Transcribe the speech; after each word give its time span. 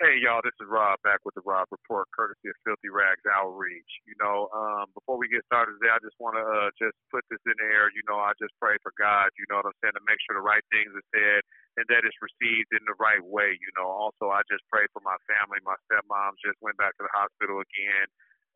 Hey, 0.00 0.16
y'all, 0.24 0.40
this 0.40 0.56
is 0.56 0.64
Rob 0.64 0.96
back 1.04 1.20
with 1.28 1.36
the 1.36 1.44
Rob 1.44 1.68
Report, 1.68 2.08
courtesy 2.16 2.48
of 2.48 2.56
Filthy 2.64 2.88
Rags 2.88 3.20
Outreach. 3.28 3.92
You 4.08 4.16
know, 4.16 4.48
um, 4.56 4.88
before 4.96 5.20
we 5.20 5.28
get 5.28 5.44
started 5.44 5.76
today, 5.76 5.92
I 5.92 6.00
just 6.00 6.16
want 6.16 6.40
to 6.40 6.44
uh, 6.44 6.72
just 6.80 6.96
put 7.12 7.24
this 7.28 7.40
in 7.44 7.56
the 7.56 7.68
air. 7.68 7.92
You 7.92 8.00
know, 8.08 8.16
I 8.16 8.32
just 8.40 8.56
pray 8.60 8.80
for 8.80 8.96
God, 8.96 9.28
you 9.36 9.44
know 9.52 9.60
what 9.60 9.68
I'm 9.68 9.76
saying, 9.84 9.96
to 9.96 10.04
make 10.08 10.16
sure 10.24 10.36
the 10.36 10.44
right 10.44 10.64
things 10.72 10.92
are 10.96 11.08
said 11.12 11.44
and 11.80 11.84
that 11.92 12.08
it's 12.08 12.16
received 12.20 12.72
in 12.76 12.84
the 12.88 12.96
right 12.96 13.20
way. 13.24 13.56
You 13.60 13.72
know, 13.76 13.92
also, 13.92 14.32
I 14.32 14.40
just 14.48 14.64
pray 14.72 14.88
for 14.96 15.04
my 15.04 15.20
family. 15.28 15.60
My 15.68 15.76
stepmom 15.88 16.40
just 16.40 16.60
went 16.64 16.80
back 16.80 16.96
to 17.00 17.04
the 17.04 17.12
hospital 17.12 17.60
again 17.60 18.08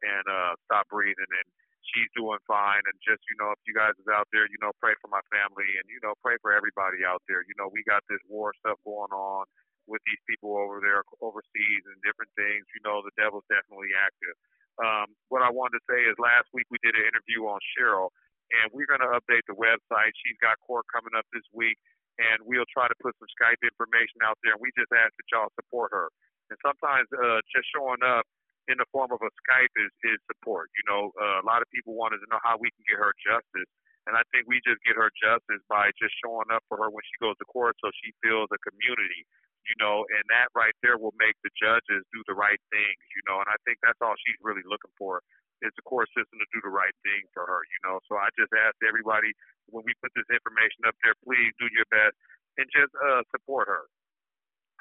and 0.04 0.24
uh, 0.28 0.56
stopped 0.68 0.92
breathing, 0.96 1.28
and 1.28 1.48
she's 1.92 2.08
doing 2.16 2.40
fine. 2.48 2.84
And 2.88 2.96
just, 3.04 3.20
you 3.28 3.36
know, 3.40 3.52
if 3.52 3.60
you 3.68 3.76
guys 3.76 3.96
is 4.00 4.08
out 4.08 4.32
there, 4.32 4.48
you 4.48 4.60
know, 4.64 4.76
pray 4.80 4.96
for 5.04 5.12
my 5.12 5.24
family 5.28 5.68
and, 5.76 5.88
you 5.92 6.00
know, 6.04 6.16
pray 6.24 6.40
for 6.44 6.56
everybody 6.56 7.04
out 7.04 7.20
there. 7.28 7.44
You 7.44 7.56
know, 7.60 7.68
we 7.68 7.84
got 7.84 8.04
this 8.12 8.20
war 8.32 8.56
stuff 8.64 8.80
going 8.84 9.12
on 9.12 9.44
with 9.86 10.02
these 10.08 10.20
people 10.28 10.56
over 10.56 10.80
there 10.80 11.04
overseas 11.20 11.82
and 11.86 11.98
different 12.02 12.32
things, 12.34 12.64
you 12.72 12.82
know, 12.82 13.04
the 13.04 13.14
devil's 13.20 13.46
definitely 13.52 13.92
active. 13.94 14.36
Um, 14.80 15.14
what 15.30 15.44
I 15.44 15.50
wanted 15.54 15.78
to 15.78 15.84
say 15.86 16.02
is 16.02 16.18
last 16.18 16.50
week 16.50 16.66
we 16.70 16.82
did 16.82 16.98
an 16.98 17.06
interview 17.06 17.46
on 17.46 17.62
Cheryl, 17.74 18.10
and 18.50 18.74
we're 18.74 18.90
going 18.90 19.04
to 19.04 19.14
update 19.14 19.46
the 19.46 19.54
website. 19.54 20.12
She's 20.26 20.38
got 20.42 20.58
court 20.66 20.84
coming 20.90 21.14
up 21.14 21.26
this 21.30 21.46
week, 21.54 21.78
and 22.18 22.42
we'll 22.42 22.68
try 22.74 22.90
to 22.90 22.96
put 22.98 23.14
some 23.22 23.30
Skype 23.38 23.62
information 23.62 24.22
out 24.26 24.38
there. 24.42 24.58
And 24.58 24.62
we 24.62 24.74
just 24.74 24.90
ask 24.90 25.14
that 25.14 25.28
y'all 25.30 25.52
support 25.54 25.94
her. 25.94 26.10
And 26.50 26.58
sometimes 26.60 27.06
uh, 27.14 27.40
just 27.54 27.70
showing 27.70 28.02
up 28.02 28.26
in 28.66 28.80
the 28.80 28.88
form 28.90 29.12
of 29.12 29.20
a 29.22 29.30
Skype 29.44 29.74
is, 29.78 29.92
is 30.04 30.18
support. 30.26 30.72
You 30.74 30.84
know, 30.90 31.02
uh, 31.16 31.40
a 31.40 31.46
lot 31.46 31.62
of 31.62 31.68
people 31.70 31.94
wanted 31.94 32.18
to 32.24 32.28
know 32.32 32.40
how 32.42 32.56
we 32.58 32.72
can 32.74 32.84
get 32.88 32.98
her 32.98 33.12
justice. 33.20 33.70
And 34.04 34.12
I 34.16 34.22
think 34.32 34.44
we 34.44 34.60
just 34.60 34.84
get 34.84 35.00
her 35.00 35.08
justice 35.16 35.64
by 35.68 35.88
just 35.96 36.12
showing 36.20 36.52
up 36.52 36.60
for 36.68 36.76
her 36.76 36.92
when 36.92 37.04
she 37.08 37.16
goes 37.24 37.36
to 37.40 37.46
court 37.48 37.76
so 37.80 37.88
she 38.04 38.12
feels 38.20 38.52
a 38.52 38.60
community 38.60 39.24
you 39.64 39.76
know, 39.80 40.04
and 40.12 40.24
that 40.28 40.52
right 40.52 40.76
there 40.84 41.00
will 41.00 41.16
make 41.16 41.36
the 41.40 41.52
judges 41.56 42.04
do 42.12 42.20
the 42.28 42.36
right 42.36 42.60
things, 42.68 43.00
you 43.16 43.24
know, 43.24 43.40
and 43.40 43.48
I 43.48 43.56
think 43.64 43.80
that's 43.80 43.98
all 44.04 44.12
she's 44.20 44.36
really 44.44 44.64
looking 44.64 44.92
for 45.00 45.24
is 45.64 45.72
the 45.80 45.86
court 45.88 46.10
system 46.12 46.36
to 46.36 46.48
do 46.52 46.60
the 46.60 46.72
right 46.72 46.92
thing 47.00 47.24
for 47.32 47.48
her, 47.48 47.64
you 47.64 47.80
know. 47.88 47.96
So 48.04 48.20
I 48.20 48.28
just 48.36 48.52
ask 48.52 48.76
everybody 48.84 49.32
when 49.72 49.80
we 49.88 49.96
put 50.04 50.12
this 50.12 50.28
information 50.28 50.84
up 50.84 50.92
there, 51.00 51.16
please 51.24 51.56
do 51.56 51.72
your 51.72 51.88
best 51.88 52.12
and 52.60 52.68
just 52.68 52.92
uh, 53.00 53.24
support 53.32 53.72
her. 53.72 53.88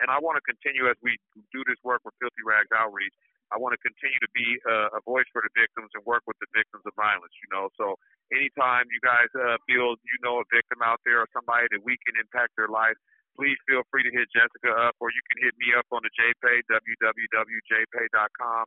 And 0.04 0.12
I 0.12 0.20
want 0.20 0.36
to 0.36 0.44
continue 0.44 0.92
as 0.92 1.00
we 1.00 1.16
do 1.56 1.64
this 1.64 1.80
work 1.88 2.04
with 2.04 2.18
Filthy 2.20 2.44
Rags 2.44 2.74
Outreach. 2.76 3.16
I 3.54 3.62
want 3.62 3.78
to 3.78 3.82
continue 3.86 4.18
to 4.18 4.32
be 4.34 4.58
uh, 4.66 4.98
a 4.98 5.02
voice 5.06 5.30
for 5.30 5.46
the 5.46 5.54
victims 5.54 5.94
and 5.94 6.02
work 6.04 6.26
with 6.26 6.36
the 6.42 6.50
victims 6.52 6.84
of 6.84 6.92
violence. 6.98 7.32
You 7.46 7.50
know, 7.54 7.70
so 7.78 7.96
anytime 8.34 8.90
you 8.90 9.00
guys 9.06 9.30
uh, 9.38 9.58
feel 9.70 9.96
you 10.02 10.18
know 10.26 10.42
a 10.42 10.46
victim 10.50 10.82
out 10.82 11.00
there 11.06 11.22
or 11.22 11.30
somebody 11.32 11.70
that 11.72 11.82
we 11.86 11.96
can 12.04 12.18
impact 12.18 12.58
their 12.58 12.68
life, 12.70 12.98
please 13.38 13.58
feel 13.70 13.86
free 13.90 14.04
to 14.06 14.12
hit 14.14 14.30
Jessica 14.34 14.74
up, 14.74 14.98
or 15.02 15.10
you 15.14 15.22
can 15.30 15.46
hit 15.46 15.56
me 15.58 15.74
up 15.78 15.86
on 15.94 16.02
the 16.02 16.12
JPay, 16.14 16.66
www.jpay.com. 16.70 18.64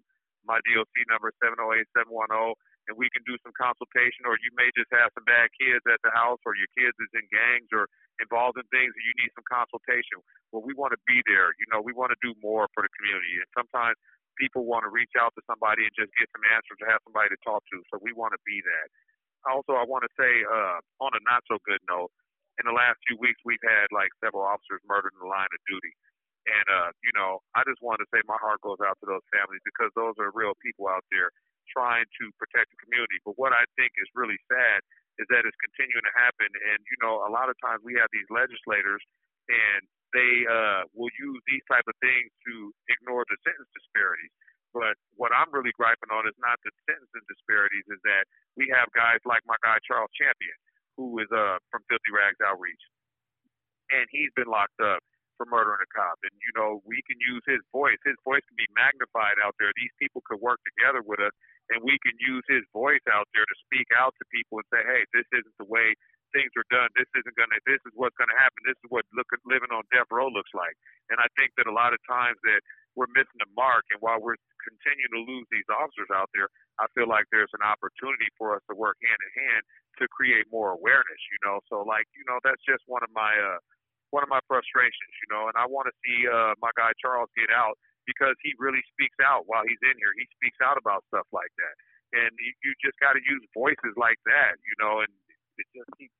My 0.46 0.62
DOC 0.62 0.94
number 1.10 1.34
is 1.34 1.38
708710, 1.42 2.54
and 2.86 2.94
we 2.94 3.10
can 3.10 3.26
do 3.26 3.34
some 3.42 3.50
consultation, 3.58 4.30
or 4.30 4.38
you 4.38 4.54
may 4.54 4.70
just 4.78 4.86
have 4.94 5.10
some 5.18 5.26
bad 5.26 5.50
kids 5.58 5.82
at 5.90 5.98
the 6.06 6.14
house, 6.14 6.38
or 6.46 6.54
your 6.54 6.70
kids 6.78 6.94
is 7.02 7.10
in 7.18 7.26
gangs 7.34 7.66
or 7.74 7.90
involved 8.22 8.54
in 8.54 8.66
things, 8.70 8.94
and 8.94 9.02
you 9.02 9.14
need 9.18 9.34
some 9.34 9.46
consultation. 9.50 10.22
Well, 10.54 10.62
we 10.62 10.70
want 10.78 10.94
to 10.94 11.02
be 11.10 11.18
there. 11.26 11.50
You 11.58 11.66
know, 11.74 11.82
we 11.82 11.90
want 11.90 12.14
to 12.14 12.20
do 12.22 12.30
more 12.38 12.70
for 12.70 12.86
the 12.86 12.92
community, 12.94 13.42
and 13.42 13.50
sometimes 13.58 13.98
people 14.38 14.68
want 14.68 14.86
to 14.86 14.90
reach 14.92 15.12
out 15.18 15.34
to 15.34 15.42
somebody 15.50 15.82
and 15.82 15.92
just 15.98 16.12
get 16.14 16.30
some 16.30 16.44
answers 16.52 16.78
or 16.78 16.86
have 16.92 17.02
somebody 17.02 17.32
to 17.32 17.40
talk 17.42 17.64
to. 17.72 17.82
So 17.90 17.98
we 17.98 18.14
want 18.14 18.36
to 18.36 18.42
be 18.46 18.62
that. 18.62 18.86
Also, 19.46 19.78
I 19.78 19.86
want 19.86 20.02
to 20.04 20.12
say 20.18 20.42
uh, 20.44 20.78
on 21.00 21.14
a 21.14 21.22
not 21.22 21.46
so 21.46 21.58
good 21.62 21.80
note, 21.86 22.10
in 22.58 22.64
the 22.64 22.74
last 22.74 22.98
few 23.04 23.20
weeks, 23.20 23.38
we've 23.44 23.62
had 23.62 23.92
like 23.92 24.10
several 24.18 24.42
officers 24.42 24.80
murdered 24.88 25.12
in 25.12 25.20
the 25.20 25.30
line 25.30 25.50
of 25.50 25.60
duty. 25.68 25.92
And, 26.46 26.66
uh, 26.70 26.90
you 27.02 27.10
know, 27.18 27.42
I 27.58 27.66
just 27.66 27.82
wanted 27.82 28.06
to 28.06 28.10
say 28.14 28.22
my 28.24 28.38
heart 28.38 28.62
goes 28.62 28.78
out 28.78 28.96
to 29.02 29.06
those 29.06 29.24
families 29.34 29.60
because 29.66 29.90
those 29.98 30.14
are 30.22 30.30
real 30.30 30.54
people 30.62 30.86
out 30.86 31.02
there 31.10 31.34
trying 31.66 32.06
to 32.22 32.24
protect 32.38 32.70
the 32.70 32.78
community. 32.78 33.18
But 33.26 33.34
what 33.34 33.50
I 33.50 33.66
think 33.74 33.90
is 33.98 34.06
really 34.14 34.38
sad 34.46 34.78
is 35.18 35.26
that 35.34 35.42
it's 35.42 35.58
continuing 35.58 36.06
to 36.06 36.14
happen. 36.14 36.46
And, 36.46 36.78
you 36.86 36.98
know, 37.02 37.26
a 37.26 37.30
lot 37.34 37.50
of 37.50 37.58
times 37.58 37.82
we 37.82 37.98
have 37.98 38.06
these 38.14 38.30
legislators 38.30 39.02
and 39.50 39.82
they 40.14 40.46
uh, 40.46 40.86
will 40.94 41.10
use 41.18 41.42
these 41.50 41.66
type 41.66 41.84
of 41.90 41.96
things 41.98 42.30
to 42.46 42.70
ignore 42.94 43.26
the 43.26 43.36
sentence 43.42 43.68
disparities. 43.74 44.30
But 44.76 45.00
what 45.16 45.32
I'm 45.32 45.48
really 45.56 45.72
griping 45.72 46.12
on 46.12 46.28
is 46.28 46.36
not 46.36 46.60
the 46.60 46.68
sentencing 46.84 47.24
disparities, 47.32 47.88
is 47.88 48.00
that 48.04 48.28
we 48.60 48.68
have 48.76 48.92
guys 48.92 49.24
like 49.24 49.40
my 49.48 49.56
guy 49.64 49.80
Charles 49.88 50.12
Champion, 50.12 50.52
who 51.00 51.16
is 51.24 51.32
uh 51.32 51.56
from 51.72 51.80
Filthy 51.88 52.12
Rags 52.12 52.36
Outreach, 52.44 52.84
and 53.96 54.04
he's 54.12 54.28
been 54.36 54.52
locked 54.52 54.76
up 54.84 55.00
for 55.40 55.48
murdering 55.48 55.80
a 55.80 55.88
cop. 55.96 56.20
And 56.28 56.32
you 56.44 56.52
know, 56.60 56.84
we 56.84 57.00
can 57.08 57.16
use 57.24 57.40
his 57.48 57.64
voice. 57.72 57.96
His 58.04 58.20
voice 58.20 58.44
can 58.44 58.60
be 58.60 58.68
magnified 58.76 59.40
out 59.40 59.56
there. 59.56 59.72
These 59.80 59.96
people 59.96 60.20
could 60.28 60.44
work 60.44 60.60
together 60.68 61.00
with 61.00 61.24
us, 61.24 61.32
and 61.72 61.80
we 61.80 61.96
can 62.04 62.16
use 62.20 62.44
his 62.48 62.64
voice 62.76 63.04
out 63.08 63.28
there 63.32 63.48
to 63.48 63.56
speak 63.64 63.88
out 63.96 64.12
to 64.20 64.24
people 64.28 64.60
and 64.60 64.68
say, 64.68 64.84
"Hey, 64.84 65.08
this 65.16 65.28
isn't 65.32 65.56
the 65.56 65.68
way 65.72 65.96
things 66.36 66.52
are 66.60 66.68
done. 66.68 66.92
This 67.00 67.08
isn't 67.16 67.36
gonna. 67.40 67.56
This 67.64 67.80
is 67.88 67.96
what's 67.96 68.16
gonna 68.20 68.36
happen. 68.36 68.60
This 68.68 68.76
is 68.84 68.92
what 68.92 69.08
look, 69.16 69.28
living 69.48 69.72
on 69.72 69.88
death 69.88 70.12
row 70.12 70.28
looks 70.28 70.52
like." 70.52 70.76
And 71.08 71.16
I 71.20 71.28
think 71.40 71.56
that 71.56 71.64
a 71.64 71.72
lot 71.72 71.96
of 71.96 72.00
times 72.04 72.36
that 72.44 72.60
we're 72.96 73.12
missing 73.12 73.40
the 73.40 73.50
mark, 73.56 73.84
and 73.92 74.00
while 74.00 74.20
we're 74.20 74.40
continuing 74.66 75.14
to 75.14 75.22
lose 75.22 75.46
these 75.54 75.66
officers 75.70 76.10
out 76.10 76.28
there, 76.34 76.50
I 76.82 76.90
feel 76.98 77.06
like 77.06 77.30
there's 77.30 77.52
an 77.54 77.62
opportunity 77.62 78.26
for 78.34 78.58
us 78.58 78.62
to 78.66 78.74
work 78.74 78.98
hand 78.98 79.20
in 79.22 79.32
hand 79.38 79.62
to 80.02 80.10
create 80.10 80.50
more 80.50 80.74
awareness, 80.74 81.22
you 81.30 81.38
know. 81.46 81.62
So 81.70 81.86
like, 81.86 82.10
you 82.18 82.26
know, 82.26 82.42
that's 82.42 82.60
just 82.66 82.82
one 82.90 83.06
of 83.06 83.12
my 83.14 83.32
uh 83.32 83.62
one 84.10 84.22
of 84.22 84.30
my 84.30 84.42
frustrations, 84.46 85.14
you 85.22 85.28
know, 85.30 85.48
and 85.48 85.56
I 85.56 85.66
want 85.70 85.86
to 85.88 85.94
see 86.02 86.26
uh 86.26 86.58
my 86.58 86.74
guy 86.74 86.90
Charles 86.98 87.30
get 87.38 87.48
out 87.54 87.78
because 88.04 88.34
he 88.42 88.54
really 88.58 88.82
speaks 88.94 89.16
out 89.22 89.46
while 89.46 89.66
he's 89.66 89.80
in 89.82 89.96
here. 89.98 90.12
He 90.18 90.26
speaks 90.38 90.58
out 90.62 90.78
about 90.78 91.02
stuff 91.10 91.26
like 91.34 91.50
that. 91.58 91.74
And 92.14 92.30
you, 92.38 92.54
you 92.62 92.70
just 92.78 92.96
got 93.02 93.18
to 93.18 93.22
use 93.22 93.42
voices 93.50 93.98
like 93.98 94.16
that, 94.30 94.56
you 94.62 94.76
know, 94.78 95.02
and 95.02 95.10
it 95.58 95.66
just 95.74 95.90
keeps 95.98 96.14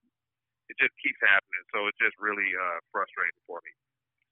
it 0.67 0.77
just 0.83 0.95
keeps 0.99 1.21
happening. 1.23 1.65
So 1.75 1.87
it's 1.87 1.99
just 2.03 2.17
really 2.19 2.49
uh 2.55 2.79
frustrating 2.91 3.43
for 3.47 3.63
me. 3.63 3.73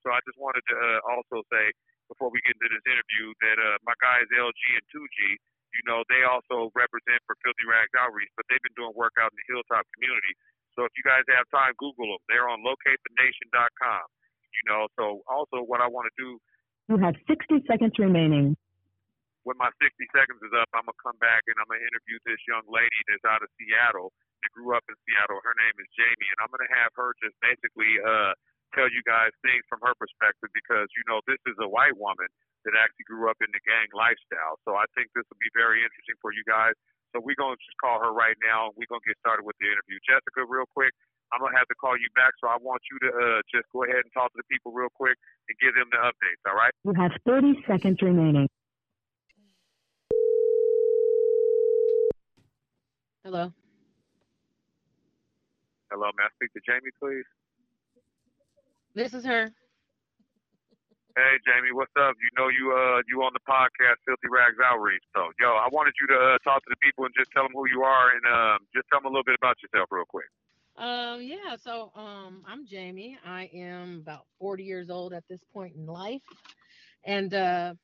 So 0.05 0.13
I 0.13 0.21
just 0.29 0.37
wanted 0.37 0.65
to 0.69 0.77
uh, 0.77 1.01
also 1.09 1.41
say 1.49 1.73
before 2.09 2.29
we 2.29 2.41
get 2.45 2.57
into 2.59 2.69
this 2.71 2.87
interview 2.87 3.33
that 3.41 3.57
uh 3.59 3.77
my 3.87 3.97
guys 4.01 4.27
LG 4.33 4.63
and 4.77 4.87
2G 4.93 5.41
you 5.75 5.83
know, 5.91 6.07
they 6.07 6.23
also 6.23 6.71
represent 6.79 7.19
for 7.27 7.35
Filthy 7.43 7.67
Rags 7.67 7.91
Outreach, 7.99 8.31
but 8.39 8.47
they've 8.47 8.63
been 8.63 8.79
doing 8.79 8.95
work 8.95 9.19
out 9.19 9.35
in 9.35 9.37
the 9.43 9.47
Hilltop 9.51 9.83
community. 9.99 10.39
So 10.79 10.87
if 10.87 10.95
you 10.95 11.03
guys 11.03 11.27
have 11.35 11.47
time, 11.51 11.75
Google 11.79 12.15
them. 12.15 12.23
They're 12.31 12.47
on 12.47 12.63
locatethenation.com. 12.63 14.07
You 14.55 14.65
know, 14.71 14.87
so 14.95 15.27
also 15.27 15.67
what 15.67 15.83
I 15.83 15.91
want 15.91 16.07
to 16.07 16.15
do. 16.15 16.39
You 16.87 17.03
have 17.03 17.19
60 17.27 17.67
seconds 17.67 17.99
remaining. 17.99 18.55
When 19.43 19.59
my 19.59 19.69
60 19.77 19.93
seconds 20.15 20.41
is 20.41 20.55
up, 20.57 20.71
I'm 20.73 20.87
going 20.87 20.97
to 20.97 21.05
come 21.05 21.19
back 21.21 21.45
and 21.51 21.59
I'm 21.59 21.69
going 21.69 21.83
to 21.83 21.87
interview 21.91 22.17
this 22.25 22.41
young 22.49 22.65
lady 22.71 22.97
that's 23.11 23.27
out 23.29 23.45
of 23.45 23.51
Seattle 23.59 24.15
that 24.41 24.51
grew 24.55 24.73
up 24.73 24.87
in 24.89 24.97
Seattle. 25.05 25.43
Her 25.43 25.53
name 25.59 25.77
is 25.85 25.91
Jamie, 25.93 26.31
and 26.33 26.39
I'm 26.41 26.49
going 26.49 26.65
to 26.65 26.73
have 26.81 26.95
her 26.97 27.13
just 27.21 27.37
basically 27.45 27.93
uh, 28.01 28.33
tell 28.75 28.91
you 28.91 29.01
guys 29.07 29.31
things 29.41 29.63
from 29.71 29.81
her 29.87 29.95
perspective 29.97 30.51
because, 30.53 30.91
you 30.99 31.05
know, 31.07 31.23
this 31.25 31.41
is 31.47 31.57
a 31.63 31.71
white 31.71 31.95
woman 31.95 32.27
that 32.67 32.75
actually 32.75 33.07
grew 33.07 33.31
up 33.31 33.39
in 33.41 33.49
the 33.55 33.63
gang 33.63 33.89
lifestyle. 33.95 34.59
So 34.67 34.75
I 34.75 34.85
think 34.99 35.15
this 35.15 35.25
will 35.31 35.41
be 35.41 35.53
very 35.55 35.81
interesting 35.81 36.19
for 36.19 36.35
you 36.35 36.43
guys. 36.45 36.75
So 37.15 37.23
we're 37.23 37.39
going 37.39 37.55
to 37.55 37.63
just 37.63 37.79
call 37.79 38.03
her 38.03 38.11
right 38.11 38.35
now, 38.43 38.69
and 38.69 38.75
we're 38.75 38.91
going 38.91 39.05
to 39.07 39.09
get 39.09 39.19
started 39.23 39.47
with 39.47 39.55
the 39.63 39.71
interview. 39.71 40.03
Jessica, 40.03 40.43
real 40.51 40.67
quick, 40.75 40.91
I'm 41.31 41.39
going 41.39 41.55
to 41.55 41.59
have 41.63 41.71
to 41.71 41.79
call 41.79 41.95
you 41.95 42.11
back, 42.19 42.35
so 42.43 42.51
I 42.51 42.59
want 42.59 42.83
you 42.91 42.99
to 43.07 43.11
uh, 43.15 43.41
just 43.55 43.71
go 43.71 43.87
ahead 43.87 44.03
and 44.03 44.11
talk 44.11 44.35
to 44.35 44.39
the 44.43 44.49
people 44.51 44.75
real 44.75 44.91
quick 44.91 45.15
and 45.47 45.55
give 45.63 45.79
them 45.79 45.87
the 45.95 46.03
updates, 46.03 46.43
all 46.43 46.59
right? 46.59 46.75
You 46.83 46.93
have 46.99 47.15
30 47.23 47.63
seconds 47.71 48.03
remaining. 48.03 48.51
Hello. 53.23 53.55
Hello, 55.91 56.11
may 56.19 56.27
I 56.27 56.33
speak 56.35 56.51
to 56.59 56.61
Jamie, 56.67 56.91
please? 56.99 57.25
This 58.95 59.13
is 59.13 59.25
her. 59.25 59.51
Hey 61.17 61.39
Jamie, 61.47 61.73
what's 61.73 61.93
up? 61.99 62.15
You 62.19 62.31
know 62.37 62.49
you 62.49 62.73
uh 62.75 63.03
you 63.09 63.23
on 63.23 63.33
the 63.35 63.43
podcast 63.47 64.03
Filthy 64.07 64.29
Rags 64.31 64.59
Outreach. 64.65 65.03
So 65.15 65.31
yo, 65.41 65.51
I 65.51 65.69
wanted 65.71 65.95
you 66.01 66.07
to 66.09 66.15
uh, 66.15 66.39
talk 66.43 66.63
to 66.63 66.71
the 66.71 66.77
people 66.83 67.05
and 67.05 67.15
just 67.17 67.31
tell 67.33 67.45
them 67.45 67.53
who 67.55 67.69
you 67.71 67.83
are 67.83 68.11
and 68.11 68.25
um 68.27 68.67
just 68.75 68.87
tell 68.91 69.01
them 69.01 69.07
a 69.07 69.11
little 69.11 69.25
bit 69.25 69.37
about 69.41 69.57
yourself 69.63 69.89
real 69.91 70.05
quick. 70.09 70.27
Um 70.77 71.23
yeah, 71.23 71.57
so 71.57 71.91
um 71.95 72.43
I'm 72.47 72.67
Jamie. 72.67 73.19
I 73.25 73.51
am 73.55 74.01
about 74.03 74.27
40 74.39 74.65
years 74.65 74.91
old 74.91 75.13
at 75.13 75.25
this 75.29 75.41
point 75.53 75.75
in 75.77 75.87
life. 75.87 76.23
And 77.05 77.33
uh 77.35 77.75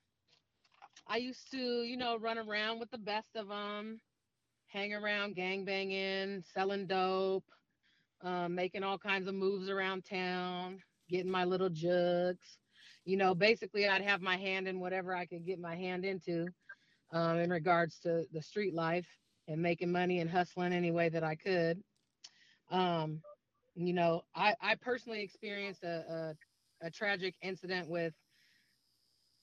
I 1.08 1.16
used 1.16 1.50
to, 1.52 1.82
you 1.82 1.96
know, 1.96 2.18
run 2.18 2.38
around 2.38 2.78
with 2.78 2.90
the 2.90 2.98
best 2.98 3.34
of 3.36 3.48
them, 3.48 4.00
hang 4.68 4.92
around 4.94 5.34
gang 5.34 5.64
banging, 5.64 6.42
selling 6.52 6.86
dope, 6.86 7.44
uh, 8.22 8.48
making 8.48 8.82
all 8.84 8.98
kinds 8.98 9.28
of 9.28 9.34
moves 9.34 9.68
around 9.68 10.04
town, 10.04 10.80
getting 11.10 11.30
my 11.30 11.44
little 11.44 11.70
jugs 11.70 12.58
you 13.04 13.16
know, 13.16 13.34
basically 13.34 13.88
I'd 13.88 14.02
have 14.02 14.20
my 14.22 14.36
hand 14.36 14.68
in 14.68 14.80
whatever 14.80 15.14
I 15.14 15.26
could 15.26 15.44
get 15.46 15.58
my 15.58 15.76
hand 15.76 16.04
into 16.04 16.48
um, 17.12 17.38
in 17.38 17.50
regards 17.50 17.98
to 18.00 18.24
the 18.32 18.42
street 18.42 18.74
life 18.74 19.08
and 19.48 19.60
making 19.60 19.90
money 19.90 20.20
and 20.20 20.30
hustling 20.30 20.72
any 20.72 20.92
way 20.92 21.08
that 21.08 21.24
I 21.24 21.34
could. 21.34 21.82
Um, 22.70 23.22
you 23.74 23.94
know, 23.94 24.22
I, 24.34 24.54
I 24.60 24.76
personally 24.76 25.22
experienced 25.22 25.82
a, 25.82 26.36
a, 26.82 26.86
a 26.86 26.90
tragic 26.90 27.34
incident 27.42 27.88
with 27.88 28.14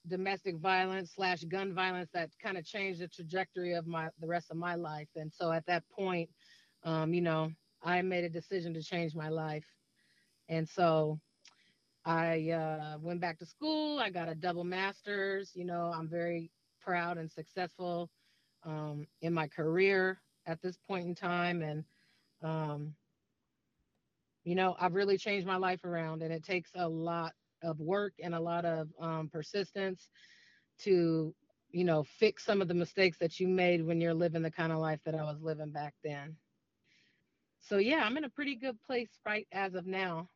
domestic 0.08 0.56
violence 0.58 1.13
slash 1.16 1.44
gun 1.44 1.74
violence 1.74 2.10
that 2.13 2.30
kind 2.42 2.58
of 2.58 2.66
changed 2.66 3.02
the 3.02 3.08
trajectory 3.10 3.74
of 3.74 3.88
my 3.88 4.10
the 4.20 4.28
rest 4.28 4.52
of 4.52 4.58
my 4.58 4.75
life. 4.75 5.10
And 5.16 5.34
so 5.34 5.52
at 5.52 5.66
that 5.66 5.84
point, 5.90 6.30
um, 6.84 7.13
you 7.13 7.22
know, 7.22 7.52
I 7.84 8.02
made 8.02 8.24
a 8.24 8.30
decision 8.30 8.74
to 8.75 8.84
change 8.84 9.16
my 9.16 9.30
life. 9.30 9.66
And 10.48 10.70
so 10.70 11.20
I 12.07 12.51
uh, 12.51 12.98
went 13.01 13.19
back 13.19 13.38
to 13.39 13.45
school. 13.45 14.00
I 14.00 14.09
got 14.09 14.30
a 14.30 14.36
double 14.36 14.63
master's. 14.63 15.51
You 15.54 15.65
know, 15.65 15.92
I'm 15.94 16.07
very 16.07 16.50
proud 16.80 17.18
and 17.18 17.30
successful 17.30 18.09
um, 18.63 19.06
in 19.21 19.33
my 19.33 19.48
career 19.50 20.21
at 20.45 20.62
this 20.62 20.77
point 20.88 21.06
in 21.06 21.15
time. 21.15 21.62
And, 21.62 21.83
um, 22.42 22.95
you 24.45 24.56
know, 24.56 24.77
I've 24.80 24.94
really 24.94 25.18
changed 25.18 25.45
my 25.45 25.57
life 25.57 25.83
around, 25.83 26.21
and 26.24 26.31
it 26.31 26.45
takes 26.45 26.71
a 26.75 26.88
lot 26.88 27.33
of 27.62 27.77
work 27.81 28.13
and 28.24 28.33
a 28.33 28.39
lot 28.39 28.63
of 28.63 28.88
um, 29.01 29.27
persistence 29.30 30.10
to, 30.83 31.36
you 31.71 31.83
know, 31.83 32.06
fix 32.06 32.45
some 32.45 32.62
of 32.62 32.69
the 32.69 32.74
mistakes 32.74 33.18
that 33.19 33.38
you 33.38 33.50
made 33.50 33.86
when 33.86 34.00
you're 34.00 34.13
living 34.13 34.44
the 34.44 34.51
kind 34.51 34.71
of 34.71 34.80
life 34.80 35.01
that 35.03 35.15
I 35.15 35.24
was 35.24 35.42
living 35.42 35.71
back 35.71 35.94
then. 36.06 36.38
So, 37.60 37.80
yeah, 37.80 38.03
I'm 38.06 38.15
in 38.15 38.24
a 38.24 38.30
pretty 38.30 38.56
good 38.56 38.81
place 38.83 39.10
right 39.25 39.45
as 39.51 39.74
of 39.74 39.86
now. 39.86 40.30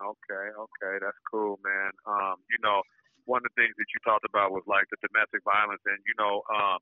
Okay, 0.00 0.46
okay, 0.56 0.94
that's 1.00 1.20
cool, 1.28 1.60
man. 1.60 1.92
Um, 2.08 2.40
you 2.48 2.56
know, 2.64 2.80
one 3.28 3.44
of 3.44 3.52
the 3.52 3.56
things 3.60 3.76
that 3.76 3.88
you 3.92 4.00
talked 4.00 4.24
about 4.24 4.48
was 4.50 4.64
like 4.64 4.88
the 4.88 4.96
domestic 5.04 5.44
violence, 5.44 5.84
and 5.84 6.00
you 6.08 6.16
know, 6.16 6.40
um, 6.48 6.80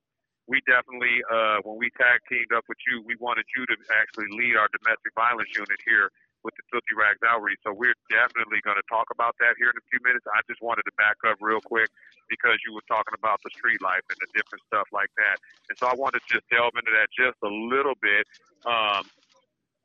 we 0.49 0.65
definitely, 0.65 1.20
uh, 1.29 1.61
when 1.67 1.76
we 1.76 1.93
tag 2.00 2.25
teamed 2.31 2.55
up 2.56 2.65
with 2.70 2.81
you, 2.88 3.05
we 3.05 3.19
wanted 3.20 3.44
you 3.53 3.69
to 3.69 3.76
actually 3.93 4.32
lead 4.32 4.56
our 4.56 4.70
domestic 4.73 5.12
violence 5.12 5.53
unit 5.53 5.76
here 5.85 6.09
with 6.41 6.56
the 6.56 6.65
Filthy 6.73 6.97
Rags 6.97 7.20
Outreach. 7.20 7.61
So 7.67 7.76
we're 7.76 7.99
definitely 8.09 8.65
going 8.65 8.81
to 8.81 8.88
talk 8.88 9.12
about 9.12 9.37
that 9.44 9.61
here 9.61 9.69
in 9.69 9.76
a 9.76 9.87
few 9.93 10.00
minutes. 10.00 10.25
I 10.25 10.41
just 10.49 10.64
wanted 10.64 10.88
to 10.88 10.94
back 10.97 11.21
up 11.29 11.37
real 11.44 11.61
quick 11.61 11.93
because 12.32 12.56
you 12.64 12.73
were 12.73 12.87
talking 12.88 13.12
about 13.12 13.44
the 13.44 13.53
street 13.53 13.82
life 13.85 14.00
and 14.09 14.17
the 14.25 14.31
different 14.32 14.64
stuff 14.64 14.88
like 14.88 15.12
that. 15.21 15.37
And 15.69 15.76
so 15.76 15.91
I 15.91 15.94
wanted 15.99 16.25
to 16.25 16.29
just 16.41 16.49
delve 16.49 16.73
into 16.81 16.97
that 16.97 17.12
just 17.12 17.37
a 17.44 17.53
little 17.53 17.99
bit. 18.00 18.25
Um, 18.64 19.05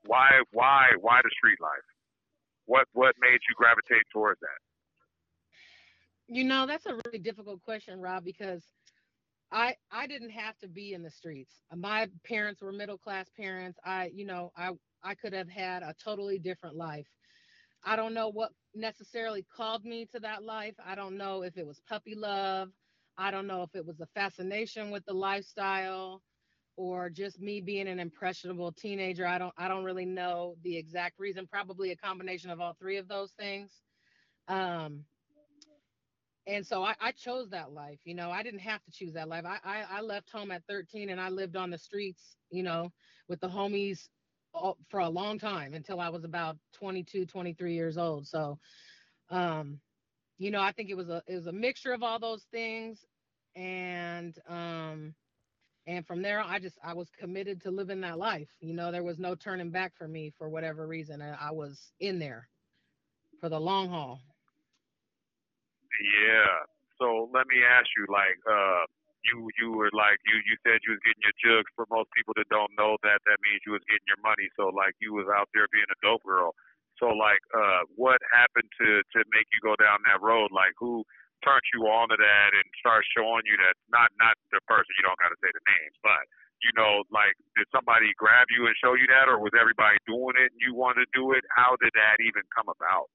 why, 0.07 0.47
why, 0.55 0.95
why 1.03 1.19
the 1.19 1.33
street 1.35 1.59
life? 1.59 1.83
What 2.65 2.87
what 2.93 3.15
made 3.19 3.39
you 3.47 3.55
gravitate 3.55 4.03
towards 4.11 4.39
that? 4.41 4.59
You 6.27 6.43
know, 6.43 6.65
that's 6.65 6.85
a 6.85 6.97
really 7.05 7.19
difficult 7.19 7.61
question, 7.61 7.99
Rob, 7.99 8.23
because 8.23 8.63
I 9.51 9.75
I 9.91 10.07
didn't 10.07 10.31
have 10.31 10.57
to 10.59 10.67
be 10.67 10.93
in 10.93 11.03
the 11.03 11.11
streets. 11.11 11.61
My 11.75 12.07
parents 12.25 12.61
were 12.61 12.71
middle 12.71 12.97
class 12.97 13.29
parents. 13.37 13.77
I, 13.85 14.11
you 14.13 14.25
know, 14.25 14.51
I 14.57 14.71
I 15.03 15.15
could 15.15 15.33
have 15.33 15.49
had 15.49 15.83
a 15.83 15.93
totally 16.03 16.39
different 16.39 16.75
life. 16.75 17.07
I 17.85 17.95
don't 17.95 18.13
know 18.13 18.29
what 18.29 18.51
necessarily 18.73 19.45
called 19.55 19.83
me 19.83 20.07
to 20.13 20.19
that 20.21 20.43
life. 20.43 20.75
I 20.83 20.95
don't 20.95 21.17
know 21.17 21.43
if 21.43 21.57
it 21.57 21.67
was 21.67 21.81
puppy 21.87 22.15
love. 22.15 22.69
I 23.17 23.29
don't 23.29 23.45
know 23.45 23.61
if 23.61 23.75
it 23.75 23.85
was 23.85 23.99
a 23.99 24.07
fascination 24.15 24.89
with 24.89 25.05
the 25.05 25.13
lifestyle 25.13 26.21
or 26.75 27.09
just 27.09 27.39
me 27.39 27.61
being 27.61 27.87
an 27.87 27.99
impressionable 27.99 28.71
teenager. 28.71 29.25
I 29.25 29.37
don't 29.37 29.53
I 29.57 29.67
don't 29.67 29.83
really 29.83 30.05
know 30.05 30.55
the 30.63 30.77
exact 30.77 31.19
reason. 31.19 31.47
Probably 31.47 31.91
a 31.91 31.95
combination 31.95 32.49
of 32.49 32.59
all 32.61 32.75
three 32.79 32.97
of 32.97 33.07
those 33.07 33.31
things. 33.33 33.81
Um, 34.47 35.05
and 36.47 36.65
so 36.65 36.83
I, 36.83 36.95
I 36.99 37.11
chose 37.11 37.49
that 37.51 37.71
life. 37.71 37.99
You 38.03 38.15
know, 38.15 38.29
I 38.31 38.43
didn't 38.43 38.59
have 38.59 38.83
to 38.83 38.91
choose 38.91 39.13
that 39.13 39.29
life. 39.29 39.45
I, 39.45 39.59
I 39.63 39.85
I 39.97 40.01
left 40.01 40.31
home 40.31 40.51
at 40.51 40.63
13 40.67 41.09
and 41.09 41.21
I 41.21 41.29
lived 41.29 41.55
on 41.55 41.69
the 41.69 41.77
streets. 41.77 42.37
You 42.49 42.63
know, 42.63 42.91
with 43.27 43.39
the 43.39 43.47
homies 43.49 44.09
for 44.89 44.99
a 44.99 45.09
long 45.09 45.39
time 45.39 45.73
until 45.73 45.99
I 45.99 46.09
was 46.09 46.23
about 46.23 46.57
22, 46.73 47.25
23 47.25 47.73
years 47.73 47.97
old. 47.97 48.27
So, 48.27 48.59
um, 49.29 49.79
you 50.37 50.51
know, 50.51 50.61
I 50.61 50.71
think 50.71 50.89
it 50.89 50.97
was 50.97 51.09
a 51.09 51.21
it 51.27 51.35
was 51.35 51.47
a 51.47 51.53
mixture 51.53 51.93
of 51.93 52.03
all 52.03 52.19
those 52.19 52.45
things, 52.51 53.05
and 53.55 54.37
um 54.47 55.15
and 55.87 56.05
from 56.05 56.21
there 56.21 56.41
i 56.41 56.59
just 56.59 56.77
i 56.83 56.93
was 56.93 57.09
committed 57.09 57.61
to 57.61 57.71
living 57.71 58.01
that 58.01 58.17
life 58.17 58.49
you 58.59 58.73
know 58.73 58.91
there 58.91 59.03
was 59.03 59.19
no 59.19 59.35
turning 59.35 59.69
back 59.69 59.93
for 59.95 60.07
me 60.07 60.31
for 60.37 60.49
whatever 60.49 60.87
reason 60.87 61.21
i, 61.21 61.51
was 61.51 61.91
in 61.99 62.19
there 62.19 62.47
for 63.43 63.51
the 63.51 63.59
long 63.59 63.91
haul. 63.91 64.23
Yeah. 65.99 66.63
So 66.95 67.27
let 67.35 67.43
me 67.51 67.59
ask 67.59 67.91
you 67.99 68.07
like 68.07 68.39
uh 68.47 68.87
you 69.27 69.51
you 69.59 69.75
were 69.75 69.91
like 69.91 70.15
you 70.23 70.39
you 70.47 70.55
said 70.63 70.79
you 70.87 70.95
was 70.95 71.03
getting 71.03 71.27
your 71.27 71.35
jugs. 71.43 71.67
For 71.75 71.83
most 71.91 72.07
people 72.15 72.31
that 72.39 72.47
don't 72.47 72.71
know 72.79 72.95
that 73.03 73.19
that 73.27 73.39
means 73.43 73.59
you 73.67 73.75
was 73.75 73.83
getting 73.91 74.07
your 74.07 74.23
money. 74.23 74.47
So 74.55 74.71
like 74.71 74.95
you 75.03 75.11
was 75.11 75.27
out 75.27 75.51
there 75.51 75.67
being 75.75 75.91
a 75.91 75.99
dope 75.99 76.23
girl. 76.23 76.55
So 77.03 77.11
like 77.11 77.43
uh 77.51 77.83
what 77.99 78.23
happened 78.31 78.71
to 78.79 79.03
to 79.11 79.19
make 79.35 79.51
you 79.51 79.59
go 79.59 79.75
down 79.75 79.99
that 80.07 80.23
road? 80.23 80.55
Like 80.55 80.71
who 80.79 81.03
turned 81.43 81.63
you 81.75 81.85
on 81.91 82.09
to 82.09 82.17
that 82.17 82.49
and 82.55 82.65
start 82.79 83.03
showing 83.11 83.43
you 83.45 83.55
that 83.59 83.75
not 83.91 84.09
not 84.17 84.35
the 84.49 84.63
person 84.65 84.89
you 84.97 85.03
don't 85.03 85.19
got 85.19 85.29
to 85.29 85.39
say 85.43 85.51
the 85.51 85.63
name, 85.67 85.93
but 86.01 86.23
you 86.63 86.71
know, 86.79 87.03
like 87.11 87.35
did 87.59 87.67
somebody 87.75 88.15
grab 88.17 88.47
you 88.49 88.65
and 88.65 88.75
show 88.79 88.95
you 88.95 89.05
that, 89.11 89.27
or 89.27 89.39
was 89.39 89.51
everybody 89.59 89.99
doing 90.07 90.39
it 90.39 90.49
and 90.55 90.59
you 90.63 90.73
wanted 90.73 91.05
to 91.05 91.11
do 91.13 91.35
it? 91.35 91.43
How 91.51 91.75
did 91.79 91.91
that 91.93 92.23
even 92.23 92.43
come 92.55 92.71
about? 92.71 93.11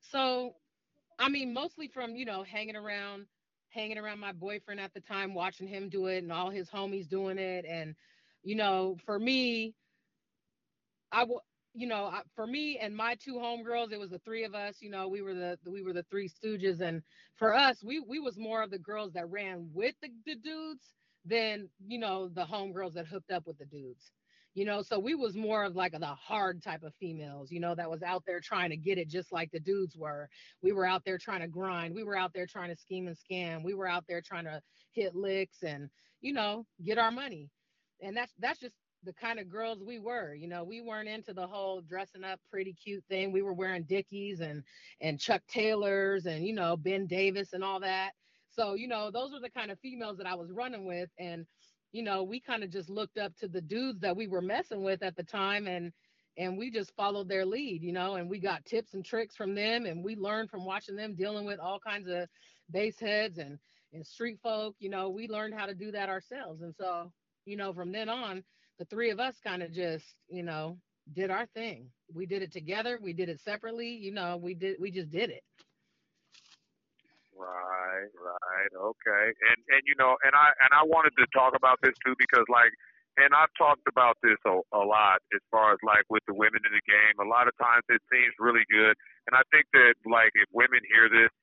So, 0.00 0.56
I 1.18 1.28
mean, 1.28 1.52
mostly 1.52 1.88
from 1.88 2.16
you 2.16 2.24
know 2.24 2.42
hanging 2.42 2.76
around, 2.76 3.26
hanging 3.68 3.98
around 3.98 4.18
my 4.18 4.32
boyfriend 4.32 4.80
at 4.80 4.94
the 4.94 5.00
time, 5.00 5.34
watching 5.34 5.68
him 5.68 5.88
do 5.88 6.06
it, 6.06 6.24
and 6.24 6.32
all 6.32 6.50
his 6.50 6.68
homies 6.70 7.08
doing 7.08 7.38
it, 7.38 7.64
and 7.68 7.94
you 8.42 8.56
know, 8.56 8.96
for 9.04 9.18
me, 9.18 9.74
I 11.12 11.20
I 11.20 11.20
w- 11.20 11.40
you 11.74 11.88
know, 11.88 12.12
for 12.36 12.46
me 12.46 12.78
and 12.78 12.96
my 12.96 13.16
two 13.16 13.34
homegirls, 13.34 13.92
it 13.92 13.98
was 13.98 14.10
the 14.10 14.20
three 14.20 14.44
of 14.44 14.54
us. 14.54 14.76
You 14.80 14.90
know, 14.90 15.08
we 15.08 15.22
were 15.22 15.34
the 15.34 15.58
we 15.66 15.82
were 15.82 15.92
the 15.92 16.04
three 16.04 16.28
stooges, 16.28 16.80
and 16.80 17.02
for 17.36 17.54
us, 17.54 17.82
we 17.82 18.00
we 18.00 18.20
was 18.20 18.38
more 18.38 18.62
of 18.62 18.70
the 18.70 18.78
girls 18.78 19.12
that 19.14 19.28
ran 19.28 19.68
with 19.72 19.94
the, 20.00 20.08
the 20.24 20.36
dudes 20.36 20.94
than 21.24 21.68
you 21.86 21.98
know 21.98 22.28
the 22.28 22.44
homegirls 22.44 22.94
that 22.94 23.06
hooked 23.06 23.32
up 23.32 23.46
with 23.46 23.58
the 23.58 23.66
dudes. 23.66 24.12
You 24.54 24.64
know, 24.64 24.82
so 24.82 25.00
we 25.00 25.16
was 25.16 25.34
more 25.36 25.64
of 25.64 25.74
like 25.74 25.92
the 25.98 26.06
hard 26.06 26.62
type 26.62 26.84
of 26.84 26.94
females, 27.00 27.50
you 27.50 27.58
know, 27.58 27.74
that 27.74 27.90
was 27.90 28.04
out 28.04 28.22
there 28.24 28.38
trying 28.40 28.70
to 28.70 28.76
get 28.76 28.98
it 28.98 29.08
just 29.08 29.32
like 29.32 29.50
the 29.50 29.58
dudes 29.58 29.96
were. 29.96 30.28
We 30.62 30.70
were 30.70 30.86
out 30.86 31.02
there 31.04 31.18
trying 31.18 31.40
to 31.40 31.48
grind. 31.48 31.92
We 31.92 32.04
were 32.04 32.16
out 32.16 32.32
there 32.32 32.46
trying 32.46 32.70
to 32.70 32.76
scheme 32.76 33.08
and 33.08 33.16
scam. 33.16 33.64
We 33.64 33.74
were 33.74 33.88
out 33.88 34.04
there 34.08 34.22
trying 34.22 34.44
to 34.44 34.60
hit 34.92 35.16
licks 35.16 35.64
and, 35.64 35.90
you 36.20 36.32
know, 36.32 36.66
get 36.84 36.98
our 36.98 37.10
money. 37.10 37.50
And 38.00 38.16
that's 38.16 38.32
that's 38.38 38.60
just 38.60 38.76
the 39.04 39.12
kind 39.12 39.38
of 39.38 39.48
girls 39.48 39.82
we 39.82 39.98
were. 39.98 40.34
You 40.34 40.48
know, 40.48 40.64
we 40.64 40.80
weren't 40.80 41.08
into 41.08 41.32
the 41.32 41.46
whole 41.46 41.80
dressing 41.80 42.24
up 42.24 42.40
pretty 42.50 42.72
cute 42.72 43.04
thing. 43.08 43.32
We 43.32 43.42
were 43.42 43.52
wearing 43.52 43.84
Dickies 43.84 44.40
and 44.40 44.62
and 45.00 45.20
Chuck 45.20 45.42
Taylors 45.48 46.26
and 46.26 46.46
you 46.46 46.54
know 46.54 46.76
Ben 46.76 47.06
Davis 47.06 47.52
and 47.52 47.64
all 47.64 47.80
that. 47.80 48.12
So 48.50 48.74
you 48.74 48.88
know, 48.88 49.10
those 49.10 49.32
were 49.32 49.40
the 49.40 49.50
kind 49.50 49.70
of 49.70 49.78
females 49.80 50.18
that 50.18 50.26
I 50.26 50.34
was 50.34 50.50
running 50.52 50.86
with, 50.86 51.10
and 51.18 51.46
you 51.92 52.02
know, 52.02 52.24
we 52.24 52.40
kind 52.40 52.64
of 52.64 52.70
just 52.70 52.90
looked 52.90 53.18
up 53.18 53.36
to 53.36 53.48
the 53.48 53.60
dudes 53.60 54.00
that 54.00 54.16
we 54.16 54.26
were 54.26 54.42
messing 54.42 54.82
with 54.82 55.02
at 55.02 55.16
the 55.16 55.22
time, 55.22 55.66
and 55.66 55.92
and 56.36 56.58
we 56.58 56.70
just 56.70 56.94
followed 56.96 57.28
their 57.28 57.46
lead, 57.46 57.82
you 57.82 57.92
know, 57.92 58.16
and 58.16 58.28
we 58.28 58.40
got 58.40 58.64
tips 58.64 58.94
and 58.94 59.04
tricks 59.04 59.36
from 59.36 59.54
them, 59.54 59.86
and 59.86 60.02
we 60.04 60.16
learned 60.16 60.50
from 60.50 60.64
watching 60.64 60.96
them 60.96 61.14
dealing 61.14 61.44
with 61.46 61.60
all 61.60 61.78
kinds 61.78 62.08
of 62.08 62.28
base 62.70 62.98
heads 62.98 63.38
and 63.38 63.58
and 63.92 64.04
street 64.04 64.38
folk. 64.42 64.74
You 64.80 64.90
know, 64.90 65.10
we 65.10 65.28
learned 65.28 65.54
how 65.54 65.66
to 65.66 65.74
do 65.74 65.92
that 65.92 66.08
ourselves, 66.08 66.62
and 66.62 66.74
so 66.74 67.12
you 67.46 67.56
know, 67.56 67.72
from 67.72 67.92
then 67.92 68.08
on 68.08 68.42
the 68.78 68.84
three 68.86 69.10
of 69.10 69.20
us 69.20 69.36
kind 69.44 69.62
of 69.62 69.72
just, 69.72 70.04
you 70.28 70.42
know, 70.42 70.78
did 71.12 71.30
our 71.30 71.46
thing. 71.54 71.90
We 72.12 72.26
did 72.26 72.42
it 72.42 72.52
together. 72.52 72.98
We 73.00 73.12
did 73.12 73.28
it 73.28 73.40
separately. 73.40 73.88
You 73.88 74.12
know, 74.12 74.36
we 74.36 74.54
did. 74.54 74.76
We 74.80 74.90
just 74.90 75.10
did 75.10 75.30
it. 75.30 75.42
Right, 77.34 78.14
right, 78.14 78.72
okay, 78.78 79.24
and 79.26 79.58
and 79.74 79.82
you 79.90 79.98
know, 79.98 80.14
and 80.22 80.38
I 80.38 80.54
and 80.62 80.70
I 80.70 80.86
wanted 80.86 81.18
to 81.18 81.26
talk 81.34 81.58
about 81.58 81.82
this 81.82 81.90
too 82.06 82.14
because 82.14 82.46
like, 82.46 82.70
and 83.18 83.34
I've 83.34 83.50
talked 83.58 83.82
about 83.90 84.14
this 84.22 84.38
a, 84.46 84.62
a 84.70 84.84
lot 84.86 85.18
as 85.34 85.42
far 85.50 85.74
as 85.74 85.82
like 85.82 86.06
with 86.06 86.22
the 86.30 86.34
women 86.38 86.62
in 86.62 86.70
the 86.70 86.86
game. 86.86 87.18
A 87.18 87.26
lot 87.26 87.50
of 87.50 87.54
times 87.58 87.82
it 87.90 87.98
seems 88.06 88.30
really 88.38 88.62
good, 88.70 88.94
and 89.26 89.34
I 89.34 89.42
think 89.50 89.66
that 89.74 89.98
like 90.06 90.30
if 90.38 90.46
women 90.54 90.78
hear 90.86 91.10
this, 91.10 91.34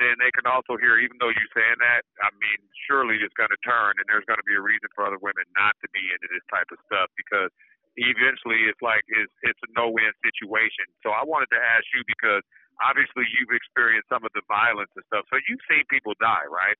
then 0.00 0.16
they 0.16 0.32
can 0.32 0.48
also 0.48 0.80
hear, 0.80 0.96
even 0.96 1.20
though 1.20 1.28
you're 1.28 1.54
saying 1.54 1.78
that, 1.84 2.08
I 2.24 2.32
mean, 2.40 2.58
surely 2.88 3.20
it's 3.20 3.36
going 3.36 3.52
to 3.52 3.60
turn 3.60 4.00
and 4.00 4.06
there's 4.08 4.24
going 4.24 4.40
to 4.40 4.48
be 4.48 4.56
a 4.56 4.64
reason 4.64 4.88
for 4.96 5.04
other 5.04 5.20
women 5.20 5.44
not 5.52 5.76
to 5.84 5.88
be 5.92 6.00
into 6.08 6.26
this 6.32 6.44
type 6.48 6.72
of 6.72 6.80
stuff 6.88 7.12
because 7.20 7.52
eventually 8.00 8.64
it's 8.66 8.80
like 8.80 9.04
it's, 9.12 9.32
it's 9.44 9.60
a 9.66 9.70
no-win 9.76 10.10
situation. 10.24 10.88
So 11.04 11.12
I 11.12 11.22
wanted 11.22 11.52
to 11.52 11.60
ask 11.60 11.84
you 11.92 12.00
because 12.08 12.40
obviously 12.80 13.28
you've 13.36 13.52
experienced 13.52 14.08
some 14.08 14.24
of 14.24 14.32
the 14.32 14.40
violence 14.48 14.90
and 14.96 15.04
stuff. 15.12 15.28
So 15.28 15.36
you've 15.44 15.62
seen 15.68 15.84
people 15.92 16.16
die, 16.16 16.48
right? 16.48 16.78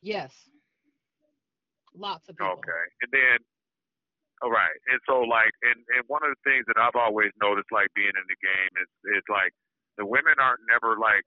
Yes. 0.00 0.32
Lots 1.92 2.28
of 2.28 2.36
people. 2.36 2.60
Okay. 2.60 2.84
And 3.04 3.10
then 3.12 3.38
all 4.44 4.52
right. 4.52 4.76
And 4.92 5.00
so 5.08 5.24
like 5.24 5.52
and, 5.64 5.80
and 5.96 6.04
one 6.08 6.20
of 6.20 6.28
the 6.28 6.40
things 6.44 6.68
that 6.68 6.76
I've 6.76 6.96
always 6.96 7.32
noticed 7.40 7.72
like 7.72 7.88
being 7.96 8.12
in 8.12 8.26
the 8.28 8.38
game 8.40 8.72
is 8.80 8.90
is 9.16 9.24
like 9.32 9.52
the 9.98 10.06
women 10.06 10.36
aren't 10.38 10.62
never 10.68 10.96
like 11.00 11.24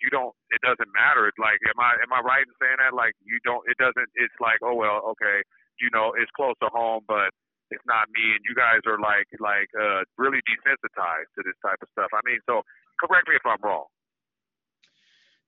you 0.00 0.12
don't 0.12 0.34
it 0.52 0.60
doesn't 0.60 0.90
matter 0.92 1.24
it's 1.28 1.40
like 1.40 1.56
am 1.68 1.80
i 1.80 1.92
am 2.04 2.12
i 2.12 2.20
right 2.20 2.44
in 2.44 2.54
saying 2.60 2.80
that 2.80 2.92
like 2.92 3.16
you 3.24 3.40
don't 3.44 3.64
it 3.68 3.76
doesn't 3.80 4.08
it's 4.16 4.36
like 4.40 4.60
oh 4.60 4.76
well 4.76 5.00
okay 5.16 5.40
you 5.80 5.88
know 5.92 6.12
it's 6.16 6.30
close 6.36 6.56
to 6.60 6.68
home 6.72 7.00
but 7.08 7.32
it's 7.70 7.82
not 7.86 8.08
me, 8.14 8.22
and 8.34 8.44
you 8.48 8.54
guys 8.54 8.80
are 8.86 8.98
like 8.98 9.26
like 9.40 9.68
uh, 9.74 10.02
really 10.18 10.38
desensitized 10.46 11.30
to 11.34 11.42
this 11.44 11.56
type 11.62 11.78
of 11.82 11.88
stuff. 11.92 12.10
I 12.14 12.20
mean, 12.24 12.38
so 12.46 12.62
correct 13.00 13.28
me 13.28 13.34
if 13.34 13.42
I'm 13.44 13.60
wrong. 13.62 13.86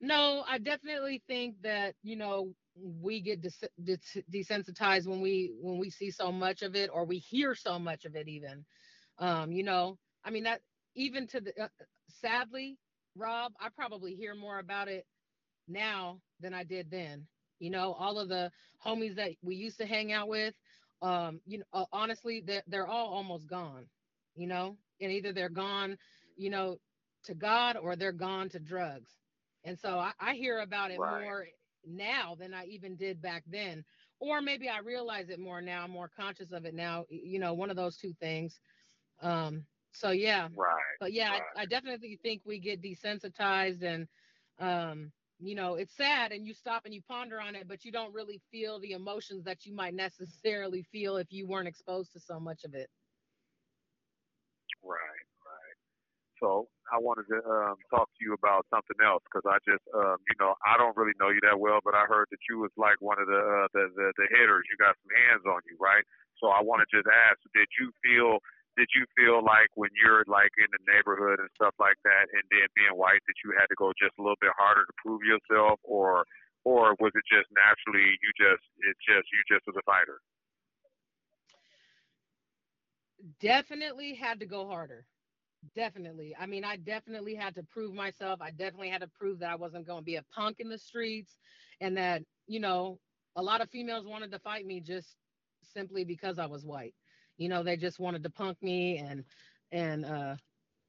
No, 0.01 0.43
I 0.47 0.57
definitely 0.57 1.21
think 1.27 1.55
that 1.63 1.95
you 2.03 2.15
know 2.15 2.53
we 2.75 3.21
get 3.21 3.41
des- 3.41 3.69
des- 3.83 4.23
desensitized 4.31 5.07
when 5.07 5.21
we 5.21 5.53
when 5.61 5.77
we 5.77 5.89
see 5.89 6.11
so 6.11 6.31
much 6.31 6.61
of 6.61 6.75
it 6.75 6.89
or 6.93 7.05
we 7.05 7.17
hear 7.17 7.55
so 7.55 7.79
much 7.79 8.05
of 8.05 8.15
it. 8.15 8.27
Even, 8.27 8.65
um, 9.19 9.51
you 9.51 9.63
know, 9.63 9.97
I 10.23 10.29
mean 10.31 10.43
that 10.43 10.61
even 10.95 11.27
to 11.27 11.41
the 11.41 11.63
uh, 11.63 11.67
sadly, 12.19 12.77
Rob, 13.15 13.53
I 13.59 13.69
probably 13.69 14.15
hear 14.15 14.35
more 14.35 14.59
about 14.59 14.87
it 14.87 15.05
now 15.67 16.21
than 16.39 16.53
I 16.53 16.63
did 16.63 16.91
then. 16.91 17.27
You 17.59 17.71
know, 17.71 17.93
all 17.93 18.19
of 18.19 18.29
the 18.29 18.51
homies 18.85 19.15
that 19.15 19.31
we 19.41 19.55
used 19.55 19.77
to 19.79 19.85
hang 19.85 20.11
out 20.11 20.27
with, 20.29 20.55
um, 21.01 21.41
you 21.45 21.59
know, 21.59 21.65
uh, 21.73 21.85
honestly, 21.91 22.41
they're, 22.45 22.63
they're 22.67 22.87
all 22.87 23.07
almost 23.13 23.47
gone, 23.47 23.85
you 24.35 24.47
know, 24.47 24.77
and 25.01 25.11
either 25.11 25.33
they're 25.33 25.49
gone, 25.49 25.97
you 26.35 26.49
know, 26.49 26.77
to 27.25 27.35
God 27.35 27.77
or 27.77 27.95
they're 27.95 28.11
gone 28.11 28.49
to 28.49 28.59
drugs. 28.59 29.11
And 29.63 29.77
so 29.77 29.99
I, 29.99 30.13
I 30.19 30.33
hear 30.35 30.59
about 30.59 30.91
it 30.91 31.01
Right. 31.01 31.05
more 31.05 31.47
now 31.85 32.35
than 32.35 32.53
I 32.53 32.65
even 32.65 32.95
did 32.95 33.21
back 33.21 33.43
then. 33.47 33.83
Or 34.19 34.41
maybe 34.41 34.69
I 34.69 34.79
realize 34.79 35.29
it 35.29 35.39
more 35.39 35.61
now, 35.61 35.83
I'm 35.83 35.91
more 35.91 36.09
conscious 36.09 36.51
of 36.51 36.65
it 36.65 36.73
now, 36.73 37.05
you 37.09 37.39
know, 37.39 37.53
one 37.53 37.69
of 37.69 37.75
those 37.77 37.97
two 37.97 38.13
things. 38.19 38.59
Um, 39.21 39.65
so 39.93 40.11
yeah, 40.11 40.49
Right. 40.55 40.99
but 40.99 41.13
yeah, 41.13 41.39
Right. 41.39 41.55
I, 41.55 41.61
I 41.61 41.65
definitely 41.65 42.17
think 42.21 42.41
we 42.45 42.59
get 42.59 42.81
desensitized 42.81 43.83
and 43.83 44.07
um, 44.59 45.11
you 45.39 45.55
know, 45.55 45.75
it's 45.75 45.95
sad 45.95 46.31
and 46.31 46.45
you 46.45 46.53
stop 46.53 46.85
and 46.85 46.93
you 46.93 47.01
ponder 47.01 47.39
on 47.39 47.55
it, 47.55 47.67
but 47.67 47.85
you 47.85 47.91
don't 47.91 48.13
really 48.13 48.41
feel 48.51 48.79
the 48.79 48.91
emotions 48.93 49.43
that 49.45 49.65
you 49.65 49.73
might 49.73 49.93
necessarily 49.93 50.83
feel 50.83 51.17
if 51.17 51.31
you 51.31 51.47
weren't 51.47 51.67
exposed 51.67 52.13
to 52.13 52.19
so 52.19 52.39
much 52.39 52.63
of 52.65 52.73
it. 52.73 52.89
Right, 54.83 55.25
right. 55.45 55.77
So 56.39 56.69
I 56.91 56.99
wanted 56.99 57.27
to 57.31 57.39
um, 57.45 57.77
talk 57.89 58.07
to 58.09 58.21
you 58.21 58.33
about 58.33 58.65
something 58.69 58.97
else 59.03 59.23
because 59.27 59.45
I 59.47 59.59
just, 59.67 59.83
um, 59.95 60.17
you 60.27 60.35
know, 60.39 60.55
I 60.65 60.77
don't 60.77 60.95
really 60.97 61.15
know 61.19 61.29
you 61.29 61.39
that 61.47 61.59
well, 61.59 61.79
but 61.83 61.95
I 61.95 62.05
heard 62.05 62.27
that 62.31 62.41
you 62.49 62.59
was 62.59 62.71
like 62.77 62.99
one 63.01 63.19
of 63.19 63.27
the 63.27 63.39
uh, 63.39 63.67
the, 63.73 63.83
the 63.95 64.07
the 64.17 64.27
hitters. 64.31 64.65
You 64.71 64.77
got 64.79 64.95
some 65.01 65.13
hands 65.27 65.43
on 65.45 65.61
you, 65.67 65.77
right? 65.79 66.03
So 66.39 66.49
I 66.49 66.61
want 66.63 66.81
to 66.83 66.89
just 66.89 67.07
ask, 67.07 67.39
did 67.53 67.67
you 67.79 67.91
feel 68.03 68.39
did 68.79 68.87
you 68.95 69.03
feel 69.19 69.43
like 69.43 69.67
when 69.75 69.91
you're 69.99 70.23
like 70.31 70.55
in 70.55 70.71
the 70.71 70.79
neighborhood 70.87 71.43
and 71.43 71.51
stuff 71.59 71.75
like 71.83 71.99
that, 72.07 72.31
and 72.31 72.43
then 72.47 72.67
being 72.79 72.95
white, 72.95 73.19
that 73.27 73.37
you 73.43 73.51
had 73.59 73.67
to 73.67 73.75
go 73.75 73.91
just 73.99 74.15
a 74.17 74.23
little 74.23 74.39
bit 74.39 74.55
harder 74.55 74.87
to 74.87 74.95
prove 75.03 75.19
yourself, 75.27 75.83
or 75.83 76.23
or 76.63 76.95
was 77.03 77.11
it 77.15 77.27
just 77.27 77.51
naturally 77.51 78.15
you 78.23 78.31
just 78.39 78.63
it 78.87 78.95
just 79.03 79.27
you 79.35 79.41
just 79.51 79.67
was 79.67 79.75
a 79.75 79.83
fighter? 79.83 80.23
Definitely 83.41 84.15
had 84.15 84.39
to 84.39 84.45
go 84.45 84.67
harder. 84.67 85.05
Definitely. 85.75 86.35
I 86.39 86.45
mean, 86.45 86.63
I 86.63 86.77
definitely 86.77 87.35
had 87.35 87.55
to 87.55 87.63
prove 87.63 87.93
myself. 87.93 88.41
I 88.41 88.51
definitely 88.51 88.89
had 88.89 89.01
to 89.01 89.09
prove 89.09 89.39
that 89.39 89.51
I 89.51 89.55
wasn't 89.55 89.87
going 89.87 89.99
to 89.99 90.05
be 90.05 90.15
a 90.15 90.23
punk 90.33 90.57
in 90.59 90.69
the 90.69 90.77
streets 90.77 91.37
and 91.81 91.97
that, 91.97 92.23
you 92.47 92.61
know, 92.61 92.99
a 93.35 93.41
lot 93.43 93.61
of 93.61 93.69
females 93.69 94.07
wanted 94.07 94.31
to 94.31 94.39
fight 94.39 94.65
me 94.65 94.79
just 94.79 95.17
simply 95.63 96.05
because 96.05 96.39
I 96.39 96.45
was 96.45 96.65
white. 96.65 96.95
You 97.39 97.49
know, 97.49 97.63
they 97.63 97.77
just 97.77 97.99
wanted 97.99 98.23
to 98.25 98.31
punk 98.31 98.63
me 98.63 98.99
and 98.99 99.25
and 99.73 100.05
uh 100.05 100.37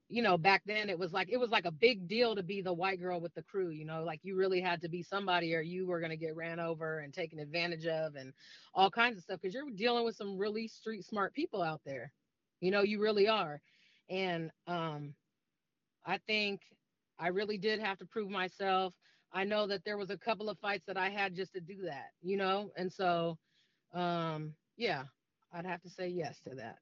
you 0.09 0.23
know, 0.23 0.39
back 0.39 0.63
then 0.67 0.91
it 0.91 0.99
was 0.99 1.13
like 1.13 1.31
it 1.31 1.39
was 1.39 1.51
like 1.51 1.67
a 1.67 1.73
big 1.73 2.09
deal 2.09 2.37
to 2.37 2.43
be 2.45 2.63
the 2.63 2.73
white 2.75 3.01
girl 3.01 3.21
with 3.21 3.35
the 3.35 3.43
crew, 3.43 3.71
you 3.71 3.87
know, 3.87 4.05
like 4.05 4.21
you 4.25 4.37
really 4.37 4.61
had 4.61 4.83
to 4.83 4.89
be 4.89 5.03
somebody 5.03 5.55
or 5.57 5.63
you 5.63 5.87
were 5.87 6.01
going 6.01 6.11
to 6.11 6.17
get 6.19 6.37
ran 6.37 6.61
over 6.61 7.01
and 7.01 7.15
taken 7.15 7.41
advantage 7.41 7.87
of 7.87 8.17
and 8.17 8.35
all 8.75 8.91
kinds 8.91 9.19
of 9.19 9.25
stuff 9.25 9.41
cuz 9.43 9.55
you're 9.55 9.71
dealing 9.71 10.05
with 10.05 10.17
some 10.17 10.39
really 10.39 10.69
street 10.69 11.05
smart 11.05 11.35
people 11.35 11.63
out 11.63 11.83
there. 11.87 12.13
You 12.61 12.73
know, 12.73 12.83
you 12.83 13.01
really 13.01 13.29
are. 13.29 13.63
And 14.11 14.53
um 14.67 15.15
I 16.07 16.19
think 16.19 16.63
I 17.19 17.29
really 17.29 17.59
did 17.59 17.81
have 17.81 17.99
to 17.99 18.07
prove 18.07 18.31
myself. 18.31 18.95
I 19.33 19.45
know 19.45 19.67
that 19.69 19.85
there 19.85 19.99
was 19.99 20.11
a 20.11 20.19
couple 20.19 20.49
of 20.51 20.59
fights 20.59 20.87
that 20.87 20.97
I 20.99 21.11
had 21.11 21.35
just 21.35 21.53
to 21.55 21.61
do 21.61 21.83
that, 21.83 22.11
you 22.23 22.37
know? 22.37 22.73
And 22.77 22.93
so 22.93 23.39
um 23.93 24.57
yeah, 24.77 25.05
I'd 25.53 25.67
have 25.67 25.83
to 25.83 25.91
say 25.91 26.09
yes 26.09 26.41
to 26.43 26.55
that. 26.57 26.79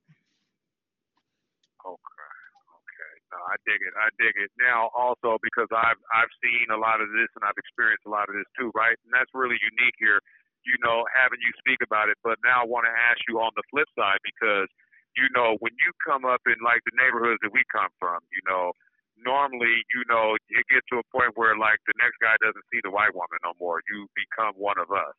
Okay. 1.87 2.32
Okay. 2.76 3.14
No, 3.32 3.38
I 3.46 3.56
dig 3.66 3.80
it. 3.82 3.94
I 3.96 4.08
dig 4.18 4.34
it. 4.38 4.50
Now 4.58 4.90
also 4.96 5.38
because 5.42 5.70
I've 5.72 6.00
I've 6.14 6.32
seen 6.42 6.70
a 6.72 6.78
lot 6.80 7.00
of 7.00 7.10
this 7.14 7.30
and 7.38 7.44
I've 7.46 7.58
experienced 7.58 8.06
a 8.06 8.12
lot 8.12 8.28
of 8.28 8.34
this 8.37 8.48
too, 8.58 8.70
right? 8.75 8.96
And 9.06 9.12
that's 9.14 9.30
really 9.34 9.58
unique 9.62 9.96
here, 9.98 10.20
you 10.66 10.76
know, 10.82 11.06
having 11.14 11.40
you 11.42 11.52
speak 11.60 11.80
about 11.84 12.08
it. 12.10 12.18
But 12.25 12.38
now 12.44 12.64
I 12.64 12.66
want 12.66 12.87
to 12.90 12.94
ask 12.94 13.20
you 13.28 13.40
on 13.40 13.52
the 13.56 13.64
flip 13.70 13.88
side 13.96 14.20
because, 14.25 14.68
you 15.16 15.28
know, 15.37 15.56
when 15.60 15.75
you 15.80 15.90
come 16.02 16.25
up 16.26 16.42
in 16.46 16.58
like 16.64 16.82
the 16.88 16.94
neighborhoods 16.96 17.40
that 17.46 17.54
we 17.54 17.62
come 17.70 17.90
from, 18.02 18.20
you 18.34 18.42
know, 18.48 18.75
normally, 19.18 19.84
you 19.94 20.02
know, 20.10 20.37
it 20.37 20.66
gets 20.70 20.87
to 20.92 21.00
a 21.02 21.06
point 21.14 21.37
where 21.38 21.56
like 21.58 21.80
the 21.87 21.96
next 22.02 22.18
guy 22.22 22.34
doesn't 22.42 22.66
see 22.72 22.80
the 22.82 22.92
white 22.92 23.14
woman 23.14 23.38
no 23.44 23.54
more. 23.60 23.80
You 23.90 24.08
become 24.18 24.54
one 24.58 24.78
of 24.80 24.90
us, 24.90 25.14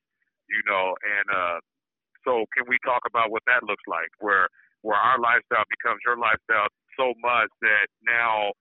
you 0.49 0.61
know, 0.67 0.95
and 1.01 1.27
uh 1.31 1.59
so 2.25 2.45
can 2.55 2.65
we 2.67 2.77
talk 2.85 3.01
about 3.07 3.31
what 3.31 3.43
that 3.47 3.63
looks 3.63 3.83
like 3.87 4.09
where 4.19 4.47
where 4.81 4.97
our 4.97 5.19
lifestyle 5.19 5.65
becomes 5.69 5.99
your 6.05 6.17
lifestyle 6.17 6.67
so 6.97 7.13
much 7.21 7.49
that 7.61 7.87
now 8.05 8.51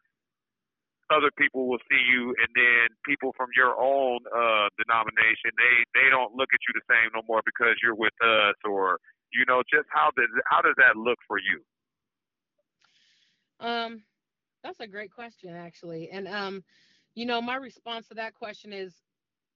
other 1.10 1.30
people 1.38 1.68
will 1.68 1.80
see 1.90 2.00
you 2.10 2.34
and 2.38 2.50
then 2.54 2.86
people 3.04 3.32
from 3.36 3.48
your 3.56 3.74
own 3.80 4.18
uh 4.30 4.68
denomination 4.76 5.50
they 5.56 5.76
they 5.94 6.08
don't 6.10 6.34
look 6.34 6.48
at 6.52 6.60
you 6.68 6.72
the 6.76 6.86
same 6.88 7.10
no 7.14 7.22
more 7.26 7.42
because 7.44 7.76
you're 7.82 7.96
with 7.96 8.14
us 8.22 8.56
or 8.68 8.98
you 9.32 9.44
know 9.48 9.62
just 9.70 9.88
how 9.90 10.10
does 10.16 10.28
how 10.46 10.60
does 10.60 10.74
that 10.76 10.96
look 10.96 11.18
for 11.26 11.38
you 11.38 11.62
Um, 13.60 14.02
that's 14.62 14.80
a 14.80 14.86
great 14.86 15.10
question, 15.10 15.54
actually. 15.54 16.10
And 16.10 16.28
um, 16.28 16.64
you 17.14 17.26
know, 17.26 17.40
my 17.40 17.56
response 17.56 18.08
to 18.08 18.14
that 18.14 18.34
question 18.34 18.72
is, 18.72 19.02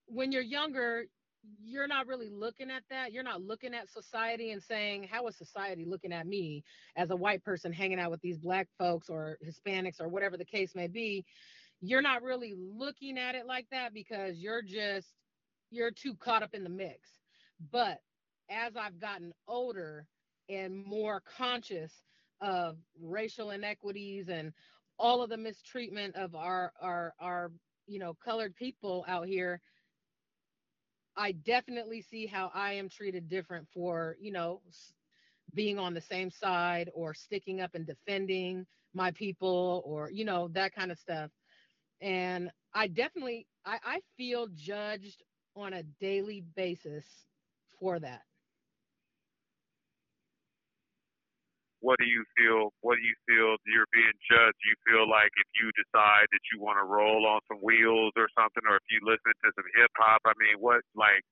when 0.07 0.33
you're 0.33 0.43
younger, 0.43 1.05
you're 1.63 1.89
not 1.89 2.07
really 2.07 2.29
looking 2.31 2.71
at 2.71 2.83
that. 2.91 3.13
You're 3.13 3.25
not 3.25 3.43
looking 3.43 3.75
at 3.75 3.89
society 3.91 4.53
and 4.53 4.63
saying, 4.63 5.09
how 5.11 5.27
is 5.27 5.37
society 5.37 5.85
looking 5.85 6.13
at 6.13 6.27
me 6.27 6.63
as 6.97 7.11
a 7.11 7.17
white 7.17 7.43
person 7.43 7.73
hanging 7.73 7.99
out 7.99 8.11
with 8.11 8.21
these 8.21 8.39
black 8.39 8.69
folks 8.79 9.09
or 9.09 9.39
Hispanics 9.45 10.01
or 10.01 10.09
whatever 10.09 10.37
the 10.37 10.45
case 10.45 10.75
may 10.75 10.87
be? 10.87 11.25
You're 11.81 12.03
not 12.03 12.23
really 12.23 12.55
looking 12.57 13.19
at 13.19 13.35
it 13.35 13.47
like 13.47 13.67
that 13.71 13.93
because 13.93 14.39
you're 14.39 14.63
just 14.63 15.09
you're 15.71 15.91
too 15.91 16.15
caught 16.15 16.43
up 16.43 16.55
in 16.55 16.63
the 16.63 16.71
mix. 16.71 17.09
But 17.73 17.99
as 18.51 18.77
I've 18.77 19.01
gotten 19.01 19.33
older 19.49 20.07
and 20.49 20.77
more 20.85 21.23
conscious 21.37 21.93
of 22.41 22.77
racial 23.01 23.51
inequities 23.51 24.29
and 24.29 24.53
all 24.99 25.23
of 25.23 25.31
the 25.31 25.37
mistreatment 25.37 26.15
of 26.15 26.35
our 26.35 26.73
our 26.81 27.15
our 27.19 27.51
you 27.87 27.99
know 27.99 28.15
colored 28.25 28.55
people 28.55 29.05
out 29.09 29.27
here 29.27 29.61
i 31.17 31.33
definitely 31.33 32.01
see 32.03 32.27
how 32.27 32.51
i 32.55 32.73
am 32.73 32.89
treated 32.89 33.29
different 33.29 33.67
for 33.73 34.17
you 34.21 34.33
know 34.33 34.61
being 35.55 35.79
on 35.79 35.95
the 35.95 36.01
same 36.01 36.31
side 36.31 36.91
or 36.95 37.15
sticking 37.15 37.61
up 37.61 37.75
and 37.75 37.87
defending 37.87 38.67
my 38.95 39.11
people 39.13 39.83
or 39.85 40.11
you 40.11 40.25
know 40.25 40.49
that 40.49 40.75
kind 40.75 40.91
of 40.91 40.99
stuff. 40.99 41.31
And 42.01 42.51
i 42.75 42.87
definitely 42.87 43.47
i, 43.65 43.79
I 43.85 44.01
feel 44.17 44.49
judged 44.55 45.23
on 45.57 45.75
a 45.75 45.83
daily 46.01 46.45
basis 46.57 47.05
for 47.79 47.99
that 48.01 48.23
what 51.83 51.99
do 51.99 52.07
you 52.07 52.23
feel 52.39 52.71
what 52.81 52.97
do 52.97 53.03
you 53.03 53.19
feel 53.27 53.59
you're 53.67 53.91
being 53.91 54.15
judged? 54.23 54.59
You 54.63 54.79
feel 54.87 55.05
like 55.11 55.35
if 55.35 55.51
you 55.59 55.69
decide 55.75 56.31
that 56.31 56.45
you 56.55 56.63
want 56.63 56.79
to 56.79 56.87
roll 56.87 57.27
on 57.27 57.43
some 57.51 57.59
wheels 57.59 58.15
or 58.15 58.31
something 58.39 58.63
or 58.71 58.79
if 58.79 58.87
you 58.89 59.03
listen 59.03 59.35
to 59.35 59.51
some 59.59 59.69
hip 59.75 59.91
hop 59.99 60.23
i 60.25 60.33
mean 60.39 60.63
what 60.63 60.87
like 60.95 61.27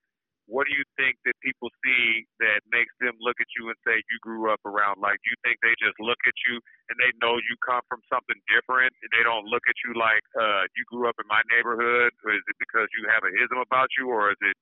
what 0.51 0.67
do 0.67 0.75
you 0.75 0.83
think 0.99 1.15
that 1.23 1.39
people 1.47 1.71
see 1.87 2.27
that 2.43 2.59
makes 2.75 2.91
them 2.99 3.15
look 3.23 3.39
at 3.39 3.47
you 3.55 3.71
and 3.71 3.79
say 3.87 4.03
you 4.11 4.19
grew 4.19 4.51
up 4.51 4.59
around 4.67 4.99
like 4.99 5.23
you 5.23 5.35
think 5.47 5.63
they 5.63 5.79
just 5.79 5.95
look 6.03 6.19
at 6.27 6.35
you 6.51 6.59
and 6.91 6.99
they 6.99 7.15
know 7.23 7.39
you 7.39 7.55
come 7.63 7.83
from 7.87 8.03
something 8.11 8.39
different 8.51 8.91
and 8.91 9.11
they 9.15 9.23
don't 9.23 9.47
look 9.47 9.63
at 9.71 9.79
you 9.87 9.95
like 9.95 10.27
uh 10.35 10.67
you 10.75 10.83
grew 10.91 11.07
up 11.07 11.15
in 11.23 11.29
my 11.31 11.41
neighborhood 11.55 12.11
or 12.27 12.35
is 12.35 12.43
it 12.51 12.59
because 12.59 12.91
you 12.99 13.07
have 13.07 13.23
a 13.23 13.31
ism 13.39 13.63
about 13.63 13.89
you 13.95 14.11
or 14.11 14.35
is 14.35 14.41
it 14.43 14.59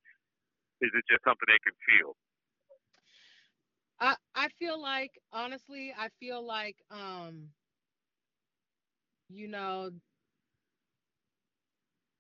is 0.84 0.92
it 0.92 1.04
just 1.08 1.24
something 1.24 1.48
they 1.48 1.62
can 1.64 1.74
feel 1.88 2.12
I 4.00 4.16
I 4.34 4.48
feel 4.48 4.80
like 4.80 5.18
honestly, 5.32 5.94
I 5.96 6.08
feel 6.20 6.44
like 6.44 6.82
um 6.90 7.50
you 9.28 9.48
know 9.48 9.90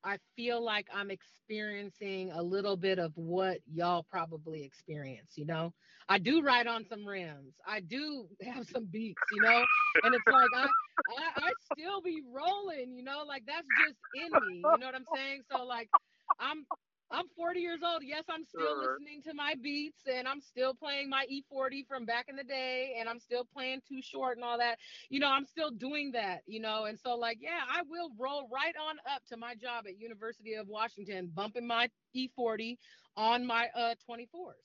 I 0.04 0.18
feel 0.36 0.62
like 0.62 0.88
I'm 0.92 1.10
experiencing 1.10 2.30
a 2.32 2.42
little 2.42 2.76
bit 2.76 2.98
of 2.98 3.12
what 3.16 3.60
y'all 3.66 4.04
probably 4.04 4.62
experience, 4.64 5.34
you 5.36 5.44
know. 5.44 5.74
I 6.08 6.18
do 6.18 6.42
ride 6.42 6.66
on 6.66 6.84
some 6.84 7.06
rims. 7.06 7.56
I 7.66 7.80
do 7.80 8.28
have 8.42 8.66
some 8.66 8.86
beats, 8.86 9.30
you 9.30 9.40
know. 9.40 9.66
And 10.02 10.14
it's 10.14 10.28
like 10.28 10.52
I, 10.54 10.66
I 11.08 11.30
I 11.36 11.52
still 11.72 12.00
be 12.00 12.22
rolling, 12.32 12.94
you 12.94 13.02
know, 13.02 13.24
like 13.26 13.44
that's 13.46 13.68
just 13.76 13.98
in 14.14 14.38
me. 14.38 14.66
You 14.70 14.78
know 14.78 14.86
what 14.86 14.94
I'm 14.94 15.04
saying? 15.04 15.42
So 15.50 15.64
like 15.64 15.90
I'm 16.38 16.66
I'm 17.10 17.28
40 17.28 17.60
years 17.60 17.80
old. 17.82 18.02
Yes, 18.04 18.24
I'm 18.28 18.44
still 18.44 18.76
Uh-huh. 18.76 18.78
listening 18.78 19.22
to 19.22 19.34
my 19.34 19.54
beats 19.54 20.06
and 20.06 20.28
I'm 20.28 20.40
still 20.40 20.74
playing 20.74 21.08
my 21.08 21.24
E40 21.28 21.82
from 21.86 22.04
back 22.04 22.28
in 22.28 22.36
the 22.36 22.44
day 22.44 22.96
and 22.98 23.08
I'm 23.08 23.18
still 23.18 23.44
playing 23.44 23.80
Too 23.88 24.02
Short 24.02 24.36
and 24.36 24.44
all 24.44 24.58
that. 24.58 24.78
You 25.08 25.20
know, 25.20 25.28
I'm 25.28 25.44
still 25.46 25.70
doing 25.70 26.12
that, 26.12 26.42
you 26.46 26.60
know. 26.60 26.84
And 26.84 26.98
so 26.98 27.14
like, 27.16 27.38
yeah, 27.40 27.60
I 27.68 27.82
will 27.82 28.10
roll 28.18 28.48
right 28.48 28.74
on 28.76 28.96
up 29.10 29.24
to 29.28 29.36
my 29.36 29.54
job 29.54 29.86
at 29.86 29.98
University 29.98 30.54
of 30.54 30.68
Washington 30.68 31.28
bumping 31.34 31.66
my 31.66 31.90
E40 32.14 32.78
on 33.16 33.46
my 33.46 33.68
uh 33.74 33.94
24s. 34.06 34.56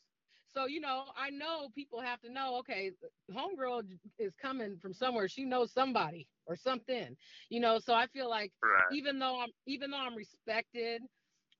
So, 0.49 0.65
you 0.67 0.81
know, 0.81 1.05
I 1.15 1.29
know 1.29 1.69
people 1.69 2.01
have 2.01 2.19
to 2.21 2.29
know, 2.31 2.57
okay, 2.59 2.91
homegirl 3.31 3.83
is 4.19 4.35
coming 4.35 4.77
from 4.79 4.93
somewhere. 4.93 5.27
She 5.27 5.45
knows 5.45 5.71
somebody 5.73 6.27
or 6.45 6.55
something. 6.55 7.15
You 7.49 7.59
know, 7.59 7.79
so 7.79 7.93
I 7.93 8.07
feel 8.07 8.29
like 8.29 8.51
Right. 8.63 8.83
even 8.89 9.19
though 9.19 9.41
I'm 9.41 9.51
even 9.65 9.91
though 9.91 9.97
I'm 9.99 10.15
respected 10.15 11.03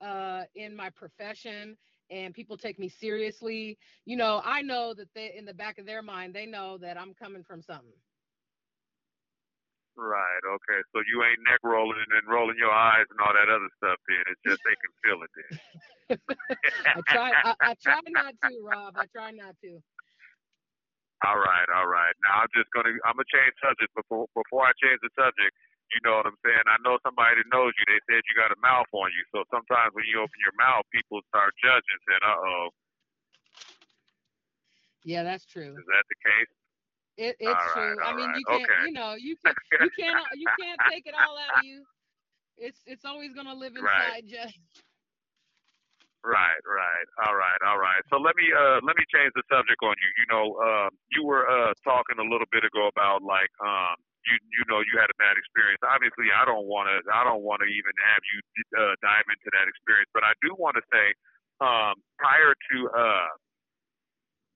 uh, 0.04 0.44
in 0.56 0.76
my 0.76 0.90
profession 0.90 1.78
and 2.12 2.34
people 2.34 2.58
take 2.58 2.78
me 2.80 2.90
seriously, 2.90 3.78
you 4.06 4.18
know, 4.18 4.42
I 4.44 4.62
know 4.62 4.94
that 4.94 5.08
they 5.16 5.34
in 5.38 5.46
the 5.46 5.54
back 5.54 5.78
of 5.78 5.86
their 5.86 6.02
mind 6.02 6.34
they 6.34 6.46
know 6.46 6.78
that 6.80 7.00
I'm 7.00 7.14
coming 7.14 7.44
from 7.44 7.62
something. 7.62 7.98
Right. 9.96 10.42
Okay. 10.42 10.80
So 10.90 11.06
you 11.06 11.22
ain't 11.22 11.38
neck 11.46 11.62
rolling 11.62 12.02
and 12.18 12.26
rolling 12.26 12.58
your 12.58 12.74
eyes 12.74 13.06
and 13.14 13.20
all 13.22 13.34
that 13.34 13.46
other 13.46 13.70
stuff. 13.78 14.02
Then 14.10 14.26
it's 14.26 14.42
just 14.42 14.62
they 14.66 14.78
can 14.82 14.94
feel 15.06 15.20
it. 15.22 15.32
Then. 15.38 15.50
I 16.98 17.02
try 17.14 17.30
I, 17.46 17.54
I 17.62 17.74
try 17.78 18.02
not 18.10 18.34
to, 18.42 18.54
Rob. 18.66 18.98
I 18.98 19.06
try 19.14 19.30
not 19.32 19.54
to. 19.62 19.78
All 21.26 21.38
right. 21.38 21.70
All 21.78 21.86
right. 21.88 22.14
Now 22.26 22.42
I'm 22.42 22.52
just 22.58 22.74
gonna 22.74 22.90
I'm 23.06 23.22
gonna 23.22 23.30
change 23.30 23.54
subject 23.62 23.94
before 23.94 24.26
before 24.34 24.66
I 24.66 24.74
change 24.82 24.98
the 25.06 25.14
subject. 25.14 25.54
You 25.94 26.02
know 26.04 26.18
what 26.20 26.28
I'm 26.28 26.40
saying? 26.42 26.66
I 26.68 26.78
know 26.82 26.98
somebody 27.06 27.38
that 27.38 27.50
knows 27.54 27.74
you. 27.78 27.86
They 27.86 28.02
said 28.10 28.26
you 28.26 28.36
got 28.36 28.52
a 28.54 28.60
mouth 28.60 28.90
on 28.94 29.10
you. 29.14 29.24
So 29.34 29.46
sometimes 29.54 29.94
when 29.94 30.06
you 30.10 30.20
open 30.20 30.40
your 30.42 30.56
mouth, 30.58 30.86
people 30.90 31.22
start 31.30 31.54
judging, 31.62 32.00
saying, 32.10 32.26
"Uh 32.26 32.40
oh, 32.42 32.66
Yeah, 35.06 35.24
that's 35.24 35.46
true. 35.46 35.76
is 35.78 35.86
that 35.86 36.06
the 36.10 36.18
case?" 36.24 36.52
It, 37.18 37.36
it's 37.40 37.52
right, 37.54 37.72
true. 37.74 38.02
I 38.04 38.14
mean, 38.14 38.30
right, 38.30 38.36
you 38.36 38.46
can't, 38.46 38.64
okay. 38.66 38.82
you 38.88 38.92
know, 38.92 39.14
you 39.14 39.36
can 39.38 39.54
you 39.80 39.90
can't 39.98 40.18
you 40.34 40.48
can't 40.60 40.82
take 40.90 41.06
it 41.06 41.14
all 41.14 41.38
out 41.38 41.52
of 41.54 41.64
you. 41.64 41.84
It's 42.58 42.82
it's 42.86 43.06
always 43.06 43.34
gonna 43.34 43.54
live 43.54 43.76
Right. 43.78 44.18
inside 44.18 44.26
you. 44.26 44.46
Right, 46.24 46.64
right. 46.64 47.08
All 47.28 47.36
right, 47.36 47.62
all 47.68 47.78
right. 47.78 48.00
So 48.08 48.16
let 48.16 48.36
me 48.40 48.48
uh 48.56 48.80
let 48.88 48.96
me 48.96 49.04
change 49.12 49.36
the 49.36 49.44
subject 49.52 49.76
on 49.84 49.96
you. 50.00 50.10
You 50.24 50.28
know, 50.32 50.46
um 50.64 50.90
you 51.12 51.28
were 51.28 51.44
uh 51.44 51.76
talking 51.84 52.16
a 52.18 52.24
little 52.28 52.48
bit 52.52 52.64
ago 52.64 52.88
about 52.88 53.24
like 53.28 53.52
um 53.60 54.00
you 54.26 54.40
you 54.56 54.63
you 54.90 55.00
had 55.00 55.10
a 55.12 55.18
bad 55.20 55.36
experience. 55.40 55.82
Obviously, 55.84 56.32
I 56.34 56.44
don't 56.46 56.68
want 56.68 56.92
to 56.92 56.98
I 57.12 57.24
don't 57.24 57.44
want 57.44 57.62
to 57.64 57.70
even 57.70 57.94
have 58.14 58.24
you 58.28 58.38
uh, 58.76 58.94
dive 59.04 59.28
into 59.28 59.50
that 59.56 59.68
experience, 59.68 60.10
but 60.14 60.24
I 60.24 60.34
do 60.44 60.56
want 60.56 60.76
to 60.80 60.86
say 60.92 61.06
um 61.62 61.96
prior 62.18 62.52
to 62.54 62.78
uh 62.92 63.32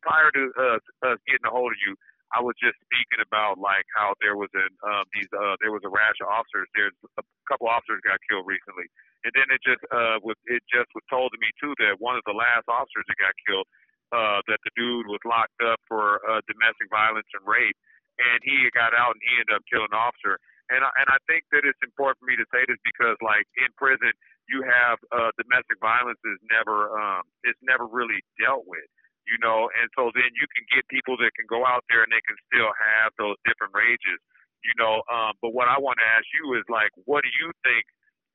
prior 0.02 0.30
to 0.34 0.44
uh, 0.56 0.80
us 1.12 1.20
getting 1.28 1.48
a 1.48 1.54
hold 1.54 1.72
of 1.74 1.80
you, 1.86 1.94
I 2.36 2.44
was 2.44 2.56
just 2.60 2.76
speaking 2.84 3.24
about 3.24 3.60
like 3.60 3.88
how 3.96 4.16
there 4.20 4.36
was 4.36 4.52
an 4.56 4.72
um 4.84 5.06
these 5.16 5.30
uh 5.32 5.56
there 5.64 5.72
was 5.72 5.84
a 5.88 5.92
rash 5.92 6.20
of 6.20 6.28
officers. 6.28 6.68
There's 6.76 6.98
a 7.18 7.24
couple 7.48 7.68
officers 7.72 8.04
got 8.04 8.20
killed 8.28 8.48
recently. 8.48 8.88
And 9.26 9.32
then 9.36 9.48
it 9.52 9.62
just 9.64 9.84
uh 9.92 10.20
was 10.24 10.36
it 10.48 10.64
just 10.68 10.92
was 10.96 11.06
told 11.08 11.32
to 11.32 11.40
me 11.40 11.50
too 11.62 11.74
that 11.84 12.00
one 12.04 12.20
of 12.20 12.24
the 12.28 12.36
last 12.36 12.68
officers 12.68 13.06
that 13.08 13.18
got 13.20 13.36
killed, 13.48 13.68
uh, 14.12 14.40
that 14.48 14.60
the 14.64 14.72
dude 14.76 15.08
was 15.08 15.20
locked 15.28 15.60
up 15.64 15.80
for 15.88 16.20
uh, 16.28 16.40
domestic 16.48 16.88
violence 16.92 17.28
and 17.36 17.44
rape, 17.44 17.76
and 18.18 18.40
he 18.42 18.68
got 18.74 18.98
out 18.98 19.14
and 19.14 19.24
he 19.24 19.34
ended 19.38 19.56
up 19.56 19.64
killing 19.70 19.90
an 19.94 19.98
officer. 19.98 20.42
And 20.68 20.84
I, 20.84 20.90
and 21.00 21.08
I 21.08 21.20
think 21.32 21.48
that 21.56 21.64
it's 21.64 21.80
important 21.80 22.20
for 22.20 22.28
me 22.28 22.36
to 22.36 22.48
say 22.52 22.66
this 22.68 22.80
because 22.84 23.16
like 23.24 23.48
in 23.62 23.72
prison 23.80 24.12
you 24.52 24.64
have 24.64 25.00
uh, 25.12 25.32
domestic 25.36 25.80
violence 25.80 26.20
is 26.24 26.40
never 26.48 26.92
um 26.96 27.24
it's 27.44 27.60
never 27.64 27.88
really 27.88 28.20
dealt 28.40 28.68
with. 28.68 28.88
You 29.28 29.36
know, 29.44 29.68
and 29.76 29.92
so 29.92 30.08
then 30.16 30.32
you 30.40 30.48
can 30.56 30.64
get 30.72 30.88
people 30.88 31.20
that 31.20 31.36
can 31.36 31.52
go 31.52 31.68
out 31.68 31.84
there 31.92 32.00
and 32.00 32.12
they 32.16 32.24
can 32.24 32.40
still 32.48 32.72
have 32.72 33.12
those 33.20 33.36
different 33.44 33.76
rages. 33.76 34.20
You 34.64 34.72
know, 34.80 35.04
um, 35.12 35.36
but 35.44 35.52
what 35.52 35.68
I 35.68 35.76
want 35.84 36.00
to 36.00 36.08
ask 36.08 36.24
you 36.32 36.56
is 36.56 36.64
like, 36.72 36.96
what 37.04 37.28
do 37.28 37.32
you 37.36 37.52
think 37.60 37.84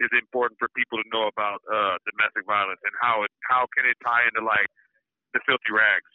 is 0.05 0.13
important 0.13 0.61
for 0.61 0.69
people 0.77 1.01
to 1.01 1.07
know 1.09 1.33
about 1.33 1.65
uh, 1.65 1.97
domestic 2.05 2.45
violence 2.45 2.81
and 2.85 2.93
how 3.01 3.25
it 3.25 3.33
how 3.49 3.65
can 3.73 3.89
it 3.89 3.97
tie 4.05 4.21
into 4.29 4.45
like 4.45 4.69
the 5.33 5.41
filthy 5.49 5.73
rags? 5.73 6.13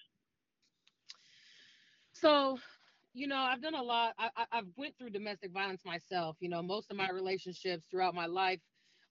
So, 2.14 2.58
you 3.18 3.28
know, 3.28 3.38
I've 3.38 3.62
done 3.62 3.76
a 3.76 3.84
lot. 3.84 4.14
I, 4.20 4.30
I've 4.52 4.68
went 4.78 4.96
through 4.98 5.12
domestic 5.12 5.52
violence 5.52 5.84
myself. 5.86 6.38
You 6.40 6.50
know, 6.50 6.62
most 6.62 6.92
of 6.92 6.98
my 6.98 7.10
relationships 7.12 7.86
throughout 7.90 8.16
my 8.16 8.28
life, 8.28 8.60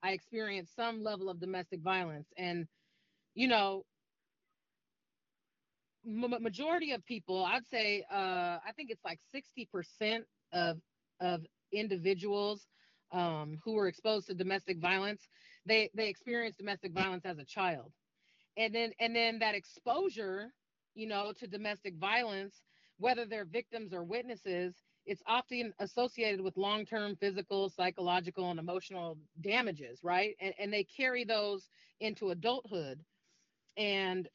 I 0.03 0.13
experienced 0.13 0.77
some 0.77 1.03
level 1.03 1.29
of 1.31 1.41
domestic 1.41 1.81
violence, 1.83 2.29
and 2.39 2.67
you 3.35 3.49
know, 3.49 3.85
m- 6.07 6.43
majority 6.43 6.93
of 6.93 7.05
people, 7.05 7.45
I'd 7.45 7.67
say, 7.67 8.05
uh, 8.11 8.59
I 8.67 8.73
think 8.77 8.91
it's 8.91 9.05
like 9.05 9.21
sixty 9.33 9.67
percent 9.67 10.27
of 10.53 10.81
of 11.21 11.43
individuals 11.73 12.69
um, 13.13 13.59
who 13.65 13.75
were 13.75 13.89
exposed 13.89 14.29
to 14.29 14.35
domestic 14.35 14.79
violence, 14.81 15.29
they 15.67 15.91
they 15.95 16.09
experienced 16.09 16.59
domestic 16.59 16.93
violence 16.93 17.27
as 17.27 17.39
a 17.39 17.45
child, 17.45 17.93
and 18.57 18.75
then 18.75 18.93
and 19.01 19.17
then 19.17 19.41
that 19.41 19.55
exposure, 19.57 20.53
you 20.95 21.09
know, 21.09 21.33
to 21.39 21.49
domestic 21.49 21.97
violence 21.97 22.63
whether 22.99 23.25
they're 23.27 23.45
victims 23.45 23.93
or 23.93 24.05
witnesses, 24.05 24.75
it's 25.05 25.23
often 25.27 25.73
associated 25.79 26.41
with 26.41 26.57
long 26.57 26.85
term 26.85 27.17
physical, 27.17 27.69
psychological, 27.69 28.51
and 28.51 28.59
emotional 28.59 29.19
damages, 29.41 30.01
right? 30.03 30.35
And, 30.41 30.55
and 30.59 30.73
they 30.73 30.85
carry 30.85 31.25
those 31.25 31.69
into 32.01 32.31
adulthood. 32.31 33.01
And 33.77 34.29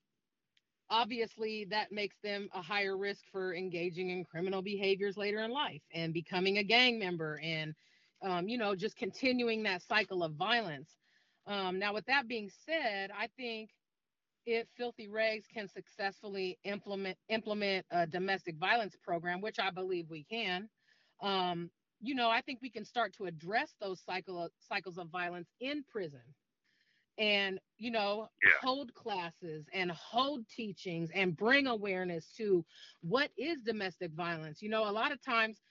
obviously, 0.90 1.66
that 1.70 1.92
makes 1.92 2.18
them 2.24 2.50
a 2.54 2.62
higher 2.62 2.98
risk 2.98 3.24
for 3.32 3.54
engaging 3.54 4.10
in 4.10 4.24
criminal 4.24 4.62
behaviors 4.62 5.18
later 5.18 5.40
in 5.40 5.52
life 5.52 5.82
and 5.94 6.14
becoming 6.14 6.58
a 6.58 6.64
gang 6.64 7.00
member 7.00 7.40
and, 7.44 7.74
um, 8.22 8.48
you 8.48 8.58
know, 8.58 8.76
just 8.76 8.96
continuing 8.96 9.64
that 9.64 9.82
cycle 9.82 10.24
of 10.24 10.34
violence. 10.34 10.90
Um, 11.48 11.80
now, 11.80 11.94
with 11.94 12.06
that 12.06 12.28
being 12.28 12.50
said, 12.66 13.12
I 13.18 13.28
think 13.36 13.72
if 14.46 14.68
Filthy 14.78 15.08
Rags 15.08 15.48
can 15.48 15.68
successfully 15.68 16.60
implement 16.64 17.18
implement 17.30 17.86
a 17.92 18.08
domestic 18.08 18.58
violence 18.58 18.96
program, 19.02 19.42
which 19.42 19.60
I 19.60 19.72
believe 19.72 20.10
we 20.10 20.24
can, 20.24 20.70
um, 21.22 21.72
you 22.02 22.16
know, 22.16 22.30
I 22.30 22.42
think 22.42 22.62
we 22.62 22.70
can 22.72 22.86
start 22.86 23.14
to 23.16 23.26
address 23.26 23.76
those 23.80 24.02
cycle 24.02 24.44
of, 24.44 24.52
cycles 24.60 24.98
of 24.98 25.10
violence 25.10 25.52
in 25.60 25.84
prison, 25.84 26.36
and 27.18 27.60
you 27.78 27.92
know, 27.92 28.30
Yeah. 28.44 28.52
hold 28.62 28.94
classes 28.94 29.68
and 29.74 29.92
hold 29.92 30.48
teachings 30.48 31.12
and 31.12 31.36
bring 31.36 31.68
awareness 31.68 32.32
to 32.38 32.66
what 33.02 33.32
is 33.38 33.64
domestic 33.64 34.12
violence. 34.14 34.62
You 34.62 34.70
know, 34.70 34.90
a 34.90 34.92
lot 34.92 35.12
of 35.12 35.22
times 35.22 35.62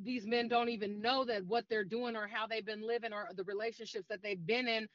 these 0.00 0.26
men 0.26 0.48
don't 0.48 0.68
even 0.68 1.00
know 1.00 1.24
that 1.24 1.44
what 1.46 1.68
they're 1.68 1.84
doing 1.84 2.16
or 2.16 2.26
how 2.28 2.46
they've 2.46 2.64
been 2.64 2.82
living 2.86 3.12
or 3.12 3.28
the 3.34 3.44
relationships 3.44 4.06
that 4.08 4.22
they've 4.22 4.44
been 4.46 4.68
in 4.68 4.88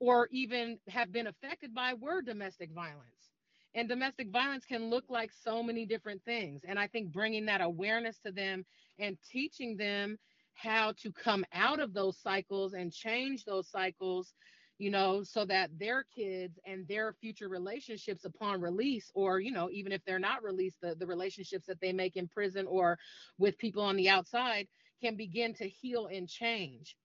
or 0.00 0.28
even 0.30 0.78
have 0.88 1.12
been 1.12 1.26
affected 1.26 1.74
by 1.74 1.94
were 1.94 2.22
domestic 2.22 2.70
violence. 2.72 3.30
And 3.74 3.88
domestic 3.88 4.30
violence 4.30 4.64
can 4.64 4.88
look 4.88 5.04
like 5.08 5.30
so 5.32 5.62
many 5.62 5.84
different 5.84 6.22
things. 6.24 6.62
And 6.66 6.78
I 6.78 6.86
think 6.86 7.12
bringing 7.12 7.46
that 7.46 7.60
awareness 7.60 8.18
to 8.24 8.32
them 8.32 8.64
and 8.98 9.18
teaching 9.30 9.76
them 9.76 10.18
how 10.54 10.92
to 11.02 11.12
come 11.12 11.44
out 11.52 11.80
of 11.80 11.92
those 11.92 12.16
cycles 12.18 12.72
and 12.72 12.90
change 12.90 13.44
those 13.44 13.68
cycles, 13.68 14.32
you 14.78 14.90
know, 14.90 15.22
so 15.22 15.44
that 15.44 15.78
their 15.78 16.04
kids 16.04 16.58
and 16.64 16.88
their 16.88 17.12
future 17.12 17.48
relationships 17.48 18.24
upon 18.24 18.62
release, 18.62 19.10
or, 19.14 19.40
you 19.40 19.52
know, 19.52 19.68
even 19.70 19.92
if 19.92 20.02
they're 20.06 20.18
not 20.18 20.42
released, 20.42 20.80
the, 20.80 20.94
the 20.94 21.06
relationships 21.06 21.66
that 21.66 21.80
they 21.80 21.92
make 21.92 22.16
in 22.16 22.28
prison 22.28 22.66
or 22.66 22.98
with 23.38 23.58
people 23.58 23.82
on 23.82 23.96
the 23.96 24.08
outside 24.08 24.66
can 25.02 25.16
begin 25.16 25.52
to 25.52 25.68
heal 25.68 26.06
and 26.06 26.28
change. 26.28 26.96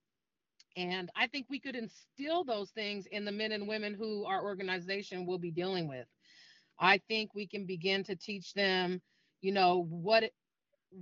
And 0.76 1.10
I 1.16 1.26
think 1.26 1.46
we 1.50 1.60
could 1.60 1.76
instill 1.76 2.44
those 2.44 2.70
things 2.70 3.06
in 3.06 3.24
the 3.24 3.32
men 3.32 3.52
and 3.52 3.68
women 3.68 3.94
who 3.94 4.24
our 4.24 4.42
organization 4.42 5.26
will 5.26 5.38
be 5.38 5.50
dealing 5.50 5.88
with. 5.88 6.06
I 6.78 6.98
think 7.08 7.34
we 7.34 7.46
can 7.46 7.66
begin 7.66 8.04
to 8.04 8.16
teach 8.16 8.52
them, 8.54 9.00
you 9.40 9.52
know, 9.52 9.86
what 9.88 10.24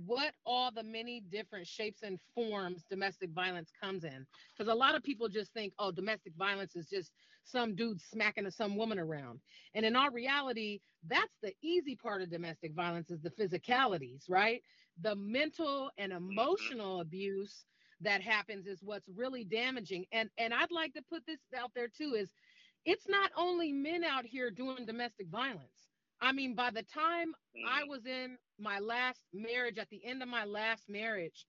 what 0.05 0.33
all 0.45 0.71
the 0.71 0.83
many 0.83 1.21
different 1.31 1.67
shapes 1.67 2.01
and 2.01 2.17
forms 2.33 2.85
domestic 2.89 3.29
violence 3.31 3.71
comes 3.81 4.05
in. 4.05 4.25
Because 4.57 4.71
a 4.71 4.75
lot 4.75 4.95
of 4.95 5.03
people 5.03 5.27
just 5.27 5.53
think, 5.53 5.73
oh, 5.79 5.91
domestic 5.91 6.33
violence 6.37 6.75
is 6.75 6.87
just 6.87 7.11
some 7.43 7.75
dude 7.75 7.99
smacking 7.99 8.49
some 8.51 8.77
woman 8.77 8.99
around. 8.99 9.39
And 9.73 9.85
in 9.85 9.95
our 9.95 10.11
reality, 10.11 10.79
that's 11.07 11.35
the 11.41 11.53
easy 11.61 11.95
part 11.95 12.21
of 12.21 12.29
domestic 12.29 12.73
violence 12.73 13.09
is 13.09 13.21
the 13.21 13.31
physicalities, 13.31 14.29
right? 14.29 14.61
The 15.01 15.15
mental 15.15 15.89
and 15.97 16.13
mm-hmm. 16.13 16.31
emotional 16.31 17.01
abuse 17.01 17.65
that 18.01 18.21
happens 18.21 18.67
is 18.67 18.79
what's 18.83 19.09
really 19.15 19.43
damaging. 19.43 20.05
And 20.11 20.29
and 20.37 20.53
I'd 20.53 20.71
like 20.71 20.93
to 20.93 21.01
put 21.09 21.25
this 21.25 21.39
out 21.57 21.71
there 21.75 21.87
too 21.87 22.15
is 22.17 22.31
it's 22.85 23.07
not 23.07 23.31
only 23.37 23.71
men 23.71 24.03
out 24.03 24.25
here 24.25 24.49
doing 24.51 24.85
domestic 24.85 25.27
violence. 25.27 25.89
I 26.21 26.31
mean, 26.31 26.55
by 26.55 26.69
the 26.69 26.83
time 26.83 27.33
I 27.67 27.81
mm-hmm. 27.81 27.89
was 27.89 28.05
in 28.05 28.37
my 28.59 28.79
last 28.79 29.21
marriage, 29.33 29.77
at 29.77 29.89
the 29.89 30.05
end 30.05 30.21
of 30.21 30.29
my 30.29 30.45
last 30.45 30.83
marriage, 30.87 31.45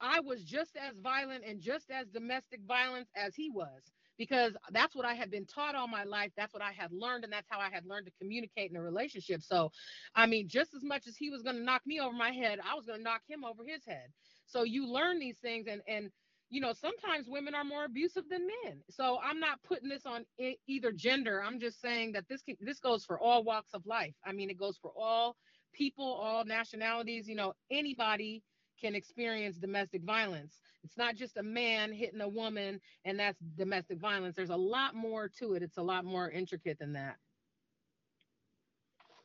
I 0.00 0.20
was 0.20 0.42
just 0.42 0.76
as 0.76 0.96
violent 1.00 1.44
and 1.46 1.60
just 1.60 1.90
as 1.90 2.08
domestic 2.08 2.60
violence 2.66 3.08
as 3.16 3.36
he 3.36 3.50
was 3.50 3.92
because 4.18 4.52
that's 4.72 4.94
what 4.94 5.04
I 5.04 5.14
had 5.14 5.30
been 5.30 5.46
taught 5.46 5.74
all 5.74 5.88
my 5.88 6.04
life. 6.04 6.32
That's 6.36 6.52
what 6.52 6.62
I 6.62 6.72
had 6.72 6.92
learned, 6.92 7.24
and 7.24 7.32
that's 7.32 7.46
how 7.48 7.60
I 7.60 7.70
had 7.72 7.86
learned 7.86 8.06
to 8.06 8.12
communicate 8.20 8.70
in 8.70 8.76
a 8.76 8.82
relationship. 8.82 9.42
So, 9.42 9.70
I 10.14 10.26
mean, 10.26 10.48
just 10.48 10.74
as 10.74 10.82
much 10.82 11.06
as 11.06 11.16
he 11.16 11.30
was 11.30 11.42
going 11.42 11.56
to 11.56 11.62
knock 11.62 11.82
me 11.86 12.00
over 12.00 12.14
my 12.14 12.30
head, 12.30 12.58
I 12.68 12.74
was 12.74 12.84
going 12.84 12.98
to 12.98 13.04
knock 13.04 13.22
him 13.28 13.44
over 13.44 13.62
his 13.64 13.84
head. 13.86 14.08
So 14.46 14.64
you 14.64 14.86
learn 14.86 15.18
these 15.18 15.38
things, 15.38 15.66
and 15.70 15.82
and 15.86 16.10
you 16.50 16.60
know 16.60 16.72
sometimes 16.72 17.28
women 17.28 17.54
are 17.54 17.64
more 17.64 17.84
abusive 17.84 18.24
than 18.28 18.46
men. 18.64 18.82
So 18.90 19.18
I'm 19.22 19.40
not 19.40 19.62
putting 19.62 19.88
this 19.88 20.06
on 20.06 20.24
either 20.66 20.92
gender. 20.92 21.42
I'm 21.42 21.58
just 21.58 21.80
saying 21.80 22.12
that 22.12 22.28
this 22.28 22.42
can, 22.42 22.56
this 22.60 22.80
goes 22.80 23.04
for 23.04 23.18
all 23.18 23.44
walks 23.44 23.74
of 23.74 23.86
life. 23.86 24.14
I 24.24 24.32
mean, 24.32 24.50
it 24.50 24.58
goes 24.58 24.78
for 24.80 24.92
all 24.96 25.36
people, 25.72 26.04
all 26.04 26.44
nationalities. 26.44 27.28
You 27.28 27.36
know, 27.36 27.54
anybody 27.70 28.42
can 28.80 28.94
experience 28.94 29.58
domestic 29.58 30.02
violence. 30.02 30.60
It's 30.84 30.98
not 30.98 31.14
just 31.14 31.36
a 31.36 31.42
man 31.42 31.92
hitting 31.92 32.20
a 32.20 32.28
woman 32.28 32.80
and 33.04 33.18
that's 33.18 33.38
domestic 33.56 33.98
violence. 33.98 34.34
There's 34.34 34.50
a 34.50 34.56
lot 34.56 34.94
more 34.94 35.28
to 35.38 35.54
it. 35.54 35.62
It's 35.62 35.78
a 35.78 35.82
lot 35.82 36.04
more 36.04 36.30
intricate 36.30 36.78
than 36.78 36.92
that. 36.94 37.16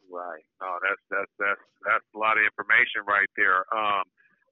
Right. 0.09 0.43
No, 0.61 0.77
that's 0.81 1.01
that's 1.09 1.31
that's 1.39 1.65
that's 1.83 2.05
a 2.15 2.17
lot 2.17 2.37
of 2.37 2.43
information 2.45 3.03
right 3.07 3.27
there. 3.35 3.65
Um, 3.75 4.03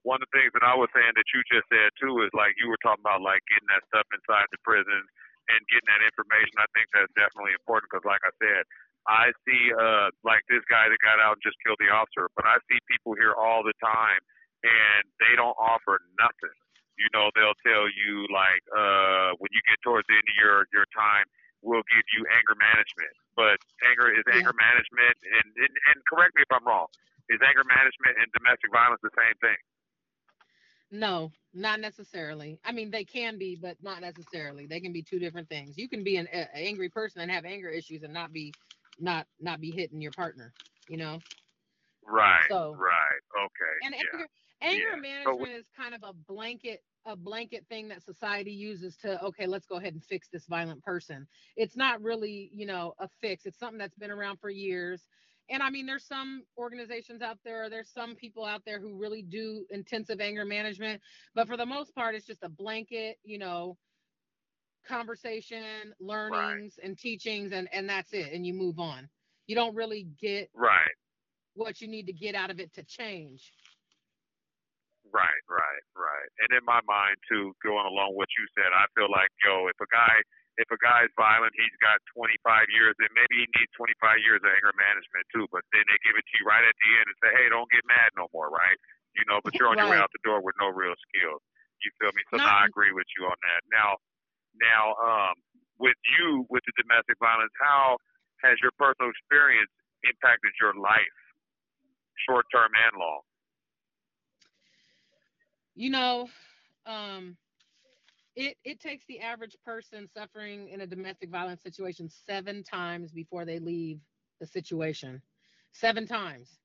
one 0.06 0.22
of 0.22 0.30
the 0.30 0.34
things 0.38 0.54
that 0.54 0.62
I 0.62 0.78
was 0.78 0.86
saying 0.94 1.18
that 1.18 1.26
you 1.34 1.42
just 1.50 1.66
said 1.66 1.90
too 1.98 2.22
is 2.22 2.30
like 2.30 2.54
you 2.62 2.70
were 2.70 2.78
talking 2.78 3.02
about 3.02 3.26
like 3.26 3.42
getting 3.50 3.66
that 3.74 3.82
stuff 3.90 4.06
inside 4.14 4.46
the 4.54 4.62
prison 4.62 5.02
and 5.50 5.58
getting 5.66 5.90
that 5.90 6.06
information. 6.06 6.54
I 6.62 6.70
think 6.78 6.94
that's 6.94 7.10
definitely 7.18 7.58
important 7.58 7.90
because, 7.90 8.06
like 8.06 8.22
I 8.22 8.30
said, 8.38 8.62
I 9.10 9.34
see 9.42 9.74
uh 9.74 10.14
like 10.22 10.46
this 10.46 10.62
guy 10.70 10.86
that 10.86 11.00
got 11.02 11.18
out 11.18 11.42
and 11.42 11.42
just 11.42 11.58
killed 11.66 11.82
the 11.82 11.90
officer, 11.90 12.30
but 12.38 12.46
I 12.46 12.62
see 12.70 12.78
people 12.86 13.18
here 13.18 13.34
all 13.34 13.66
the 13.66 13.74
time 13.82 14.22
and 14.62 15.02
they 15.18 15.34
don't 15.34 15.58
offer 15.58 15.98
nothing. 16.22 16.54
You 16.98 17.10
know, 17.12 17.34
they'll 17.34 17.58
tell 17.66 17.90
you 17.90 18.30
like 18.30 18.62
uh 18.70 19.34
when 19.42 19.50
you 19.50 19.62
get 19.66 19.82
towards 19.82 20.06
the 20.06 20.14
end 20.14 20.30
of 20.30 20.36
your 20.38 20.70
your 20.70 20.86
time, 20.94 21.26
we'll 21.66 21.86
give 21.90 22.06
you 22.14 22.22
anger 22.30 22.54
management. 22.54 23.14
But 23.34 23.58
anger 23.90 24.14
is 24.14 24.22
Yeah. 24.30 24.38
anger 24.38 24.54
management 24.54 25.18
and, 25.34 25.46
and 25.66 25.72
and 25.90 25.96
correct 26.06 26.38
me 26.38 26.46
if 26.46 26.50
I'm 26.54 26.62
wrong. 26.62 26.86
Is 27.26 27.42
anger 27.42 27.66
management 27.66 28.22
and 28.22 28.30
domestic 28.38 28.70
violence 28.70 29.02
the 29.02 29.10
same 29.18 29.34
thing? 29.42 29.58
No, 30.90 31.32
not 31.52 31.80
necessarily. 31.80 32.58
I 32.64 32.72
mean, 32.72 32.90
they 32.90 33.04
can 33.04 33.38
be, 33.38 33.56
but 33.56 33.76
not 33.82 34.00
necessarily. 34.00 34.66
They 34.66 34.80
can 34.80 34.92
be 34.92 35.02
two 35.02 35.18
different 35.18 35.48
things. 35.48 35.76
You 35.76 35.88
can 35.88 36.04
be 36.04 36.16
an 36.16 36.28
a, 36.32 36.46
angry 36.56 36.88
person 36.88 37.22
and 37.22 37.30
have 37.30 37.44
anger 37.44 37.68
issues 37.68 38.02
and 38.02 38.12
not 38.14 38.32
be 38.32 38.52
not 38.98 39.26
not 39.40 39.60
be 39.60 39.70
hitting 39.70 40.00
your 40.00 40.12
partner, 40.12 40.52
you 40.88 40.96
know? 40.96 41.18
Right. 42.04 42.44
So- 42.48 42.74
right. 42.74 43.20
Okay. 43.38 43.86
And 43.86 43.94
yeah. 43.94 44.00
anger, 44.12 44.28
anger 44.62 44.84
yeah. 44.94 45.00
Management 45.00 45.40
we- 45.40 45.50
is 45.50 45.66
kind 45.76 45.94
of 45.94 46.02
a 46.04 46.12
blanket 46.12 46.82
a 47.04 47.14
blanket 47.16 47.64
thing 47.68 47.88
that 47.88 48.02
society 48.02 48.50
uses 48.52 48.96
to 48.96 49.22
okay, 49.22 49.46
let's 49.46 49.66
go 49.66 49.76
ahead 49.76 49.94
and 49.94 50.02
fix 50.04 50.28
this 50.28 50.46
violent 50.46 50.82
person. 50.82 51.26
It's 51.56 51.76
not 51.76 52.02
really, 52.02 52.50
you 52.52 52.66
know, 52.66 52.94
a 52.98 53.08
fix. 53.20 53.46
It's 53.46 53.58
something 53.58 53.78
that's 53.78 53.94
been 53.96 54.10
around 54.10 54.38
for 54.38 54.50
years. 54.50 55.08
And 55.48 55.62
I 55.62 55.70
mean, 55.70 55.86
there's 55.86 56.06
some 56.06 56.44
organizations 56.58 57.22
out 57.22 57.38
there, 57.44 57.70
there's 57.70 57.90
some 57.92 58.16
people 58.16 58.44
out 58.44 58.64
there 58.64 58.80
who 58.80 58.96
really 58.96 59.22
do 59.22 59.66
intensive 59.70 60.20
anger 60.20 60.44
management, 60.44 61.02
but 61.34 61.46
for 61.46 61.56
the 61.56 61.66
most 61.66 61.94
part, 61.94 62.14
it's 62.14 62.26
just 62.26 62.42
a 62.42 62.48
blanket, 62.48 63.18
you 63.24 63.38
know, 63.38 63.78
conversation, 64.86 65.94
learnings 66.00 66.78
and 66.82 66.98
teachings, 66.98 67.52
and 67.52 67.68
and 67.72 67.88
that's 67.88 68.12
it. 68.12 68.32
And 68.32 68.46
you 68.46 68.54
move 68.54 68.78
on. 68.78 69.08
You 69.46 69.54
don't 69.56 69.74
really 69.74 70.04
get 70.04 70.50
Right. 70.54 70.96
what 71.54 71.80
you 71.80 71.88
need 71.88 72.06
to 72.06 72.12
get 72.12 72.34
out 72.34 72.50
of 72.50 72.60
it 72.60 72.72
to 72.74 72.84
change. 72.84 73.52
Right, 75.06 75.42
right, 75.48 75.84
right. 75.94 76.28
And 76.42 76.50
in 76.58 76.64
my 76.66 76.80
mind 76.84 77.16
too, 77.30 77.54
going 77.62 77.86
along 77.86 78.14
what 78.18 78.28
you 78.36 78.44
said, 78.58 78.74
I 78.74 78.86
feel 78.98 79.10
like 79.10 79.30
yo, 79.44 79.68
if 79.68 79.78
a 79.80 79.86
guy 79.88 80.14
if 80.56 80.68
a 80.72 80.78
guy's 80.80 81.12
violent, 81.16 81.52
he's 81.52 81.76
got 81.84 82.00
25 82.16 82.72
years, 82.72 82.96
then 82.96 83.12
maybe 83.12 83.44
he 83.44 83.46
needs 83.60 83.72
25 83.76 84.24
years 84.24 84.40
of 84.40 84.48
anger 84.48 84.72
management 84.72 85.24
too. 85.28 85.44
But 85.52 85.68
then 85.72 85.84
they 85.84 85.98
give 86.00 86.16
it 86.16 86.24
to 86.24 86.34
you 86.40 86.44
right 86.48 86.64
at 86.64 86.76
the 86.80 86.90
end 86.96 87.06
and 87.12 87.16
say, 87.20 87.30
hey, 87.36 87.46
don't 87.52 87.68
get 87.68 87.84
mad 87.84 88.08
no 88.16 88.32
more, 88.32 88.48
right? 88.48 88.78
You 89.12 89.24
know, 89.28 89.44
but 89.44 89.52
you're 89.56 89.68
on 89.68 89.76
your 89.76 89.92
way 89.92 90.00
out 90.00 90.12
the 90.16 90.24
door 90.24 90.40
with 90.40 90.56
no 90.56 90.72
real 90.72 90.96
skills. 91.12 91.44
You 91.84 91.92
feel 92.00 92.12
me? 92.16 92.24
So 92.32 92.40
now 92.40 92.64
I 92.64 92.64
agree 92.64 92.92
with 92.96 93.08
you 93.16 93.28
on 93.28 93.36
that. 93.36 93.60
Now, 93.68 94.00
now, 94.56 94.96
um, 94.96 95.34
with 95.76 95.96
you 96.16 96.48
with 96.48 96.64
the 96.64 96.72
domestic 96.80 97.20
violence, 97.20 97.52
how 97.60 98.00
has 98.40 98.56
your 98.64 98.72
personal 98.80 99.12
experience 99.12 99.68
impacted 100.08 100.56
your 100.56 100.72
life, 100.72 101.16
short 102.24 102.48
term 102.48 102.72
and 102.72 102.96
long? 102.96 103.20
you 105.76 105.90
know 105.90 106.28
um 106.86 107.36
it 108.36 108.56
it 108.64 108.80
takes 108.80 109.04
the 109.06 109.20
average 109.20 109.56
person 109.64 110.08
suffering 110.08 110.68
in 110.68 110.82
a 110.82 110.86
domestic 110.86 111.30
violence 111.30 111.62
situation 111.62 112.08
seven 112.08 112.62
times 112.62 113.12
before 113.12 113.44
they 113.44 113.58
leave 113.58 114.00
the 114.40 114.46
situation. 114.46 115.22
Seven 115.72 116.06
times. 116.06 116.58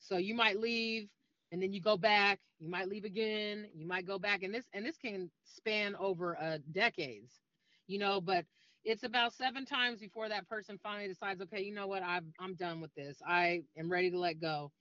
So 0.00 0.16
you 0.16 0.34
might 0.34 0.58
leave 0.58 1.08
and 1.52 1.62
then 1.62 1.72
you 1.72 1.80
go 1.80 1.96
back 1.96 2.40
you 2.58 2.68
might 2.70 2.88
leave 2.88 3.04
again 3.04 3.66
you 3.74 3.86
might 3.86 4.06
go 4.06 4.18
back 4.18 4.42
and 4.42 4.54
this 4.54 4.66
and 4.74 4.84
this 4.84 4.98
can 4.98 5.30
span 5.44 5.94
over 5.96 6.38
uh, 6.40 6.58
decades 6.72 7.40
you 7.86 7.98
know 7.98 8.20
but 8.20 8.44
it's 8.84 9.02
about 9.04 9.32
seven 9.34 9.64
times 9.64 10.00
before 10.00 10.28
that 10.28 10.48
person 10.48 10.78
finally 10.82 11.08
decides 11.08 11.40
okay 11.40 11.62
you 11.62 11.74
know 11.74 11.86
what 11.86 12.02
I've, 12.02 12.24
i'm 12.38 12.54
done 12.54 12.80
with 12.80 12.94
this. 12.94 13.18
I 13.26 13.62
am 13.78 13.90
ready 13.90 14.10
to 14.10 14.18
let 14.18 14.40
go. 14.40 14.72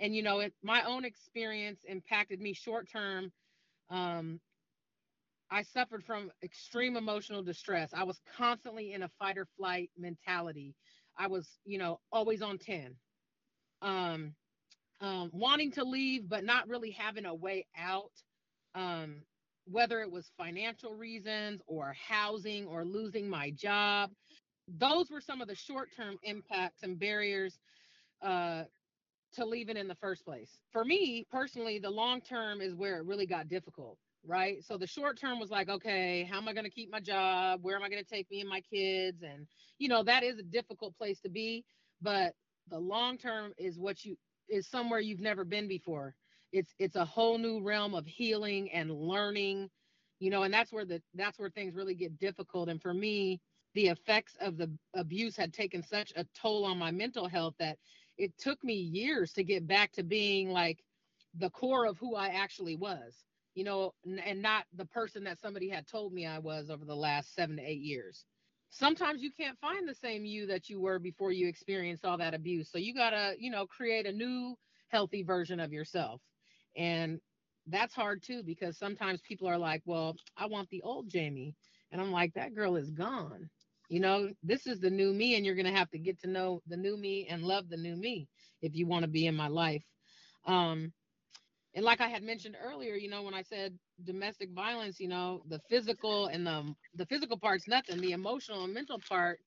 And 0.00 0.14
you 0.14 0.22
know 0.22 0.40
it, 0.40 0.52
my 0.62 0.82
own 0.84 1.04
experience 1.04 1.80
impacted 1.86 2.40
me 2.40 2.52
short 2.52 2.88
term 2.90 3.32
um, 3.90 4.40
i 5.50 5.62
suffered 5.62 6.04
from 6.04 6.30
extreme 6.42 6.96
emotional 6.96 7.42
distress. 7.42 7.90
I 7.94 8.04
was 8.04 8.20
constantly 8.36 8.92
in 8.92 9.02
a 9.02 9.10
fight 9.18 9.38
or 9.38 9.46
flight 9.56 9.90
mentality. 9.98 10.74
I 11.18 11.26
was 11.28 11.58
you 11.64 11.78
know 11.78 12.00
always 12.12 12.42
on 12.42 12.58
10 12.58 12.94
um, 13.82 14.34
um, 15.00 15.30
wanting 15.32 15.72
to 15.72 15.84
leave 15.84 16.28
but 16.28 16.44
not 16.44 16.68
really 16.68 16.90
having 16.90 17.26
a 17.26 17.34
way 17.34 17.66
out 17.76 18.12
um, 18.74 19.22
whether 19.66 20.00
it 20.00 20.10
was 20.10 20.30
financial 20.36 20.94
reasons 20.94 21.60
or 21.66 21.94
housing 21.94 22.66
or 22.66 22.84
losing 22.84 23.28
my 23.28 23.50
job. 23.50 24.10
Those 24.66 25.10
were 25.10 25.20
some 25.20 25.40
of 25.40 25.48
the 25.48 25.54
short 25.54 25.90
term 25.96 26.16
impacts 26.22 26.82
and 26.82 26.98
barriers 26.98 27.58
uh, 28.22 28.64
to 29.34 29.44
leaving 29.44 29.76
in 29.76 29.88
the 29.88 29.94
first 29.96 30.24
place. 30.24 30.58
For 30.72 30.84
me 30.84 31.26
personally, 31.30 31.78
the 31.78 31.90
long 31.90 32.20
term 32.20 32.60
is 32.60 32.74
where 32.74 32.98
it 32.98 33.04
really 33.06 33.26
got 33.26 33.48
difficult, 33.48 33.98
right? 34.26 34.64
So 34.64 34.76
the 34.76 34.86
short 34.86 35.18
term 35.18 35.38
was 35.38 35.50
like, 35.50 35.68
okay, 35.68 36.28
how 36.30 36.38
am 36.38 36.48
I 36.48 36.52
going 36.52 36.64
to 36.64 36.70
keep 36.70 36.90
my 36.90 37.00
job? 37.00 37.60
Where 37.62 37.76
am 37.76 37.82
I 37.82 37.88
going 37.88 38.02
to 38.02 38.08
take 38.08 38.30
me 38.30 38.40
and 38.40 38.48
my 38.48 38.60
kids? 38.60 39.22
And, 39.22 39.46
you 39.78 39.88
know, 39.88 40.02
that 40.02 40.22
is 40.22 40.38
a 40.38 40.42
difficult 40.42 40.96
place 40.96 41.20
to 41.20 41.28
be. 41.28 41.64
But 42.00 42.34
the 42.68 42.78
long 42.78 43.18
term 43.18 43.52
is 43.58 43.78
what 43.78 44.04
you, 44.04 44.16
is 44.48 44.66
somewhere 44.66 45.00
you've 45.00 45.20
never 45.20 45.44
been 45.44 45.68
before. 45.68 46.14
It's, 46.52 46.74
it's 46.78 46.96
a 46.96 47.04
whole 47.04 47.38
new 47.38 47.62
realm 47.62 47.94
of 47.94 48.06
healing 48.06 48.70
and 48.72 48.90
learning, 48.90 49.68
you 50.18 50.30
know, 50.30 50.42
and 50.42 50.52
that's 50.52 50.72
where 50.72 50.84
the, 50.84 51.02
that's 51.14 51.38
where 51.38 51.50
things 51.50 51.74
really 51.74 51.94
get 51.94 52.18
difficult. 52.18 52.68
And 52.68 52.80
for 52.80 52.94
me, 52.94 53.40
the 53.74 53.88
effects 53.88 54.34
of 54.40 54.56
the 54.56 54.70
abuse 54.94 55.36
had 55.36 55.52
taken 55.52 55.82
such 55.82 56.12
a 56.16 56.26
toll 56.34 56.64
on 56.64 56.78
my 56.78 56.90
mental 56.90 57.28
health 57.28 57.54
that 57.58 57.76
it 58.16 58.32
took 58.38 58.62
me 58.64 58.74
years 58.74 59.32
to 59.34 59.44
get 59.44 59.66
back 59.66 59.92
to 59.92 60.02
being 60.02 60.50
like 60.50 60.78
the 61.38 61.50
core 61.50 61.86
of 61.86 61.98
who 61.98 62.16
I 62.16 62.28
actually 62.28 62.76
was, 62.76 63.14
you 63.58 63.64
know, 63.66 63.94
n- 64.06 64.22
and 64.24 64.42
not 64.42 64.66
the 64.76 64.86
person 64.86 65.24
that 65.24 65.40
somebody 65.40 65.68
had 65.68 65.88
told 65.88 66.14
me 66.14 66.26
I 66.26 66.38
was 66.38 66.70
over 66.70 66.86
the 66.86 66.96
last 66.96 67.34
seven 67.34 67.56
to 67.58 67.64
eight 67.64 67.82
years. 67.82 68.24
Sometimes 68.70 69.22
you 69.22 69.32
can't 69.32 69.58
find 69.60 69.88
the 69.88 69.94
same 69.94 70.24
you 70.24 70.46
that 70.48 70.70
you 70.70 70.80
were 70.80 71.00
before 71.00 71.32
you 71.32 71.48
experienced 71.48 72.04
all 72.06 72.18
that 72.18 72.34
abuse. 72.34 72.70
So 72.70 72.78
you 72.78 72.94
got 72.94 73.10
to, 73.10 73.34
you 73.38 73.50
know, 73.50 73.66
create 73.66 74.06
a 74.06 74.12
new 74.12 74.56
healthy 74.88 75.24
version 75.24 75.60
of 75.60 75.72
yourself. 75.72 76.22
And 76.76 77.20
that's 77.66 77.94
hard 77.94 78.22
too, 78.22 78.44
because 78.44 78.78
sometimes 78.78 79.22
people 79.22 79.48
are 79.48 79.58
like, 79.58 79.82
well, 79.86 80.16
I 80.36 80.46
want 80.46 80.70
the 80.70 80.82
old 80.82 81.08
Jamie. 81.10 81.56
And 81.90 82.00
I'm 82.00 82.12
like, 82.12 82.34
that 82.34 82.54
girl 82.54 82.76
is 82.76 82.90
gone. 82.92 83.50
You 83.88 84.00
know, 84.00 84.30
this 84.44 84.66
is 84.68 84.80
the 84.80 84.90
new 84.90 85.12
me, 85.12 85.36
and 85.36 85.46
you're 85.46 85.56
going 85.56 85.66
to 85.66 85.72
have 85.78 85.90
to 85.90 85.98
get 85.98 86.20
to 86.20 86.28
know 86.28 86.62
the 86.68 86.76
new 86.76 86.96
me 86.96 87.26
and 87.28 87.42
love 87.42 87.68
the 87.68 87.76
new 87.78 87.96
me 87.96 88.28
if 88.62 88.76
you 88.76 88.86
want 88.86 89.02
to 89.04 89.08
be 89.10 89.26
in 89.26 89.34
my 89.36 89.48
life. 89.48 89.84
Um, 90.46 90.92
and 91.78 91.84
like 91.84 92.00
I 92.00 92.08
had 92.08 92.24
mentioned 92.24 92.56
earlier, 92.60 92.96
you 92.96 93.08
know, 93.08 93.22
when 93.22 93.34
I 93.34 93.42
said 93.44 93.78
domestic 94.02 94.50
violence, 94.50 94.98
you 94.98 95.06
know, 95.06 95.44
the 95.48 95.60
physical 95.70 96.26
and 96.26 96.44
the 96.44 96.74
the 96.96 97.06
physical 97.06 97.38
part's 97.38 97.68
nothing. 97.68 98.00
The 98.00 98.10
emotional 98.14 98.64
and 98.64 98.74
mental 98.74 98.98
part 99.08 99.38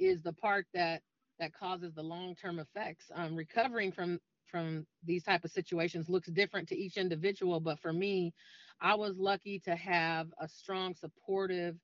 is 0.00 0.20
the 0.22 0.32
part 0.32 0.66
that 0.74 1.02
that 1.38 1.54
causes 1.54 1.94
the 1.94 2.02
long 2.02 2.34
term 2.34 2.58
effects. 2.58 3.12
Um, 3.14 3.36
recovering 3.36 3.92
from 3.92 4.18
from 4.46 4.84
these 5.04 5.22
type 5.22 5.44
of 5.44 5.52
situations 5.52 6.08
looks 6.10 6.28
different 6.30 6.68
to 6.70 6.76
each 6.76 6.96
individual, 6.96 7.60
but 7.60 7.78
for 7.78 7.92
me, 7.92 8.34
I 8.80 8.96
was 8.96 9.16
lucky 9.16 9.60
to 9.60 9.76
have 9.76 10.26
a 10.40 10.48
strong, 10.48 10.96
supportive 10.96 11.76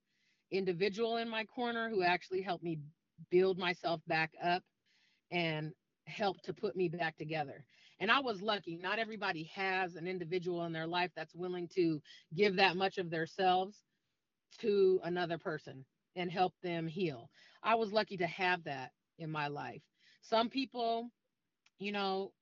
individual 0.51 1.18
in 1.18 1.29
my 1.29 1.44
corner 1.44 1.88
who 1.90 2.03
actually 2.03 2.42
helped 2.42 2.64
me 2.64 2.81
build 3.31 3.57
myself 3.57 4.01
back 4.09 4.33
up 4.42 4.64
and 5.31 5.72
helped 6.07 6.44
to 6.46 6.55
put 6.55 6.77
me 6.77 6.88
back 6.88 7.16
together. 7.16 7.64
And 8.01 8.11
I 8.11 8.21
was 8.21 8.43
lucky. 8.43 8.77
Not 8.77 8.99
everybody 8.99 9.45
has 9.55 9.97
an 9.97 10.07
individual 10.07 10.65
in 10.65 10.73
their 10.73 10.87
life 10.87 11.11
that's 11.17 11.35
willing 11.35 11.69
to 11.75 12.01
give 12.35 12.57
that 12.57 12.77
much 12.77 12.99
of 12.99 13.11
themselves 13.11 13.79
to 14.59 15.01
another 15.05 15.39
person 15.39 15.85
and 16.15 16.31
help 16.31 16.55
them 16.63 16.87
heal. 16.87 17.31
I 17.63 17.75
was 17.75 17.93
lucky 17.93 18.17
to 18.19 18.27
have 18.27 18.65
that 18.65 18.91
in 19.19 19.31
my 19.31 19.49
life. 19.49 19.83
Some 20.23 20.49
people, 20.49 21.11
you 21.79 21.93
know, 21.93 22.33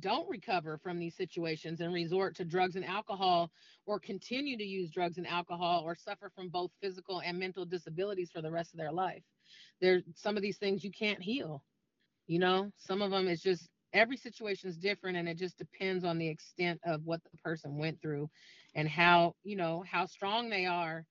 don't 0.00 0.28
recover 0.28 0.78
from 0.78 0.98
these 0.98 1.16
situations 1.16 1.80
and 1.80 1.92
resort 1.92 2.36
to 2.36 2.44
drugs 2.44 2.76
and 2.76 2.84
alcohol 2.84 3.50
or 3.86 3.98
continue 3.98 4.56
to 4.58 4.64
use 4.64 4.90
drugs 4.90 5.16
and 5.16 5.26
alcohol 5.26 5.82
or 5.84 5.94
suffer 5.94 6.30
from 6.34 6.48
both 6.48 6.70
physical 6.82 7.22
and 7.24 7.38
mental 7.38 7.64
disabilities 7.64 8.30
for 8.30 8.42
the 8.42 8.50
rest 8.50 8.74
of 8.74 8.78
their 8.78 8.92
life. 8.92 9.22
There's 9.80 10.02
some 10.14 10.36
of 10.36 10.42
these 10.42 10.58
things 10.58 10.84
you 10.84 10.90
can't 10.90 11.22
heal. 11.22 11.64
You 12.26 12.40
know, 12.40 12.72
some 12.76 13.02
of 13.02 13.10
them 13.10 13.28
is 13.28 13.40
just 13.40 13.68
every 13.96 14.16
situation 14.16 14.68
is 14.70 14.76
different 14.78 15.16
and 15.16 15.28
it 15.28 15.38
just 15.38 15.58
depends 15.58 16.04
on 16.04 16.18
the 16.18 16.28
extent 16.28 16.80
of 16.84 17.04
what 17.04 17.22
the 17.24 17.36
person 17.38 17.78
went 17.78 18.00
through 18.00 18.28
and 18.74 18.88
how, 18.88 19.34
you 19.44 19.56
know, 19.56 19.84
how 19.90 20.06
strong 20.06 20.48
they 20.50 20.66
are 20.66 21.04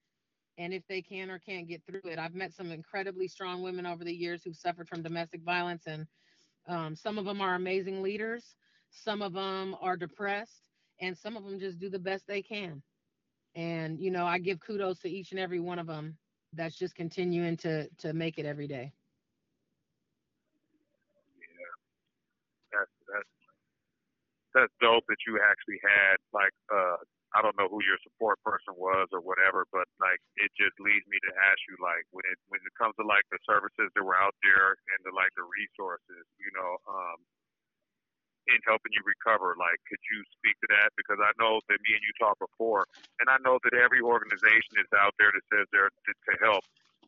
and 0.57 0.73
if 0.73 0.83
they 0.87 1.01
can 1.01 1.29
or 1.31 1.39
can't 1.39 1.67
get 1.67 1.83
through 1.85 2.01
it. 2.05 2.19
I've 2.19 2.35
met 2.35 2.53
some 2.53 2.71
incredibly 2.71 3.27
strong 3.27 3.61
women 3.61 3.85
over 3.85 4.03
the 4.03 4.13
years 4.13 4.43
who've 4.43 4.55
suffered 4.55 4.87
from 4.87 5.03
domestic 5.03 5.41
violence 5.43 5.87
and 5.87 6.07
um, 6.67 6.95
some 6.95 7.17
of 7.17 7.25
them 7.25 7.41
are 7.41 7.55
amazing 7.55 8.01
leaders 8.03 8.55
some 8.89 9.21
of 9.21 9.33
them 9.33 9.75
are 9.81 9.97
depressed, 9.97 10.63
and 11.01 11.17
some 11.17 11.35
of 11.37 11.43
them 11.43 11.59
just 11.59 11.79
do 11.79 11.89
the 11.89 11.99
best 11.99 12.27
they 12.27 12.41
can. 12.41 12.81
And 13.55 13.99
you 13.99 14.11
know, 14.11 14.25
I 14.25 14.39
give 14.39 14.59
kudos 14.59 14.99
to 15.01 15.09
each 15.09 15.31
and 15.31 15.39
every 15.39 15.59
one 15.59 15.79
of 15.79 15.87
them 15.87 16.17
that's 16.53 16.77
just 16.77 16.95
continuing 16.95 17.57
to 17.57 17.89
to 17.99 18.13
make 18.13 18.37
it 18.39 18.45
every 18.45 18.67
day. 18.67 18.93
Yeah, 21.37 21.75
that's 22.71 22.91
that's 23.07 23.29
that's 24.55 24.71
dope 24.79 25.03
that 25.11 25.19
you 25.27 25.37
actually 25.43 25.77
had 25.83 26.17
like 26.31 26.55
uh 26.71 26.97
I 27.35 27.43
don't 27.43 27.59
know 27.59 27.67
who 27.67 27.83
your 27.83 27.99
support 27.99 28.39
person 28.47 28.79
was 28.79 29.11
or 29.11 29.19
whatever, 29.19 29.67
but 29.67 29.91
like 29.99 30.23
it 30.39 30.55
just 30.55 30.79
leads 30.79 31.03
me 31.11 31.19
to 31.19 31.31
ask 31.35 31.59
you 31.67 31.75
like 31.83 32.07
when 32.15 32.23
it 32.31 32.39
when 32.47 32.63
it 32.63 32.71
comes 32.79 32.95
to 32.95 33.03
like 33.03 33.27
the 33.27 33.43
services 33.43 33.91
that 33.91 34.03
were 34.07 34.15
out 34.15 34.33
there 34.39 34.79
and 34.95 35.03
the 35.03 35.11
like 35.11 35.35
the 35.35 35.43
resources, 35.43 36.23
you 36.39 36.47
know, 36.55 36.79
um, 36.87 37.19
in 38.47 38.61
helping 38.63 38.93
you 38.93 39.03
recover? 39.03 39.57
Like, 39.57 39.81
could 39.89 39.99
you 40.07 40.23
speak 40.37 40.55
to 40.63 40.69
that? 40.79 40.93
Because 40.95 41.17
I 41.19 41.33
know 41.35 41.59
that 41.67 41.81
me 41.83 41.97
and 41.97 42.05
you 42.05 42.13
talked 42.15 42.39
before, 42.39 42.87
and 43.19 43.27
I 43.27 43.35
know 43.43 43.59
that 43.67 43.75
every 43.75 43.99
organization 43.99 44.79
is 44.79 44.89
out 44.95 45.17
there 45.19 45.33
that 45.33 45.45
says 45.51 45.65
they're 45.75 45.91
to, 45.91 46.11
to 46.13 46.33
help 46.39 46.63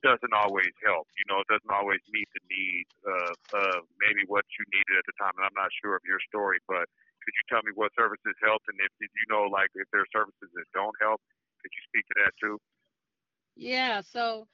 doesn't 0.05 0.33
always 0.33 0.73
help. 0.85 1.09
You 1.17 1.25
know, 1.25 1.41
it 1.41 1.49
doesn't 1.49 1.73
always 1.73 2.01
meet 2.13 2.29
the 2.37 2.43
needs 2.45 2.93
of, 3.01 3.33
of 3.53 3.77
maybe 3.97 4.29
what 4.29 4.45
you 4.53 4.61
needed 4.69 4.93
at 4.93 5.05
the 5.09 5.15
time. 5.17 5.33
And 5.41 5.45
I'm 5.45 5.57
not 5.57 5.73
sure 5.73 5.97
of 5.97 6.05
your 6.05 6.21
story, 6.29 6.61
but 6.69 6.85
could 7.27 7.35
you 7.35 7.45
tell 7.51 7.63
me 7.67 7.75
what 7.75 7.91
services 7.91 8.39
help, 8.39 8.63
and 8.71 8.79
if, 8.79 8.91
if 9.03 9.11
you 9.11 9.27
know, 9.27 9.51
like, 9.51 9.67
if 9.75 9.83
there 9.91 9.99
are 9.99 10.13
services 10.15 10.47
that 10.55 10.63
don't 10.73 10.95
help, 11.01 11.19
could 11.59 11.71
you 11.75 11.83
speak 11.91 12.07
to 12.07 12.15
that 12.23 12.31
too? 12.39 12.57
Yeah. 13.57 13.99
So, 13.99 14.47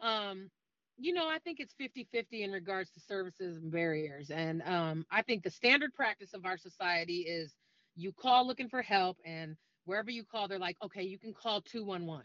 um, 0.00 0.48
you 0.96 1.12
know, 1.12 1.28
I 1.28 1.38
think 1.38 1.60
it's 1.60 1.74
50 1.76 2.08
50 2.10 2.44
in 2.44 2.52
regards 2.52 2.90
to 2.92 3.00
services 3.00 3.58
and 3.58 3.70
barriers. 3.70 4.30
And 4.30 4.62
um, 4.62 5.04
I 5.10 5.20
think 5.20 5.42
the 5.42 5.50
standard 5.50 5.92
practice 5.92 6.32
of 6.32 6.46
our 6.46 6.56
society 6.56 7.26
is 7.28 7.52
you 7.94 8.10
call 8.12 8.46
looking 8.46 8.70
for 8.70 8.80
help, 8.80 9.18
and 9.26 9.54
wherever 9.84 10.10
you 10.10 10.24
call, 10.24 10.48
they're 10.48 10.58
like, 10.58 10.78
okay, 10.82 11.02
you 11.02 11.18
can 11.18 11.34
call 11.34 11.60
211. 11.60 12.24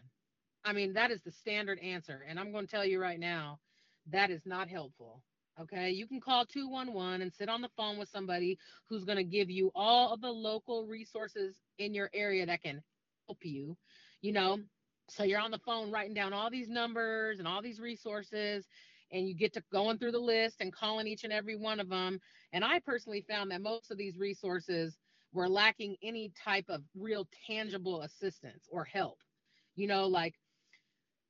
I 0.64 0.72
mean, 0.72 0.94
that 0.94 1.10
is 1.10 1.20
the 1.20 1.30
standard 1.30 1.78
answer. 1.80 2.24
And 2.26 2.40
I'm 2.40 2.52
going 2.52 2.66
to 2.66 2.70
tell 2.70 2.86
you 2.86 3.00
right 3.00 3.20
now, 3.20 3.58
that 4.10 4.30
is 4.30 4.40
not 4.46 4.68
helpful. 4.68 5.22
Okay, 5.58 5.90
you 5.90 6.06
can 6.06 6.20
call 6.20 6.46
211 6.46 7.22
and 7.22 7.32
sit 7.32 7.48
on 7.48 7.60
the 7.60 7.68
phone 7.76 7.98
with 7.98 8.08
somebody 8.08 8.58
who's 8.88 9.04
going 9.04 9.18
to 9.18 9.24
give 9.24 9.50
you 9.50 9.70
all 9.74 10.12
of 10.12 10.20
the 10.20 10.30
local 10.30 10.86
resources 10.86 11.56
in 11.78 11.92
your 11.92 12.10
area 12.14 12.46
that 12.46 12.62
can 12.62 12.82
help 13.26 13.38
you. 13.42 13.76
You 14.22 14.32
know, 14.32 14.58
so 15.08 15.24
you're 15.24 15.40
on 15.40 15.50
the 15.50 15.58
phone 15.58 15.90
writing 15.90 16.14
down 16.14 16.32
all 16.32 16.50
these 16.50 16.68
numbers 16.68 17.38
and 17.38 17.48
all 17.48 17.60
these 17.60 17.80
resources, 17.80 18.66
and 19.12 19.28
you 19.28 19.34
get 19.34 19.52
to 19.54 19.62
going 19.72 19.98
through 19.98 20.12
the 20.12 20.18
list 20.18 20.56
and 20.60 20.72
calling 20.72 21.06
each 21.06 21.24
and 21.24 21.32
every 21.32 21.56
one 21.56 21.80
of 21.80 21.88
them. 21.88 22.20
And 22.52 22.64
I 22.64 22.78
personally 22.78 23.24
found 23.28 23.50
that 23.50 23.60
most 23.60 23.90
of 23.90 23.98
these 23.98 24.16
resources 24.16 24.98
were 25.32 25.48
lacking 25.48 25.96
any 26.02 26.32
type 26.42 26.66
of 26.68 26.82
real 26.94 27.28
tangible 27.46 28.02
assistance 28.02 28.66
or 28.70 28.84
help. 28.84 29.18
You 29.76 29.88
know, 29.88 30.06
like 30.06 30.34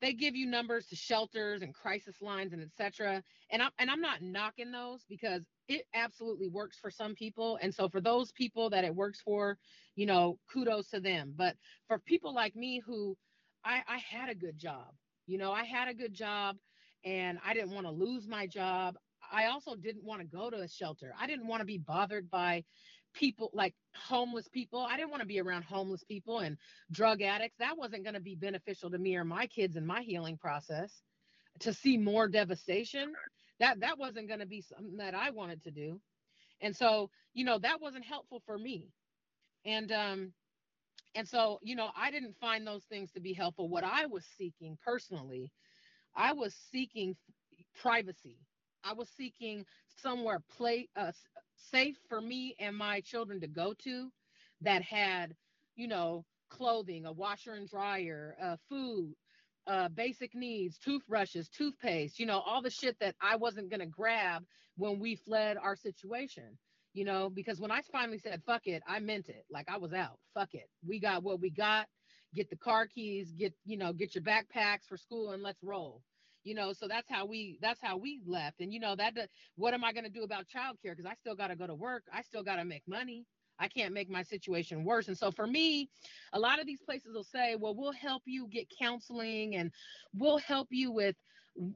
they 0.01 0.13
give 0.13 0.35
you 0.35 0.47
numbers 0.47 0.87
to 0.87 0.97
shelters 0.97 1.63
and 1.63 1.75
crisis 1.75 2.17
lines 2.21 2.53
and 2.53 2.63
etc. 2.63 3.23
And 3.51 3.63
I'm 3.63 3.71
and 3.79 3.91
I'm 3.91 4.01
not 4.01 4.23
knocking 4.23 4.71
those 4.71 5.05
because 5.09 5.43
it 5.69 5.87
absolutely 5.95 6.49
works 6.49 6.79
for 6.81 6.91
some 6.91 7.15
people. 7.15 7.59
And 7.63 7.75
so 7.75 7.89
for 7.89 8.01
those 8.01 8.33
people 8.33 8.71
that 8.71 8.85
it 8.85 8.95
works 8.95 9.21
for, 9.21 9.59
you 9.95 10.07
know, 10.07 10.39
kudos 10.53 10.89
to 10.91 11.01
them. 11.01 11.33
But 11.37 11.57
for 11.87 11.99
people 11.99 12.35
like 12.35 12.57
me 12.57 12.81
who 12.85 13.17
I, 13.65 13.83
I 13.87 13.99
had 13.99 14.29
a 14.31 14.35
good 14.35 14.59
job. 14.59 14.89
You 15.27 15.39
know, 15.39 15.53
I 15.53 15.65
had 15.65 15.89
a 15.89 15.95
good 15.95 16.15
job 16.15 16.57
and 17.05 17.39
I 17.45 17.55
didn't 17.55 17.71
want 17.71 17.87
to 17.87 17.93
lose 17.93 18.27
my 18.27 18.47
job. 18.47 18.97
I 19.33 19.47
also 19.47 19.77
didn't 19.77 20.05
want 20.05 20.23
to 20.23 20.27
go 20.27 20.51
to 20.51 20.57
a 20.57 20.69
shelter. 20.69 21.15
I 21.19 21.27
didn't 21.27 21.47
want 21.47 21.61
to 21.61 21.67
be 21.67 21.79
bothered 21.79 22.31
by 22.31 22.65
people 23.15 23.51
like 23.53 23.75
homeless 23.95 24.49
people. 24.49 24.81
I 24.81 24.97
didn't 24.97 25.11
want 25.11 25.21
to 25.23 25.27
be 25.27 25.41
around 25.41 25.65
homeless 25.65 26.05
people 26.05 26.41
and 26.41 26.57
drug 26.91 27.23
addicts. 27.23 27.59
That 27.59 27.77
wasn't 27.77 28.05
going 28.05 28.15
to 28.15 28.21
be 28.21 28.37
beneficial 28.37 28.91
to 28.91 28.99
me 28.99 29.17
or 29.17 29.25
my 29.25 29.47
kids 29.47 29.77
in 29.77 29.87
my 29.87 30.03
healing 30.03 30.37
process. 30.39 31.03
To 31.61 31.75
see 31.75 31.99
more 31.99 32.29
devastation, 32.29 33.13
that 33.59 33.81
that 33.81 33.99
wasn't 33.99 34.29
going 34.29 34.41
to 34.41 34.47
be 34.47 34.63
something 34.63 34.97
that 34.99 35.15
I 35.15 35.31
wanted 35.31 35.63
to 35.65 35.71
do. 35.71 36.01
And 36.61 36.75
so, 36.75 37.11
you 37.35 37.45
know, 37.45 37.59
that 37.59 37.81
wasn't 37.81 38.05
helpful 38.05 38.43
for 38.47 38.59
me. 38.59 38.93
And 39.65 39.93
um 39.93 40.33
and 41.15 41.29
so, 41.29 41.59
you 41.63 41.77
know, 41.77 41.91
I 41.97 42.11
didn't 42.11 42.37
find 42.41 42.67
those 42.67 42.85
things 42.85 43.13
to 43.13 43.21
be 43.21 43.33
helpful. 43.33 43.69
What 43.69 43.85
I 43.85 44.07
was 44.07 44.25
seeking 44.39 44.79
personally, 44.85 45.53
I 46.15 46.33
was 46.33 46.55
seeking 46.71 47.17
privacy. 47.81 48.39
I 48.85 48.95
was 48.95 49.09
seeking 49.11 49.67
somewhere 49.89 50.43
play 50.57 50.89
uh, 50.97 51.13
safe 51.71 51.97
for 52.09 52.21
me 52.21 52.57
and 52.59 52.77
my 52.77 53.01
children 53.01 53.41
to 53.41 53.49
go 53.49 53.75
to 53.85 54.11
that 54.63 54.83
had, 54.83 55.35
you 55.77 55.89
know, 55.89 56.25
clothing, 56.51 57.07
a 57.07 57.13
washer 57.13 57.55
and 57.55 57.69
dryer, 57.69 58.37
uh, 58.43 58.57
food, 58.69 59.15
uh, 59.67 59.89
basic 59.89 60.35
needs, 60.35 60.79
toothbrushes, 60.79 61.49
toothpaste, 61.49 62.19
you 62.19 62.27
know, 62.27 62.41
all 62.41 62.63
the 62.63 62.71
shit 62.71 62.97
that 63.01 63.15
I 63.21 63.37
wasn't 63.37 63.71
going 63.71 63.81
to 63.81 63.87
grab 63.87 64.45
when 64.77 64.99
we 64.99 65.17
fled 65.17 65.57
our 65.57 65.77
situation 65.77 66.59
you 66.93 67.05
know, 67.05 67.31
because 67.31 67.61
when 67.61 67.71
I 67.71 67.83
finally 67.93 68.19
said 68.19 68.43
fuck 68.45 68.67
it, 68.67 68.83
I 68.87 68.99
meant 69.01 69.29
it. 69.29 69.45
Like 69.51 69.69
I 69.69 69.79
was 69.79 69.93
out. 69.93 70.19
Fuck 70.35 70.55
it. 70.55 70.69
We 70.87 70.99
got 71.01 71.23
what 71.23 71.41
we 71.41 71.51
got. 71.51 71.87
Get 72.35 72.51
the 72.51 72.57
car 72.57 72.87
keys, 72.87 73.33
get, 73.33 73.53
you 73.65 73.77
know, 73.77 73.93
get 73.93 74.15
your 74.15 74.23
backpacks 74.23 74.87
for 74.89 74.97
school 74.97 75.33
and 75.33 75.43
let's 75.43 75.63
roll. 75.63 76.03
You 76.45 76.55
know, 76.55 76.73
so 76.73 76.89
that's 76.89 77.09
how 77.09 77.27
we 77.27 77.59
that's 77.61 77.81
how 77.83 77.97
we 77.97 78.21
left. 78.27 78.61
And 78.61 78.73
you 78.73 78.81
know, 78.81 78.97
that 78.97 79.15
what 79.57 79.75
am 79.75 79.85
I 79.85 79.93
going 79.93 80.05
to 80.05 80.11
do 80.11 80.23
about 80.23 80.47
childcare 80.49 80.97
cuz 80.97 81.07
I 81.07 81.15
still 81.15 81.35
got 81.35 81.49
to 81.49 81.57
go 81.57 81.67
to 81.67 81.75
work. 81.75 82.05
I 82.13 82.23
still 82.23 82.43
got 82.43 82.57
to 82.57 82.65
make 82.65 82.87
money. 82.89 83.27
I 83.59 83.69
can't 83.69 83.93
make 83.93 84.09
my 84.09 84.23
situation 84.23 84.85
worse. 84.85 85.09
And 85.09 85.19
so 85.19 85.31
for 85.31 85.47
me, 85.47 85.91
a 86.33 86.41
lot 86.41 86.61
of 86.61 86.67
these 86.67 86.81
places 86.81 87.15
will 87.15 87.25
say, 87.25 87.57
well, 87.57 87.75
we'll 87.75 87.93
help 87.93 88.23
you 88.25 88.49
get 88.49 88.67
counseling 88.81 89.57
and 89.57 89.71
we'll 90.15 90.39
help 90.39 90.69
you 90.71 90.91
with 90.91 91.15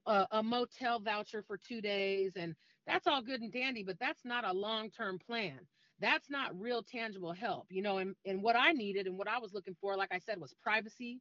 a, 0.06 0.26
a 0.32 0.42
motel 0.42 0.98
voucher 0.98 1.42
for 1.46 1.58
two 1.58 1.82
days. 1.82 2.32
And 2.36 2.54
that's 2.86 3.06
all 3.06 3.22
good 3.22 3.42
and 3.42 3.52
dandy, 3.52 3.84
but 3.84 3.98
that's 3.98 4.24
not 4.24 4.46
a 4.46 4.52
long 4.52 4.90
term 4.90 5.18
plan. 5.18 5.60
That's 6.00 6.30
not 6.30 6.58
real 6.58 6.82
tangible 6.82 7.32
help, 7.32 7.66
you 7.70 7.82
know. 7.82 7.98
And, 7.98 8.14
and 8.26 8.42
what 8.42 8.56
I 8.56 8.72
needed 8.72 9.06
and 9.06 9.16
what 9.16 9.28
I 9.28 9.38
was 9.38 9.52
looking 9.52 9.76
for, 9.80 9.96
like 9.96 10.12
I 10.12 10.18
said, 10.18 10.40
was 10.40 10.54
privacy, 10.62 11.20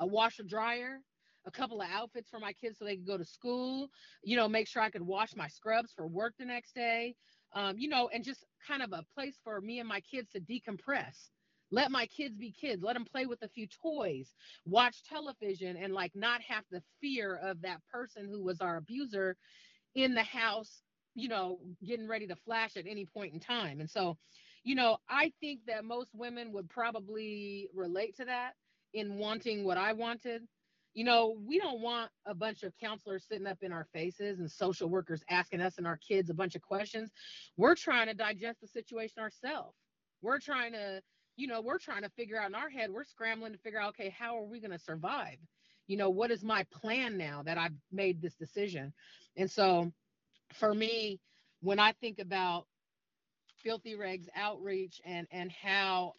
a 0.00 0.06
washer 0.06 0.42
dryer, 0.42 1.00
a 1.46 1.50
couple 1.50 1.80
of 1.80 1.88
outfits 1.90 2.30
for 2.30 2.38
my 2.40 2.52
kids 2.52 2.78
so 2.78 2.84
they 2.84 2.96
could 2.96 3.06
go 3.06 3.18
to 3.18 3.24
school, 3.24 3.88
you 4.22 4.36
know, 4.36 4.48
make 4.48 4.68
sure 4.68 4.82
I 4.82 4.90
could 4.90 5.02
wash 5.02 5.34
my 5.36 5.48
scrubs 5.48 5.92
for 5.94 6.06
work 6.06 6.34
the 6.38 6.44
next 6.44 6.74
day, 6.74 7.14
um, 7.54 7.78
you 7.78 7.88
know, 7.88 8.08
and 8.12 8.24
just 8.24 8.44
kind 8.66 8.82
of 8.82 8.92
a 8.92 9.04
place 9.14 9.38
for 9.42 9.60
me 9.60 9.78
and 9.80 9.88
my 9.88 10.00
kids 10.00 10.30
to 10.32 10.40
decompress. 10.40 11.30
Let 11.72 11.90
my 11.90 12.06
kids 12.06 12.36
be 12.36 12.52
kids. 12.52 12.82
Let 12.82 12.94
them 12.94 13.04
play 13.04 13.26
with 13.26 13.42
a 13.42 13.48
few 13.48 13.66
toys, 13.82 14.34
watch 14.66 15.02
television, 15.04 15.76
and 15.76 15.94
like 15.94 16.12
not 16.14 16.42
have 16.42 16.64
the 16.70 16.82
fear 17.00 17.36
of 17.36 17.62
that 17.62 17.80
person 17.92 18.26
who 18.28 18.42
was 18.42 18.60
our 18.60 18.76
abuser 18.76 19.36
in 19.94 20.14
the 20.14 20.22
house 20.24 20.82
you 21.14 21.28
know, 21.28 21.58
getting 21.84 22.08
ready 22.08 22.26
to 22.26 22.36
flash 22.36 22.76
at 22.76 22.86
any 22.86 23.04
point 23.06 23.34
in 23.34 23.40
time. 23.40 23.80
And 23.80 23.90
so, 23.90 24.16
you 24.64 24.74
know, 24.74 24.98
I 25.08 25.32
think 25.40 25.60
that 25.66 25.84
most 25.84 26.10
women 26.14 26.52
would 26.52 26.68
probably 26.68 27.68
relate 27.74 28.16
to 28.16 28.24
that 28.26 28.52
in 28.94 29.16
wanting 29.18 29.64
what 29.64 29.78
I 29.78 29.92
wanted. 29.92 30.42
You 30.94 31.04
know, 31.04 31.36
we 31.46 31.58
don't 31.58 31.80
want 31.80 32.10
a 32.26 32.34
bunch 32.34 32.62
of 32.62 32.72
counselors 32.78 33.24
sitting 33.28 33.46
up 33.46 33.58
in 33.62 33.72
our 33.72 33.86
faces 33.92 34.40
and 34.40 34.50
social 34.50 34.88
workers 34.88 35.22
asking 35.30 35.60
us 35.60 35.78
and 35.78 35.86
our 35.86 35.96
kids 35.96 36.30
a 36.30 36.34
bunch 36.34 36.56
of 36.56 36.62
questions. 36.62 37.10
We're 37.56 37.76
trying 37.76 38.08
to 38.08 38.14
digest 38.14 38.60
the 38.60 38.66
situation 38.66 39.22
ourselves. 39.22 39.76
We're 40.20 40.40
trying 40.40 40.72
to, 40.72 41.00
you 41.36 41.46
know, 41.46 41.60
we're 41.60 41.78
trying 41.78 42.02
to 42.02 42.10
figure 42.10 42.38
out 42.38 42.48
in 42.48 42.54
our 42.54 42.68
head, 42.68 42.90
we're 42.90 43.04
scrambling 43.04 43.52
to 43.52 43.58
figure 43.58 43.80
out, 43.80 43.90
okay, 43.90 44.14
how 44.18 44.36
are 44.36 44.44
we 44.44 44.60
going 44.60 44.72
to 44.72 44.78
survive? 44.78 45.36
You 45.86 45.96
know, 45.96 46.10
what 46.10 46.30
is 46.30 46.42
my 46.42 46.64
plan 46.72 47.16
now 47.16 47.42
that 47.44 47.56
I've 47.56 47.74
made 47.92 48.20
this 48.20 48.34
decision? 48.34 48.92
And 49.36 49.50
so, 49.50 49.92
for 50.54 50.74
me, 50.74 51.20
when 51.62 51.78
I 51.78 51.92
think 52.00 52.18
about 52.18 52.66
Filthy 53.62 53.94
Rags 53.94 54.28
outreach 54.34 55.00
and 55.04 55.26
and 55.30 55.50
how 55.50 56.14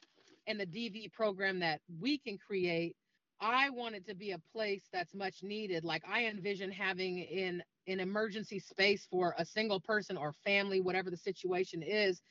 and 0.47 0.59
the 0.59 0.65
DV 0.65 1.11
program 1.13 1.59
that 1.59 1.81
we 1.99 2.17
can 2.17 2.37
create, 2.37 2.95
I 3.41 3.71
want 3.71 3.95
it 3.95 4.05
to 4.07 4.13
be 4.13 4.31
a 4.31 4.41
place 4.53 4.83
that's 4.93 5.15
much 5.15 5.41
needed. 5.41 5.83
Like 5.83 6.03
I 6.07 6.25
envision 6.25 6.71
having 6.71 7.17
in 7.17 7.63
an 7.87 7.99
emergency 7.99 8.59
space 8.59 9.07
for 9.09 9.33
a 9.37 9.45
single 9.45 9.79
person 9.79 10.15
or 10.15 10.31
family, 10.45 10.79
whatever 10.79 11.09
the 11.09 11.17
situation 11.17 11.81
is, 11.81 12.21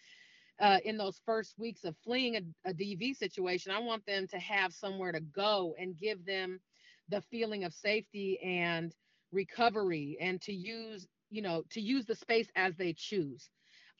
uh, 0.61 0.79
in 0.85 0.96
those 0.96 1.20
first 1.27 1.59
weeks 1.59 1.85
of 1.85 1.96
fleeing 2.05 2.37
a, 2.37 2.70
a, 2.70 2.73
DV 2.73 3.16
situation, 3.16 3.73
I 3.73 3.81
want 3.81 4.07
them 4.07 4.29
to 4.29 4.38
have 4.38 4.73
somewhere 4.73 5.11
to 5.11 5.20
go 5.20 5.75
and 5.79 5.96
give 5.96 6.25
them 6.25 6.61
the 7.09 7.23
feeling 7.23 7.64
of 7.64 7.75
safety 7.75 8.38
and 8.40 8.94
recovery 9.33 10.16
and 10.20 10.40
to 10.42 10.53
use, 10.53 11.09
you 11.31 11.42
know, 11.42 11.64
to 11.70 11.81
use 11.81 12.05
the 12.07 12.14
space 12.14 12.49
as 12.55 12.77
they 12.77 12.92
choose. 12.92 13.49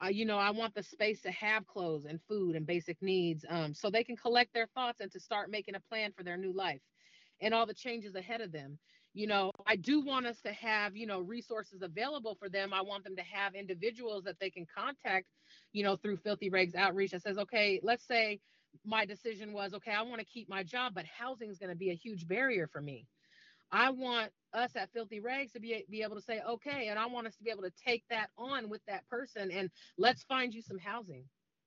Uh, 0.05 0.09
you 0.09 0.25
know, 0.25 0.39
I 0.39 0.51
want 0.51 0.75
the 0.75 0.83
space 0.83 1.21
to 1.23 1.31
have 1.33 1.67
clothes 1.67 2.05
and 2.05 2.21
food 2.29 2.57
and 2.57 2.67
basic 2.67 3.01
needs 3.03 3.45
um, 3.49 3.75
so 3.75 3.91
they 3.91 4.05
can 4.05 4.17
collect 4.17 4.53
their 4.55 4.69
thoughts 4.75 5.01
and 5.01 5.11
to 5.13 5.21
start 5.21 5.51
making 5.51 5.75
a 5.75 5.81
plan 5.81 6.13
for 6.17 6.23
their 6.23 6.37
new 6.37 6.53
life 6.53 6.81
and 7.41 7.55
all 7.55 7.67
the 7.67 7.75
changes 7.75 8.15
ahead 8.15 8.41
of 8.41 8.53
them. 8.53 8.79
You 9.13 9.27
know 9.27 9.51
i 9.67 9.75
do 9.75 10.01
want 10.01 10.27
us 10.27 10.41
to 10.43 10.53
have 10.53 10.97
you 10.97 11.07
know 11.07 11.21
resources 11.21 11.83
available 11.83 12.37
for 12.39 12.49
them. 12.49 12.73
I 12.73 12.83
want 12.83 13.05
them 13.05 13.17
to 13.17 13.23
have 13.23 13.55
individuals 13.55 14.25
that 14.25 14.39
they 14.41 14.51
can 14.51 14.67
contact 14.73 15.27
you 15.73 15.83
know 15.83 15.97
through 15.97 16.19
filthy 16.19 16.49
rags 16.51 16.75
outreach 16.75 17.11
that 17.11 17.23
says 17.23 17.39
okay 17.39 17.81
let's 17.83 18.07
say 18.07 18.39
my 18.85 19.05
decision 19.05 19.53
was 19.53 19.75
okay 19.75 19.93
i 19.93 20.03
want 20.03 20.21
to 20.21 20.25
keep 20.27 20.49
my 20.49 20.63
job 20.63 20.93
but 20.95 21.05
housing 21.07 21.51
is 21.51 21.59
going 21.59 21.71
to 21.71 21.77
be 21.77 21.91
a 21.91 21.95
huge 21.95 22.27
barrier 22.29 22.69
for 22.73 22.81
me. 22.81 23.07
I 23.73 23.91
want 23.91 24.33
us 24.53 24.73
at 24.75 24.93
filthy 24.93 25.21
rags 25.21 25.53
to 25.53 25.61
be, 25.61 25.85
be 25.89 26.03
able 26.03 26.17
to 26.17 26.23
say 26.23 26.41
okay 26.49 26.89
and 26.89 26.99
i 26.99 27.07
want 27.07 27.27
us 27.27 27.37
to 27.37 27.43
be 27.43 27.51
able 27.51 27.63
to 27.63 27.73
take 27.85 28.05
that 28.11 28.29
on 28.39 28.69
with 28.69 28.81
that 28.87 29.07
person 29.09 29.51
and 29.51 29.71
let's 29.99 30.23
find 30.25 30.55
you 30.55 30.63
some 30.63 30.79
housing. 30.79 31.25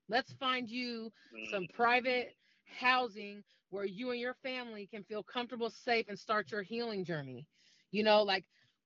Let's 0.09 0.33
find 0.33 0.69
you 0.69 1.11
some 1.51 1.63
mm. 1.63 1.73
private 1.73 2.35
housing 2.65 3.43
where 3.73 3.85
you 3.85 4.11
and 4.11 4.19
your 4.21 4.35
family 4.35 4.87
can 4.87 5.03
feel 5.03 5.23
comfortable, 5.23 5.69
safe, 5.69 6.05
and 6.09 6.19
start 6.19 6.51
your 6.51 6.61
healing 6.61 7.03
journey. 7.03 7.47
You 7.91 8.03
know, 8.03 8.23
like 8.23 8.45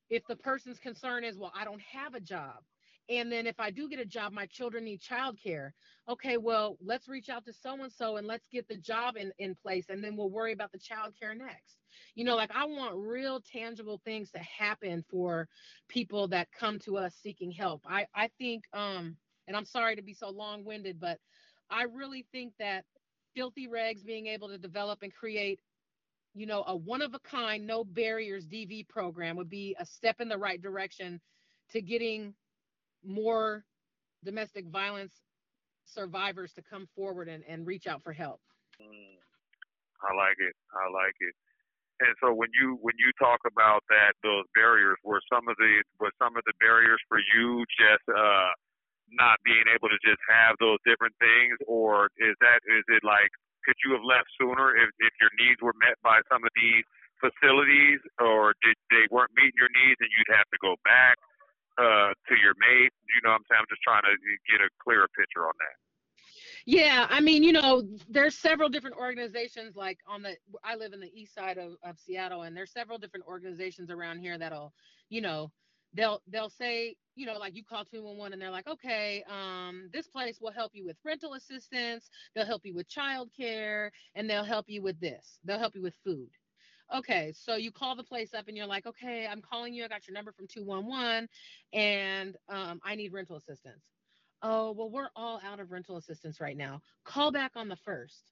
if 0.10 0.26
the 0.28 0.36
person's 0.38 0.80
concern 0.80 1.24
is, 1.26 1.38
well, 1.38 1.52
I 1.56 1.66
don't 1.66 1.82
have 1.82 2.16
a 2.16 2.22
job. 2.22 2.64
And 3.10 3.32
then 3.32 3.48
if 3.48 3.60
I 3.60 3.72
do 3.72 3.90
get 3.90 4.00
a 4.00 4.06
job, 4.06 4.34
my 4.34 4.46
children 4.48 4.86
need 4.86 5.02
childcare. 5.02 5.72
Okay, 6.10 6.38
well, 6.38 6.78
let's 6.82 7.08
reach 7.08 7.30
out 7.30 7.46
to 7.46 7.54
so 7.54 7.82
and 7.82 7.92
so 7.92 8.18
and 8.18 8.28
let's 8.28 8.48
get 8.52 8.68
the 8.68 8.78
job 8.78 9.18
in, 9.18 9.32
in 9.40 9.56
place 9.56 9.86
and 9.90 10.04
then 10.04 10.16
we'll 10.16 10.30
worry 10.30 10.54
about 10.54 10.72
the 10.72 10.80
childcare 10.80 11.38
next. 11.38 11.80
You 12.16 12.26
know, 12.26 12.36
like 12.36 12.52
I 12.54 12.66
want 12.66 12.96
real 12.96 13.42
tangible 13.42 14.02
things 14.06 14.32
to 14.32 14.40
happen 14.40 15.04
for 15.10 15.48
people 15.90 16.28
that 16.30 16.52
come 16.52 16.80
to 16.80 16.98
us 16.98 17.16
seeking 17.16 17.52
help. 17.52 17.82
I, 17.86 18.08
I 18.16 18.30
think 18.38 18.66
um 18.74 19.18
and 19.48 19.56
I'm 19.56 19.66
sorry 19.66 19.96
to 19.96 20.02
be 20.02 20.14
so 20.14 20.30
long-winded, 20.30 21.00
but 21.00 21.20
I 21.70 21.84
really 21.84 22.26
think 22.32 22.54
that 22.60 22.86
Filthy 23.38 23.68
Rags 23.68 24.02
being 24.02 24.26
able 24.26 24.48
to 24.48 24.58
develop 24.58 25.04
and 25.04 25.14
create, 25.14 25.60
you 26.34 26.48
know, 26.48 26.64
a 26.66 26.76
one 26.76 27.04
of 27.04 27.14
a 27.14 27.20
kind, 27.20 27.68
no 27.68 27.84
barriers 27.84 28.48
DV 28.48 28.90
program 28.90 29.38
would 29.38 29.50
be 29.50 29.76
a 29.80 29.86
step 29.86 30.20
in 30.20 30.28
the 30.28 30.38
right 30.38 30.60
direction 30.60 31.22
to 31.70 31.80
getting 31.80 32.34
more 33.06 33.64
domestic 34.26 34.66
violence 34.66 35.14
survivors 35.86 36.52
to 36.54 36.64
come 36.64 36.88
forward 36.96 37.30
and, 37.30 37.44
and 37.48 37.68
reach 37.68 37.86
out 37.86 38.02
for 38.02 38.12
help. 38.12 38.42
Mm, 38.82 39.22
I 40.02 40.16
like 40.18 40.38
it. 40.40 40.56
I 40.74 40.90
like 40.90 41.16
it. 41.20 41.36
And 42.00 42.16
so 42.22 42.34
when 42.34 42.50
you 42.60 42.78
when 42.82 42.94
you 42.98 43.12
talk 43.22 43.40
about 43.46 43.84
that 43.90 44.14
those 44.24 44.46
barriers 44.56 44.98
were 45.04 45.22
some 45.32 45.48
of 45.48 45.56
the 45.58 45.84
were 46.00 46.12
some 46.18 46.38
of 46.38 46.44
the 46.46 46.54
barriers 46.60 47.02
for 47.08 47.18
you 47.18 47.66
just 47.78 48.06
uh 48.10 48.50
not 49.12 49.40
being 49.44 49.66
able 49.72 49.88
to 49.88 50.00
just 50.04 50.20
have 50.28 50.60
those 50.60 50.80
different 50.84 51.16
things, 51.20 51.56
or 51.68 52.12
is 52.20 52.36
that 52.44 52.60
is 52.68 52.84
it 52.92 53.04
like 53.04 53.32
could 53.64 53.76
you 53.84 53.92
have 53.96 54.04
left 54.04 54.28
sooner 54.40 54.76
if 54.76 54.90
if 55.00 55.14
your 55.20 55.32
needs 55.40 55.60
were 55.62 55.76
met 55.80 55.96
by 56.04 56.20
some 56.32 56.44
of 56.44 56.52
these 56.56 56.84
facilities, 57.20 58.00
or 58.22 58.54
did 58.62 58.78
they 58.92 59.06
weren't 59.10 59.34
meeting 59.36 59.58
your 59.58 59.74
needs 59.74 59.98
and 60.00 60.10
you'd 60.14 60.34
have 60.36 60.48
to 60.54 60.60
go 60.62 60.78
back 60.86 61.18
uh, 61.82 62.14
to 62.30 62.34
your 62.38 62.54
mate? 62.62 62.94
You 63.10 63.22
know, 63.26 63.34
I'm 63.34 63.44
saying 63.50 63.60
I'm 63.60 63.70
just 63.70 63.82
trying 63.82 64.06
to 64.06 64.14
get 64.46 64.62
a 64.62 64.70
clearer 64.82 65.10
picture 65.18 65.48
on 65.50 65.56
that. 65.58 65.78
Yeah, 66.66 67.08
I 67.10 67.22
mean, 67.22 67.44
you 67.44 67.54
know, 67.54 67.84
there's 68.10 68.36
several 68.36 68.68
different 68.68 68.98
organizations 68.98 69.76
like 69.76 70.00
on 70.08 70.22
the 70.22 70.36
I 70.64 70.76
live 70.76 70.94
in 70.94 71.00
the 71.00 71.12
east 71.14 71.34
side 71.34 71.58
of, 71.58 71.78
of 71.84 71.98
Seattle 71.98 72.44
and 72.44 72.56
there's 72.56 72.72
several 72.72 72.98
different 72.98 73.26
organizations 73.26 73.90
around 73.90 74.20
here 74.20 74.38
that'll, 74.38 74.74
you 75.10 75.22
know, 75.22 75.52
they'll 75.98 76.22
they'll 76.28 76.50
say 76.50 76.96
you 77.16 77.26
know 77.26 77.38
like 77.38 77.56
you 77.56 77.64
call 77.64 77.84
211 77.84 78.32
and 78.32 78.42
they're 78.42 78.52
like 78.52 78.68
okay 78.68 79.24
um, 79.30 79.90
this 79.92 80.08
place 80.08 80.38
will 80.40 80.52
help 80.52 80.72
you 80.74 80.86
with 80.86 80.96
rental 81.04 81.34
assistance 81.34 82.10
they'll 82.36 82.46
help 82.46 82.62
you 82.64 82.74
with 82.74 82.88
childcare 82.88 83.90
and 84.16 84.30
they'll 84.30 84.46
help 84.46 84.66
you 84.70 84.82
with 84.82 85.00
this 85.02 85.40
they'll 85.44 85.60
help 85.60 85.76
you 85.76 85.82
with 85.82 85.96
food 86.06 86.30
okay 86.96 87.34
so 87.36 87.56
you 87.56 87.72
call 87.72 87.96
the 87.96 88.04
place 88.04 88.34
up 88.34 88.48
and 88.48 88.56
you're 88.56 88.68
like 88.68 88.86
okay 88.86 89.28
i'm 89.30 89.42
calling 89.42 89.74
you 89.74 89.84
i 89.84 89.88
got 89.88 90.08
your 90.08 90.14
number 90.14 90.32
from 90.32 90.48
211 90.48 91.28
and 91.74 92.38
um, 92.48 92.80
i 92.86 92.96
need 92.96 93.12
rental 93.12 93.36
assistance 93.36 93.84
oh 94.44 94.72
well 94.72 94.90
we're 94.90 95.10
all 95.16 95.42
out 95.44 95.60
of 95.60 95.72
rental 95.72 95.98
assistance 95.98 96.40
right 96.40 96.56
now 96.56 96.80
call 97.04 97.32
back 97.32 97.52
on 97.56 97.68
the 97.68 97.76
first 97.78 98.24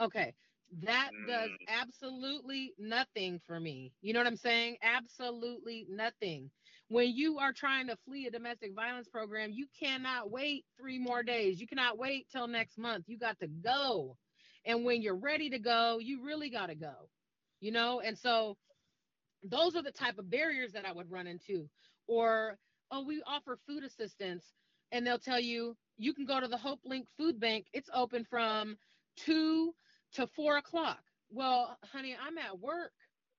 okay 0.00 0.34
that 0.82 1.10
does 1.26 1.50
mm. 1.50 1.56
absolutely 1.68 2.74
nothing 2.78 3.40
for 3.46 3.58
me. 3.58 3.92
You 4.02 4.12
know 4.12 4.20
what 4.20 4.26
I'm 4.26 4.36
saying? 4.36 4.76
Absolutely 4.82 5.86
nothing. 5.90 6.50
When 6.90 7.14
you 7.14 7.38
are 7.38 7.52
trying 7.52 7.86
to 7.86 7.96
flee 8.04 8.26
a 8.26 8.32
domestic 8.32 8.74
violence 8.74 9.06
program, 9.06 9.52
you 9.52 9.68
cannot 9.78 10.28
wait 10.28 10.64
three 10.76 10.98
more 10.98 11.22
days. 11.22 11.60
You 11.60 11.68
cannot 11.68 11.98
wait 11.98 12.26
till 12.32 12.48
next 12.48 12.78
month. 12.78 13.04
You 13.06 13.16
got 13.16 13.38
to 13.38 13.46
go. 13.46 14.16
And 14.64 14.84
when 14.84 15.00
you're 15.00 15.14
ready 15.14 15.50
to 15.50 15.60
go, 15.60 15.98
you 16.00 16.24
really 16.24 16.50
got 16.50 16.66
to 16.66 16.74
go. 16.74 17.08
You 17.60 17.70
know? 17.70 18.00
And 18.00 18.18
so 18.18 18.56
those 19.44 19.76
are 19.76 19.84
the 19.84 19.92
type 19.92 20.18
of 20.18 20.28
barriers 20.32 20.72
that 20.72 20.84
I 20.84 20.90
would 20.90 21.08
run 21.08 21.28
into. 21.28 21.68
Or, 22.08 22.58
oh, 22.90 23.04
we 23.04 23.22
offer 23.24 23.56
food 23.68 23.84
assistance. 23.84 24.44
And 24.90 25.06
they'll 25.06 25.16
tell 25.16 25.38
you, 25.38 25.76
you 25.96 26.12
can 26.12 26.26
go 26.26 26.40
to 26.40 26.48
the 26.48 26.56
Hopelink 26.56 27.04
Food 27.16 27.38
Bank. 27.38 27.66
It's 27.72 27.88
open 27.94 28.24
from 28.28 28.76
2 29.18 29.72
to 30.14 30.26
four 30.26 30.56
o'clock. 30.56 30.98
Well, 31.30 31.78
honey, 31.84 32.16
I'm 32.20 32.36
at 32.36 32.58
work 32.58 32.90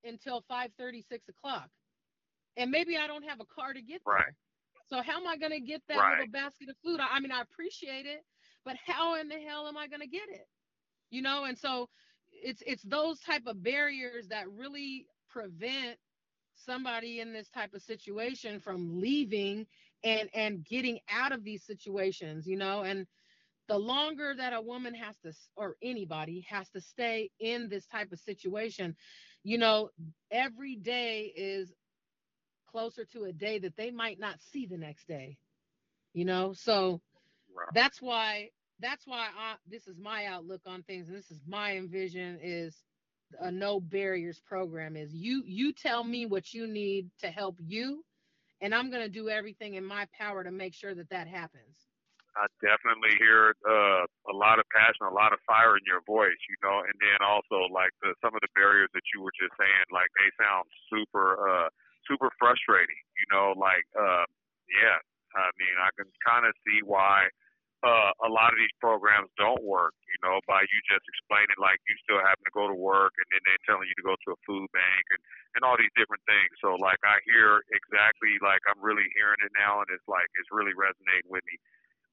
until 0.05 0.41
5 0.47 0.71
6 0.79 1.27
o'clock. 1.27 1.69
And 2.57 2.71
maybe 2.71 2.97
I 2.97 3.07
don't 3.07 3.23
have 3.27 3.39
a 3.39 3.45
car 3.45 3.73
to 3.73 3.81
get 3.81 4.01
right. 4.05 4.33
So 4.87 5.01
how 5.01 5.17
am 5.17 5.27
I 5.27 5.37
going 5.37 5.53
to 5.53 5.59
get 5.59 5.81
that 5.87 5.97
right. 5.97 6.19
little 6.19 6.31
basket 6.31 6.69
of 6.69 6.75
food? 6.83 6.99
I, 6.99 7.15
I 7.15 7.19
mean, 7.21 7.31
I 7.31 7.41
appreciate 7.41 8.05
it, 8.05 8.23
but 8.65 8.75
how 8.85 9.15
in 9.19 9.29
the 9.29 9.39
hell 9.39 9.67
am 9.67 9.77
I 9.77 9.87
going 9.87 10.01
to 10.01 10.07
get 10.07 10.27
it? 10.29 10.47
You 11.09 11.21
know, 11.21 11.45
and 11.45 11.57
so 11.57 11.87
it's 12.31 12.61
it's 12.65 12.83
those 12.83 13.19
type 13.19 13.43
of 13.47 13.63
barriers 13.63 14.27
that 14.29 14.49
really 14.51 15.07
prevent 15.29 15.97
somebody 16.55 17.21
in 17.21 17.33
this 17.33 17.49
type 17.49 17.73
of 17.73 17.81
situation 17.81 18.59
from 18.59 18.99
leaving 18.99 19.65
and 20.03 20.29
and 20.33 20.65
getting 20.65 20.99
out 21.09 21.31
of 21.31 21.43
these 21.43 21.65
situations, 21.65 22.45
you 22.45 22.57
know, 22.57 22.81
and 22.81 23.07
the 23.67 23.77
longer 23.77 24.33
that 24.35 24.53
a 24.53 24.61
woman 24.61 24.93
has 24.93 25.15
to 25.23 25.31
or 25.55 25.77
anybody 25.81 26.45
has 26.49 26.69
to 26.71 26.81
stay 26.81 27.29
in 27.39 27.69
this 27.69 27.85
type 27.85 28.11
of 28.11 28.19
situation 28.19 28.95
you 29.43 29.57
know 29.57 29.89
every 30.29 30.75
day 30.75 31.31
is 31.35 31.71
closer 32.71 33.05
to 33.05 33.25
a 33.25 33.33
day 33.33 33.59
that 33.59 33.75
they 33.77 33.91
might 33.91 34.19
not 34.19 34.39
see 34.51 34.65
the 34.65 34.77
next 34.77 35.07
day 35.07 35.37
you 36.13 36.25
know? 36.25 36.53
So 36.53 37.01
that's 37.73 38.01
why 38.01 38.49
that's 38.79 39.05
why 39.05 39.27
I, 39.37 39.55
this 39.69 39.87
is 39.87 39.97
my 39.99 40.25
outlook 40.25 40.61
on 40.65 40.83
things 40.83 41.07
and 41.07 41.17
this 41.17 41.29
is 41.29 41.39
my 41.47 41.77
envision 41.77 42.39
is 42.41 42.75
a 43.39 43.51
no 43.51 43.79
barriers 43.79 44.41
program 44.45 44.97
is 44.97 45.13
you 45.13 45.43
you 45.45 45.71
tell 45.71 46.03
me 46.03 46.25
what 46.25 46.53
you 46.53 46.67
need 46.67 47.09
to 47.21 47.27
help 47.27 47.57
you 47.59 48.03
and 48.61 48.73
i'm 48.73 48.89
going 48.89 49.03
to 49.03 49.09
do 49.09 49.29
everything 49.29 49.75
in 49.75 49.85
my 49.85 50.07
power 50.17 50.43
to 50.43 50.51
make 50.51 50.73
sure 50.73 50.95
that 50.95 51.09
that 51.09 51.27
happens. 51.27 51.87
I 52.35 52.47
definitely 52.63 53.19
hear 53.19 53.53
uh, 53.67 54.07
a 54.31 54.35
lot 54.35 54.57
of 54.57 54.65
passion, 54.71 55.03
a 55.03 55.13
lot 55.13 55.33
of 55.33 55.39
fire 55.45 55.75
in 55.75 55.83
your 55.83 55.99
voice, 56.07 56.39
you 56.47 56.55
know, 56.63 56.79
and 56.79 56.95
then 56.95 57.19
also 57.19 57.67
like 57.67 57.91
the, 58.01 58.15
some 58.23 58.31
of 58.33 58.39
the 58.39 58.47
barriers 58.55 58.87
that 58.95 59.03
you 59.13 59.21
were 59.21 59.35
just 59.35 59.51
saying, 59.59 59.85
like 59.91 60.07
they 60.15 60.31
sound 60.39 60.63
super, 60.87 61.35
uh, 61.43 61.67
super 62.11 62.27
frustrating, 62.35 62.99
you 63.15 63.27
know, 63.31 63.55
like, 63.55 63.87
uh, 63.95 64.27
yeah, 64.67 64.99
I 65.31 65.47
mean, 65.55 65.75
I 65.79 65.95
can 65.95 66.11
kind 66.27 66.43
of 66.43 66.51
see 66.67 66.83
why 66.83 67.31
uh, 67.87 68.11
a 68.27 68.29
lot 68.29 68.51
of 68.51 68.59
these 68.59 68.75
programs 68.83 69.31
don't 69.39 69.63
work, 69.63 69.95
you 70.11 70.19
know, 70.19 70.43
by 70.43 70.59
you 70.67 70.79
just 70.91 71.07
explaining 71.07 71.55
like 71.55 71.79
you 71.87 71.95
still 72.03 72.19
having 72.19 72.43
to 72.43 72.53
go 72.53 72.67
to 72.67 72.75
work 72.75 73.15
and 73.15 73.25
then 73.31 73.41
they're 73.47 73.63
telling 73.63 73.87
you 73.87 73.95
to 73.95 74.05
go 74.05 74.19
to 74.27 74.35
a 74.35 74.39
food 74.43 74.67
bank 74.75 75.05
and, 75.15 75.21
and 75.55 75.61
all 75.63 75.79
these 75.79 75.91
different 75.95 76.21
things. 76.27 76.51
So 76.59 76.77
like 76.77 76.99
I 77.01 77.23
hear 77.25 77.63
exactly 77.73 78.37
like 78.43 78.61
I'm 78.69 78.77
really 78.83 79.07
hearing 79.17 79.39
it 79.41 79.49
now 79.57 79.81
and 79.81 79.89
it's 79.89 80.05
like 80.05 80.29
it's 80.37 80.51
really 80.53 80.77
resonating 80.77 81.31
with 81.31 81.41
me. 81.47 81.57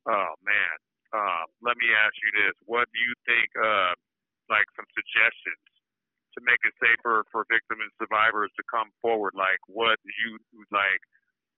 Oh 0.09 0.39
man. 0.47 0.77
Uh, 1.09 1.45
let 1.65 1.77
me 1.81 1.89
ask 1.89 2.13
you 2.21 2.31
this: 2.37 2.53
What 2.69 2.85
do 2.93 3.01
you 3.01 3.13
think? 3.25 3.49
Uh, 3.57 3.97
like 4.49 4.65
some 4.77 4.89
suggestions 4.97 5.61
to 6.39 6.43
make 6.47 6.63
it 6.63 6.75
safer 6.79 7.27
for 7.35 7.43
victims 7.51 7.83
and 7.83 7.95
survivors 7.99 8.55
to 8.55 8.63
come 8.71 8.95
forward. 9.03 9.35
Like 9.35 9.59
what 9.67 9.99
you 10.07 10.39
like. 10.71 11.03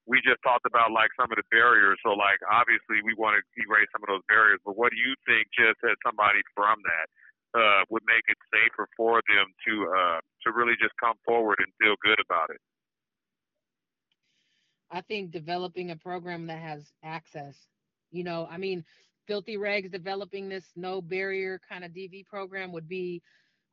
we 0.09 0.25
just 0.25 0.41
talked 0.41 0.65
about 0.65 0.91
like 0.91 1.13
some 1.21 1.29
of 1.29 1.37
the 1.37 1.47
barriers. 1.53 2.01
So 2.01 2.17
like 2.17 2.41
obviously 2.49 3.05
we 3.05 3.13
want 3.15 3.37
to 3.37 3.43
erase 3.61 3.93
some 3.93 4.01
of 4.01 4.09
those 4.09 4.25
barriers. 4.33 4.59
But 4.65 4.81
what 4.81 4.91
do 4.91 4.99
you 4.99 5.13
think, 5.29 5.53
just 5.53 5.79
as 5.85 5.95
somebody 6.01 6.41
from 6.57 6.81
that, 6.89 7.07
uh, 7.53 7.83
would 7.91 8.03
make 8.07 8.25
it 8.29 8.39
safer 8.49 8.89
for 8.97 9.21
them 9.29 9.47
to 9.69 9.73
uh, 9.93 10.19
to 10.47 10.49
really 10.57 10.75
just 10.81 10.95
come 10.97 11.21
forward 11.27 11.59
and 11.61 11.69
feel 11.77 11.95
good 12.01 12.19
about 12.25 12.51
it? 12.51 12.63
I 14.91 15.01
think 15.03 15.31
developing 15.31 15.91
a 15.91 15.97
program 15.97 16.47
that 16.47 16.59
has 16.59 16.93
access. 17.05 17.57
You 18.11 18.25
know, 18.25 18.49
I 18.51 18.57
mean, 18.59 18.85
Filthy 19.27 19.57
Rags 19.57 19.91
developing 19.91 20.49
this 20.49 20.65
no 20.75 21.01
barrier 21.01 21.61
kind 21.69 21.85
of 21.85 21.93
DV 21.93 22.27
program 22.27 22.73
would 22.73 22.89
be, 22.89 23.23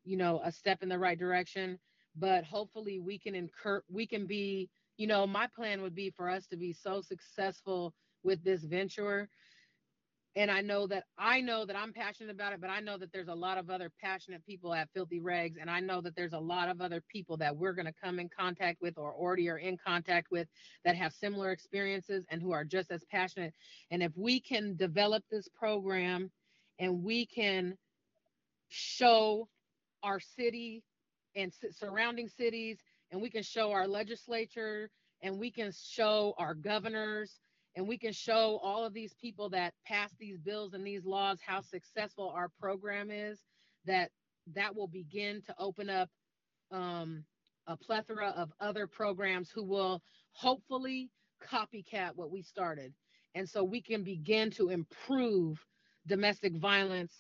you 0.08 0.18
know, 0.18 0.42
a 0.44 0.52
step 0.52 0.82
in 0.82 0.90
the 0.90 1.00
right 1.00 1.20
direction. 1.20 1.78
But 2.16 2.44
hopefully 2.44 3.00
we 3.00 3.20
can 3.20 3.36
incur 3.36 3.84
we 3.90 4.08
can 4.08 4.26
be 4.26 4.70
you 4.98 5.06
know, 5.06 5.28
my 5.28 5.48
plan 5.56 5.82
would 5.84 5.96
be 5.96 6.10
for 6.10 6.30
us 6.30 6.48
to 6.48 6.58
be 6.58 6.74
so 6.74 7.02
successful 7.02 7.94
with 8.24 8.44
this 8.44 8.64
venture. 8.64 9.30
And 10.36 10.52
I 10.52 10.62
know 10.62 10.86
that 10.88 11.06
I 11.18 11.42
know 11.42 11.66
that 11.66 11.76
I'm 11.76 11.94
passionate 11.94 12.32
about 12.32 12.54
it, 12.54 12.62
but 12.62 12.70
I 12.70 12.80
know 12.80 12.98
that 12.98 13.12
there's 13.12 13.28
a 13.28 13.34
lot 13.34 13.58
of 13.58 13.72
other 13.72 13.92
passionate 14.02 14.46
people 14.46 14.74
at 14.74 14.90
Filthy 14.94 15.20
Rags. 15.20 15.58
And 15.60 15.70
I 15.70 15.80
know 15.80 16.00
that 16.02 16.16
there's 16.16 16.34
a 16.34 16.40
lot 16.40 16.70
of 16.70 16.80
other 16.80 17.02
people 17.12 17.38
that 17.38 17.56
we're 17.56 17.74
going 17.74 17.88
to 17.88 17.94
come 18.04 18.20
in 18.20 18.30
contact 18.30 18.80
with 18.82 18.98
or 18.98 19.14
already 19.14 19.50
are 19.50 19.58
in 19.58 19.78
contact 19.78 20.28
with 20.30 20.48
that 20.84 20.96
have 20.96 21.14
similar 21.14 21.52
experiences 21.52 22.24
and 22.30 22.42
who 22.42 22.52
are 22.52 22.64
just 22.64 22.92
as 22.92 23.04
passionate. 23.10 23.54
And 23.90 24.04
if 24.04 24.12
we 24.16 24.40
can 24.40 24.76
develop 24.76 25.24
this 25.32 25.48
program 25.48 26.30
and 26.78 27.04
we 27.04 27.26
can 27.26 27.76
show 28.70 29.48
our 30.04 30.20
city 30.20 30.84
and 31.36 31.54
surrounding 31.72 32.28
cities 32.28 32.80
and 33.12 33.22
we 33.22 33.30
can 33.30 33.44
show 33.44 33.72
our 33.72 33.88
legislature 33.88 34.90
and 35.22 35.38
we 35.38 35.52
can 35.52 35.72
show 35.72 36.34
our 36.38 36.54
governors 36.54 37.40
and 37.76 37.88
we 37.88 37.98
can 37.98 38.12
show 38.12 38.60
all 38.64 38.86
of 38.86 38.94
these 38.94 39.14
people 39.22 39.50
that 39.50 39.74
pass 39.86 40.12
these 40.20 40.38
bills 40.40 40.74
and 40.74 40.86
these 40.86 41.06
laws 41.06 41.40
how 41.46 41.62
successful 41.62 42.32
our 42.36 42.50
program 42.60 43.12
is 43.12 43.40
that 43.86 44.10
that 44.56 44.76
will 44.76 44.88
begin 44.88 45.42
to 45.42 45.54
open 45.60 45.90
up 45.90 46.10
um, 46.72 47.24
a 47.68 47.78
plethora 47.78 48.34
of 48.36 48.52
other 48.60 48.88
programs 48.88 49.50
who 49.50 49.64
will 49.64 50.02
hopefully 50.32 51.10
copycat 51.46 52.12
what 52.16 52.32
we 52.32 52.42
started. 52.42 52.94
And 53.36 53.48
so 53.48 53.64
we 53.64 53.82
can 53.82 54.04
begin 54.04 54.50
to 54.52 54.70
improve 54.70 55.64
domestic 56.08 56.56
violence 56.56 57.14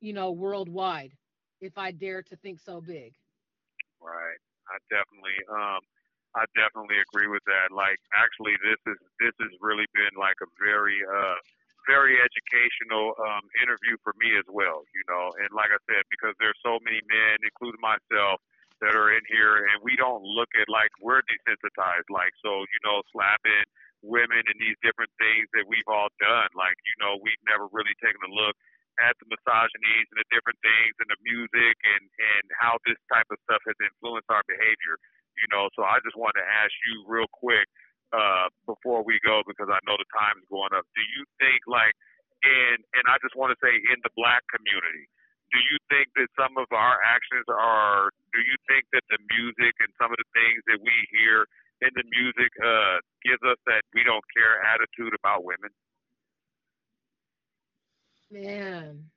you 0.00 0.12
know 0.12 0.32
worldwide 0.32 1.12
if 1.64 1.76
i 1.78 1.90
dare 1.90 2.22
to 2.22 2.36
think 2.36 2.60
so 2.60 2.80
big 2.80 3.14
right 4.00 4.38
I 4.68 4.76
definitely 4.88 5.38
um 5.50 5.82
I 6.34 6.50
definitely 6.58 6.98
agree 6.98 7.30
with 7.30 7.46
that. 7.46 7.70
Like 7.70 8.00
actually 8.16 8.56
this 8.64 8.80
is 8.88 8.98
this 9.20 9.34
has 9.38 9.52
really 9.60 9.86
been 9.94 10.14
like 10.18 10.38
a 10.42 10.48
very 10.58 10.98
uh 11.04 11.38
very 11.86 12.16
educational 12.16 13.14
um 13.20 13.44
interview 13.60 13.96
for 14.02 14.16
me 14.18 14.34
as 14.36 14.46
well, 14.48 14.82
you 14.94 15.04
know. 15.06 15.30
And 15.40 15.50
like 15.52 15.70
I 15.70 15.80
said, 15.86 16.04
because 16.10 16.34
there's 16.40 16.58
so 16.64 16.80
many 16.82 17.00
men, 17.06 17.36
including 17.44 17.80
myself, 17.80 18.40
that 18.82 18.98
are 18.98 19.14
in 19.14 19.22
here 19.30 19.70
and 19.70 19.80
we 19.84 19.94
don't 19.96 20.24
look 20.24 20.50
at 20.58 20.66
like 20.68 20.90
we're 21.00 21.22
desensitized, 21.30 22.10
like 22.10 22.34
so, 22.42 22.66
you 22.66 22.80
know, 22.82 23.00
slapping 23.14 23.64
women 24.04 24.42
and 24.44 24.58
these 24.60 24.76
different 24.84 25.08
things 25.16 25.48
that 25.56 25.64
we've 25.64 25.88
all 25.88 26.10
done. 26.20 26.50
Like, 26.52 26.76
you 26.84 26.96
know, 27.00 27.16
we've 27.22 27.40
never 27.48 27.70
really 27.72 27.94
taken 28.04 28.20
a 28.20 28.32
look 28.32 28.52
at 29.02 29.18
the 29.18 29.26
misogynies 29.26 30.06
and 30.12 30.18
the 30.20 30.28
different 30.30 30.58
things 30.62 30.94
and 31.02 31.08
the 31.10 31.20
music 31.24 31.76
and 31.82 32.04
and 32.04 32.44
how 32.54 32.78
this 32.86 32.98
type 33.10 33.26
of 33.30 33.38
stuff 33.46 33.62
has 33.66 33.78
influenced 33.82 34.30
our 34.30 34.44
behavior. 34.46 34.96
You 35.34 35.48
know, 35.50 35.66
so 35.74 35.82
I 35.82 35.98
just 36.06 36.14
wanted 36.14 36.42
to 36.42 36.46
ask 36.46 36.70
you 36.86 37.02
real 37.10 37.26
quick 37.34 37.66
uh, 38.14 38.46
before 38.70 39.02
we 39.02 39.18
go 39.26 39.42
because 39.42 39.66
I 39.66 39.82
know 39.82 39.98
the 39.98 40.06
time 40.14 40.38
is 40.38 40.46
going 40.46 40.70
up. 40.70 40.86
Do 40.94 41.02
you 41.02 41.22
think 41.42 41.66
like 41.66 41.94
in 42.46 42.78
and 42.94 43.04
I 43.10 43.18
just 43.18 43.34
want 43.34 43.50
to 43.50 43.58
say 43.58 43.74
in 43.74 43.98
the 44.06 44.12
black 44.14 44.46
community, 44.46 45.10
do 45.50 45.58
you 45.58 45.76
think 45.90 46.14
that 46.14 46.30
some 46.38 46.54
of 46.54 46.70
our 46.70 47.02
actions 47.02 47.46
are 47.50 48.14
do 48.30 48.40
you 48.42 48.56
think 48.70 48.86
that 48.94 49.06
the 49.10 49.18
music 49.30 49.74
and 49.82 49.90
some 49.98 50.10
of 50.14 50.18
the 50.18 50.28
things 50.34 50.62
that 50.70 50.78
we 50.78 50.94
hear 51.10 51.46
in 51.82 51.90
the 51.98 52.06
music 52.10 52.50
uh, 52.62 53.02
gives 53.26 53.42
us 53.42 53.58
that 53.66 53.82
we 53.94 54.06
don't 54.06 54.24
care 54.34 54.62
attitude 54.62 55.14
about 55.14 55.42
women? 55.42 55.70
Man. 58.34 59.10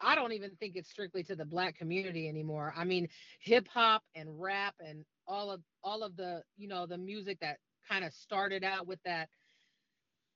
I 0.00 0.14
don't 0.14 0.32
even 0.32 0.50
think 0.56 0.76
it's 0.76 0.90
strictly 0.90 1.22
to 1.24 1.36
the 1.36 1.44
black 1.44 1.76
community 1.76 2.28
anymore. 2.28 2.74
I 2.76 2.84
mean, 2.84 3.08
hip 3.40 3.68
hop 3.68 4.02
and 4.14 4.40
rap 4.40 4.74
and 4.80 5.04
all 5.26 5.50
of 5.50 5.62
all 5.82 6.02
of 6.02 6.16
the, 6.16 6.42
you 6.56 6.68
know, 6.68 6.86
the 6.86 6.98
music 6.98 7.38
that 7.40 7.58
kind 7.88 8.04
of 8.04 8.12
started 8.12 8.64
out 8.64 8.86
with 8.86 9.00
that 9.04 9.30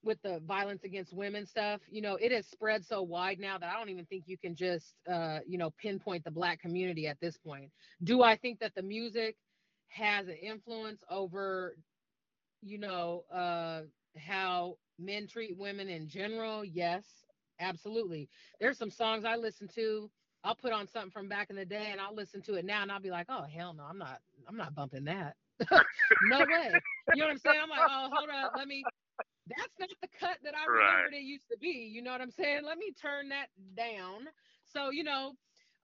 with 0.05 0.21
the 0.23 0.41
violence 0.47 0.85
against 0.85 1.13
women 1.13 1.47
stuff, 1.47 1.83
you 1.91 2.01
know, 2.01 2.17
it 2.17 2.33
has 2.33 2.47
spread 2.47 2.85
so 2.85 3.03
wide 3.03 3.41
now 3.41 3.59
that 3.59 3.71
I 3.71 3.79
don't 3.79 3.91
even 3.91 4.07
think 4.07 4.25
you 4.27 4.39
can 4.39 4.55
just 4.57 4.95
uh, 5.11 5.41
you 5.47 5.59
know, 5.59 5.71
pinpoint 5.79 6.25
the 6.25 6.31
black 6.33 6.61
community 6.61 7.07
at 7.09 7.21
this 7.21 7.37
point. 7.37 7.71
Do 8.05 8.23
I 8.23 8.37
think 8.37 8.61
that 8.61 8.75
the 8.75 8.83
music 8.83 9.37
has 9.89 10.29
an 10.29 10.37
influence 10.37 11.03
over 11.11 11.77
you 12.63 12.79
know, 12.79 13.25
uh 13.33 13.83
how 14.19 14.77
men 14.99 15.29
treat 15.29 15.57
women 15.57 15.89
in 15.89 16.09
general? 16.09 16.65
Yes 16.65 17.05
Absolutely. 17.61 18.29
There's 18.61 18.79
some 18.79 18.91
songs 18.91 19.25
I 19.25 19.37
listen 19.37 19.69
to. 19.75 20.11
I'll 20.45 20.55
put 20.55 20.73
on 20.73 20.87
something 20.87 21.11
from 21.11 21.29
back 21.29 21.51
in 21.51 21.57
the 21.57 21.65
day 21.65 21.89
and 21.91 22.01
I'll 22.01 22.15
listen 22.15 22.41
to 22.43 22.55
it 22.55 22.65
now 22.65 22.83
and 22.83 22.93
I'll 22.93 23.01
be 23.01 23.11
like, 23.11 23.27
oh 23.29 23.43
hell 23.43 23.75
no, 23.75 23.85
I'm 23.85 23.99
not 23.99 24.21
I'm 24.49 24.57
not 24.57 24.75
bumping 24.75 25.05
that. 25.05 25.35
no 26.31 26.39
way. 26.39 26.71
You 27.15 27.23
know 27.23 27.27
what 27.27 27.33
I'm 27.33 27.39
saying? 27.39 27.61
I'm 27.63 27.69
like, 27.69 27.81
oh 27.89 28.09
hold 28.13 28.31
up, 28.31 28.53
let 28.57 28.69
me 28.69 28.85
that's 29.49 29.79
not 29.79 29.89
the 30.01 30.09
cut 30.19 30.39
that 30.45 30.55
I 30.55 30.71
right. 30.71 30.91
remembered 30.91 31.15
it 31.15 31.23
used 31.23 31.49
to 31.51 31.59
be. 31.59 31.91
You 31.93 32.03
know 32.03 32.13
what 32.13 32.21
I'm 32.21 32.31
saying? 32.31 32.65
Let 32.65 32.79
me 32.79 32.93
turn 33.01 33.29
that 33.31 33.47
down. 33.77 34.29
So, 34.65 34.91
you 34.91 35.05
know, 35.05 35.33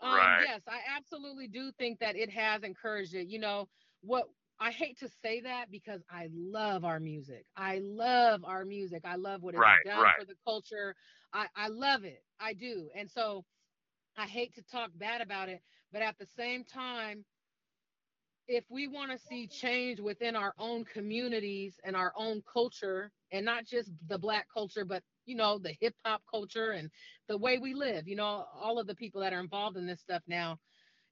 um, 0.00 0.14
right. 0.14 0.44
yes, 0.46 0.60
I 0.68 0.80
absolutely 0.94 1.48
do 1.48 1.70
think 1.78 1.98
that 2.00 2.16
it 2.16 2.30
has 2.30 2.62
encouraged 2.62 3.14
it. 3.14 3.28
You 3.28 3.38
know, 3.38 3.68
what 4.02 4.24
I 4.64 4.70
hate 4.70 4.98
to 5.00 5.10
say 5.22 5.42
that 5.42 5.70
because 5.70 6.00
I 6.10 6.30
love 6.34 6.86
our 6.86 6.98
music. 6.98 7.44
I 7.54 7.80
love 7.82 8.40
our 8.46 8.64
music. 8.64 9.02
I 9.04 9.16
love 9.16 9.42
what 9.42 9.52
it's 9.52 9.60
right, 9.60 9.76
done 9.84 10.02
right. 10.02 10.14
for 10.18 10.24
the 10.24 10.36
culture. 10.42 10.94
I, 11.34 11.48
I 11.54 11.68
love 11.68 12.04
it. 12.04 12.22
I 12.40 12.54
do. 12.54 12.88
And 12.96 13.10
so 13.10 13.44
I 14.16 14.24
hate 14.24 14.54
to 14.54 14.62
talk 14.62 14.88
bad 14.94 15.20
about 15.20 15.50
it, 15.50 15.60
but 15.92 16.00
at 16.00 16.16
the 16.18 16.24
same 16.24 16.64
time, 16.64 17.26
if 18.48 18.64
we 18.70 18.88
want 18.88 19.10
to 19.10 19.18
see 19.18 19.46
change 19.46 20.00
within 20.00 20.34
our 20.34 20.54
own 20.58 20.86
communities 20.86 21.74
and 21.84 21.94
our 21.94 22.14
own 22.16 22.42
culture, 22.50 23.10
and 23.32 23.44
not 23.44 23.66
just 23.66 23.90
the 24.08 24.18
black 24.18 24.46
culture, 24.52 24.86
but 24.86 25.02
you 25.26 25.36
know, 25.36 25.58
the 25.58 25.74
hip 25.78 25.94
hop 26.06 26.22
culture 26.30 26.70
and 26.70 26.88
the 27.28 27.36
way 27.36 27.58
we 27.58 27.74
live, 27.74 28.08
you 28.08 28.16
know, 28.16 28.46
all 28.58 28.78
of 28.78 28.86
the 28.86 28.94
people 28.94 29.20
that 29.20 29.34
are 29.34 29.40
involved 29.40 29.76
in 29.76 29.86
this 29.86 30.00
stuff 30.00 30.22
now, 30.26 30.56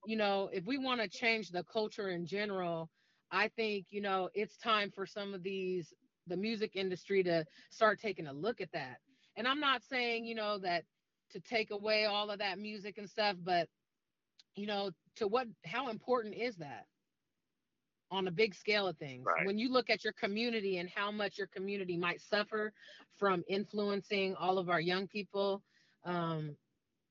you 0.07 0.17
know, 0.17 0.49
if 0.55 0.65
we 0.65 0.79
want 0.79 1.03
to 1.03 1.09
change 1.09 1.51
the 1.51 1.65
culture 1.71 2.09
in 2.09 2.25
general, 2.25 2.89
I 3.33 3.49
think, 3.49 3.87
you 3.91 4.03
know, 4.03 4.29
it's 4.35 4.57
time 4.59 4.93
for 4.95 5.07
some 5.07 5.35
of 5.35 5.43
these, 5.43 5.93
the 6.27 6.37
music 6.37 6.77
industry 6.77 7.23
to 7.25 7.45
start 7.71 8.01
taking 8.01 8.27
a 8.27 8.33
look 8.33 8.61
at 8.61 8.71
that. 8.73 8.99
And 9.37 9.49
I'm 9.49 9.61
not 9.61 9.83
saying, 9.83 10.27
you 10.27 10.35
know, 10.35 10.59
that 10.59 10.85
to 11.33 11.41
take 11.41 11.71
away 11.71 12.05
all 12.05 12.31
of 12.31 12.39
that 12.39 12.59
music 12.59 12.99
and 12.99 13.09
stuff, 13.09 13.37
but, 13.43 13.69
you 14.55 14.67
know, 14.67 14.91
to 15.17 15.27
what, 15.27 15.47
how 15.65 15.89
important 15.89 16.35
is 16.35 16.57
that? 16.57 16.85
on 18.13 18.29
a 18.29 18.31
big 18.31 18.55
scale 18.55 18.87
of 18.87 18.97
things. 18.99 19.25
Right. 19.25 19.47
When 19.47 19.59
you 19.59 19.73
look 19.73 19.89
at 19.89 20.05
your 20.05 20.13
community 20.13 20.77
and 20.77 20.89
how 20.95 21.11
much 21.11 21.39
your 21.39 21.47
community 21.47 21.97
might 21.97 22.21
suffer 22.21 22.73
from 23.17 23.43
influencing 23.49 24.37
all 24.37 24.59
of 24.59 24.69
our 24.69 24.81
young 24.81 25.09
people 25.09 25.63
um, 26.05 26.55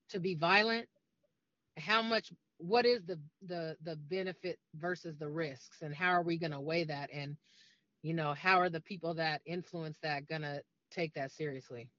to 0.09 0.19
be 0.19 0.35
violent, 0.35 0.87
how 1.77 2.03
much 2.03 2.31
what 2.61 2.85
is 2.85 3.03
the 3.05 3.19
the 3.47 3.75
the 3.83 3.95
benefit 3.95 4.59
versus 4.75 5.17
the 5.17 5.29
risks 5.29 5.81
and 5.81 5.95
how 5.95 6.11
are 6.11 6.23
we 6.23 6.37
going 6.37 6.53
to 6.53 6.61
weigh 6.61 6.85
that? 6.85 7.09
And 7.13 7.37
you 8.03 8.13
know 8.13 8.33
how 8.33 8.59
are 8.61 8.69
the 8.69 8.81
people 8.81 9.15
that 9.15 9.41
influence 9.45 9.97
that 10.03 10.27
going 10.27 10.43
to 10.43 10.61
take 10.91 11.13
that 11.15 11.31
seriously? 11.31 11.89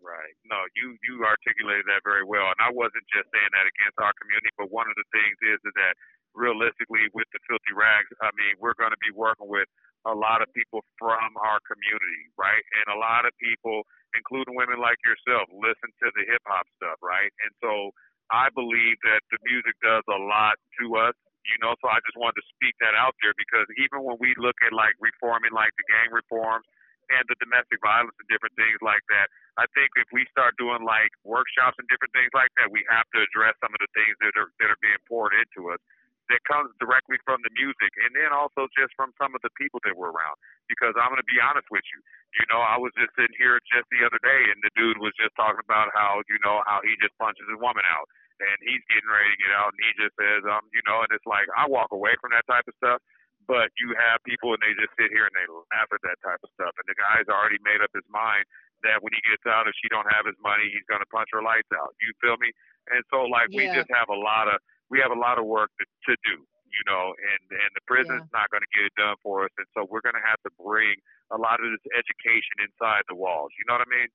Right. 0.00 0.36
No 0.48 0.60
you 0.76 0.96
you 1.08 1.24
articulated 1.24 1.86
that 1.88 2.04
very 2.04 2.24
well. 2.24 2.48
And 2.52 2.60
i 2.60 2.72
wasn't 2.72 3.04
just 3.12 3.28
saying 3.32 3.52
that 3.52 3.68
against 3.68 3.98
our 4.00 4.12
community 4.20 4.52
but 4.56 4.72
one 4.72 4.88
of 4.88 4.96
the 4.96 5.08
things 5.12 5.36
is, 5.44 5.60
is 5.64 5.74
that 5.76 5.94
realistically 6.36 7.08
with 7.12 7.26
the 7.34 7.40
filthy 7.50 7.74
rags 7.76 8.08
i 8.22 8.30
mean 8.38 8.54
we're 8.62 8.76
going 8.78 8.94
to 8.94 9.02
be 9.02 9.12
working 9.12 9.50
with 9.50 9.66
a 10.08 10.14
lot 10.16 10.40
of 10.40 10.48
people 10.56 10.80
from 10.96 11.36
our 11.40 11.60
community 11.68 12.32
right? 12.40 12.64
And 12.80 12.96
a 12.96 12.98
lot 13.00 13.28
of 13.28 13.32
people 13.40 13.84
including 14.16 14.56
women 14.56 14.80
like 14.80 14.98
yourself 15.04 15.48
listen 15.52 15.90
to 16.00 16.08
the 16.16 16.24
hip 16.28 16.42
hop 16.48 16.66
stuff 16.80 16.98
right? 17.04 17.32
And 17.44 17.52
so 17.60 17.92
I 18.32 18.50
believe 18.54 18.98
that 19.06 19.22
the 19.30 19.38
music 19.46 19.76
does 19.82 20.06
a 20.10 20.18
lot 20.18 20.56
to 20.82 20.86
us, 20.98 21.16
you 21.46 21.58
know, 21.62 21.74
so 21.82 21.90
I 21.90 22.02
just 22.06 22.18
wanted 22.18 22.40
to 22.42 22.46
speak 22.56 22.74
that 22.82 22.94
out 22.98 23.14
there 23.22 23.34
because 23.38 23.66
even 23.78 24.02
when 24.06 24.18
we 24.22 24.34
look 24.38 24.56
at 24.66 24.74
like 24.74 24.94
reforming 25.02 25.54
like 25.54 25.74
the 25.78 25.86
gang 25.90 26.10
reforms 26.14 26.66
and 27.10 27.22
the 27.26 27.38
domestic 27.42 27.82
violence 27.82 28.14
and 28.18 28.28
different 28.30 28.54
things 28.58 28.78
like 28.82 29.02
that, 29.10 29.30
I 29.58 29.66
think 29.74 29.90
if 29.98 30.08
we 30.14 30.26
start 30.30 30.58
doing 30.58 30.82
like 30.86 31.10
workshops 31.26 31.78
and 31.78 31.86
different 31.90 32.14
things 32.14 32.30
like 32.34 32.50
that, 32.58 32.70
we 32.70 32.82
have 32.90 33.06
to 33.14 33.20
address 33.22 33.54
some 33.62 33.74
of 33.74 33.80
the 33.82 33.90
things 33.94 34.14
that 34.22 34.34
are 34.38 34.50
that 34.62 34.70
are 34.70 34.82
being 34.82 35.00
poured 35.10 35.34
into 35.34 35.70
us 35.74 35.82
that 36.30 36.42
comes 36.46 36.70
directly 36.78 37.18
from 37.26 37.42
the 37.42 37.52
music, 37.52 37.92
and 38.06 38.14
then 38.14 38.30
also 38.30 38.70
just 38.74 38.94
from 38.94 39.10
some 39.18 39.34
of 39.34 39.42
the 39.42 39.52
people 39.58 39.82
that 39.84 39.94
were 39.94 40.14
around. 40.14 40.36
Because 40.70 40.94
I'm 40.96 41.10
going 41.10 41.22
to 41.22 41.30
be 41.30 41.42
honest 41.42 41.66
with 41.68 41.84
you, 41.90 41.98
you 42.38 42.44
know, 42.48 42.62
I 42.62 42.78
was 42.78 42.94
just 42.94 43.10
sitting 43.18 43.34
here 43.36 43.58
just 43.66 43.86
the 43.90 44.06
other 44.06 44.18
day, 44.22 44.50
and 44.50 44.58
the 44.62 44.72
dude 44.78 45.02
was 45.02 45.14
just 45.18 45.34
talking 45.34 45.62
about 45.62 45.90
how 45.92 46.22
you 46.30 46.38
know 46.46 46.62
how 46.64 46.80
he 46.86 46.94
just 47.02 47.14
punches 47.18 47.46
his 47.50 47.58
woman 47.58 47.82
out, 47.90 48.06
and 48.38 48.56
he's 48.62 48.82
getting 48.88 49.10
ready 49.10 49.30
to 49.34 49.40
get 49.42 49.52
out, 49.52 49.74
and 49.74 49.82
he 49.82 49.90
just 49.98 50.14
says, 50.16 50.42
um, 50.46 50.64
you 50.70 50.82
know, 50.86 51.02
and 51.02 51.10
it's 51.12 51.26
like 51.26 51.50
I 51.58 51.66
walk 51.66 51.90
away 51.90 52.14
from 52.22 52.30
that 52.32 52.46
type 52.46 52.66
of 52.70 52.74
stuff. 52.78 53.02
But 53.48 53.74
you 53.82 53.98
have 53.98 54.22
people 54.22 54.54
and 54.54 54.62
they 54.62 54.78
just 54.78 54.94
sit 54.94 55.10
here 55.10 55.26
and 55.26 55.34
they 55.34 55.42
laugh 55.50 55.90
at 55.90 55.98
that 56.06 56.22
type 56.22 56.38
of 56.38 56.52
stuff. 56.54 56.70
And 56.78 56.86
the 56.86 56.94
guy's 56.94 57.26
already 57.26 57.58
made 57.66 57.82
up 57.82 57.90
his 57.90 58.06
mind 58.06 58.46
that 58.86 59.02
when 59.02 59.10
he 59.10 59.18
gets 59.26 59.42
out, 59.48 59.66
if 59.66 59.74
she 59.80 59.90
don't 59.90 60.06
have 60.06 60.22
his 60.28 60.38
money, 60.38 60.70
he's 60.70 60.86
gonna 60.86 61.08
punch 61.10 61.34
her 61.34 61.42
lights 61.42 61.68
out. 61.74 61.90
You 61.98 62.14
feel 62.22 62.38
me? 62.38 62.54
And 62.94 63.02
so 63.10 63.26
like 63.26 63.50
we 63.50 63.66
just 63.74 63.90
have 63.90 64.06
a 64.08 64.14
lot 64.14 64.46
of 64.46 64.62
we 64.90 64.98
have 64.98 65.14
a 65.14 65.18
lot 65.18 65.38
of 65.38 65.46
work 65.46 65.70
to, 65.78 65.84
to 66.10 66.12
do, 66.26 66.36
you 66.42 66.84
know, 66.86 67.14
and 67.14 67.42
and 67.50 67.70
the 67.74 67.84
prison's 67.86 68.28
not 68.34 68.50
going 68.50 68.62
to 68.62 68.72
get 68.74 68.86
it 68.86 68.94
done 68.98 69.16
for 69.22 69.44
us, 69.44 69.50
and 69.58 69.66
so 69.74 69.86
we're 69.88 70.02
going 70.02 70.18
to 70.18 70.26
have 70.26 70.42
to 70.42 70.50
bring 70.58 70.98
a 71.30 71.38
lot 71.38 71.62
of 71.62 71.70
this 71.70 71.86
education 71.94 72.66
inside 72.66 73.02
the 73.08 73.14
walls. 73.14 73.50
You 73.58 73.64
know 73.68 73.78
what 73.78 73.86
I 73.86 73.90
mean? 73.90 74.10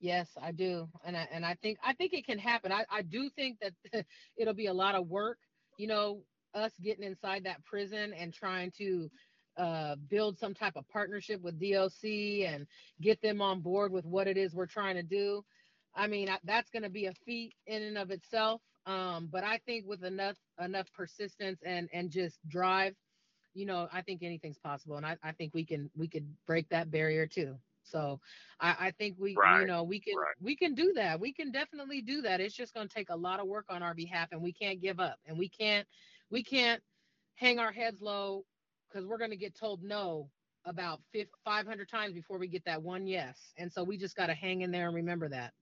Yes, 0.00 0.28
I 0.40 0.52
do, 0.52 0.88
and 1.04 1.16
I 1.16 1.28
and 1.30 1.44
I 1.44 1.54
think 1.60 1.78
I 1.84 1.92
think 1.92 2.12
it 2.14 2.26
can 2.26 2.38
happen. 2.38 2.72
I 2.72 2.84
I 2.90 3.02
do 3.02 3.28
think 3.36 3.58
that 3.60 3.74
it'll 4.36 4.54
be 4.54 4.66
a 4.66 4.74
lot 4.74 4.94
of 4.94 5.06
work. 5.06 5.38
You 5.76 5.86
know, 5.86 6.22
us 6.54 6.72
getting 6.82 7.04
inside 7.04 7.44
that 7.44 7.64
prison 7.64 8.12
and 8.14 8.32
trying 8.32 8.72
to 8.78 9.10
uh, 9.58 9.96
build 10.08 10.38
some 10.38 10.54
type 10.54 10.76
of 10.76 10.88
partnership 10.88 11.42
with 11.42 11.60
DOC 11.60 12.04
and 12.46 12.66
get 13.00 13.20
them 13.22 13.42
on 13.42 13.60
board 13.60 13.92
with 13.92 14.04
what 14.04 14.28
it 14.28 14.36
is 14.36 14.54
we're 14.54 14.66
trying 14.66 14.94
to 14.94 15.02
do. 15.02 15.44
I 15.94 16.06
mean, 16.06 16.28
that's 16.44 16.70
going 16.70 16.84
to 16.84 16.90
be 16.90 17.06
a 17.06 17.12
feat 17.26 17.54
in 17.66 17.82
and 17.82 17.98
of 17.98 18.10
itself. 18.10 18.62
Um, 18.86 19.28
but 19.30 19.44
I 19.44 19.58
think 19.66 19.86
with 19.86 20.04
enough 20.04 20.36
enough 20.62 20.92
persistence 20.92 21.60
and 21.64 21.88
and 21.92 22.10
just 22.10 22.38
drive, 22.48 22.94
you 23.54 23.66
know, 23.66 23.88
I 23.92 24.02
think 24.02 24.22
anything's 24.22 24.58
possible, 24.58 24.96
and 24.96 25.06
I, 25.06 25.16
I 25.22 25.32
think 25.32 25.52
we 25.54 25.64
can 25.64 25.90
we 25.96 26.08
could 26.08 26.26
break 26.46 26.68
that 26.70 26.90
barrier 26.90 27.26
too. 27.26 27.56
So 27.82 28.20
I, 28.60 28.76
I 28.80 28.90
think 28.92 29.16
we 29.18 29.30
you 29.60 29.66
know 29.66 29.82
we 29.82 30.00
can 30.00 30.16
right. 30.16 30.34
we 30.40 30.56
can 30.56 30.74
do 30.74 30.92
that. 30.94 31.20
We 31.20 31.32
can 31.32 31.50
definitely 31.50 32.02
do 32.02 32.22
that. 32.22 32.40
It's 32.40 32.54
just 32.54 32.74
going 32.74 32.88
to 32.88 32.94
take 32.94 33.10
a 33.10 33.16
lot 33.16 33.40
of 33.40 33.46
work 33.46 33.66
on 33.68 33.82
our 33.82 33.94
behalf, 33.94 34.28
and 34.32 34.42
we 34.42 34.52
can't 34.52 34.80
give 34.80 35.00
up, 35.00 35.18
and 35.26 35.38
we 35.38 35.48
can't 35.48 35.86
we 36.30 36.42
can't 36.42 36.82
hang 37.36 37.58
our 37.58 37.72
heads 37.72 38.00
low 38.00 38.44
because 38.88 39.06
we're 39.06 39.18
going 39.18 39.30
to 39.30 39.36
get 39.36 39.54
told 39.54 39.82
no 39.82 40.30
about 40.64 41.00
500 41.44 41.88
times 41.88 42.12
before 42.12 42.38
we 42.38 42.48
get 42.48 42.64
that 42.64 42.82
one 42.82 43.06
yes. 43.06 43.52
And 43.56 43.72
so 43.72 43.82
we 43.82 43.96
just 43.96 44.16
got 44.16 44.26
to 44.26 44.34
hang 44.34 44.62
in 44.62 44.70
there 44.70 44.86
and 44.86 44.94
remember 44.94 45.28
that. 45.30 45.52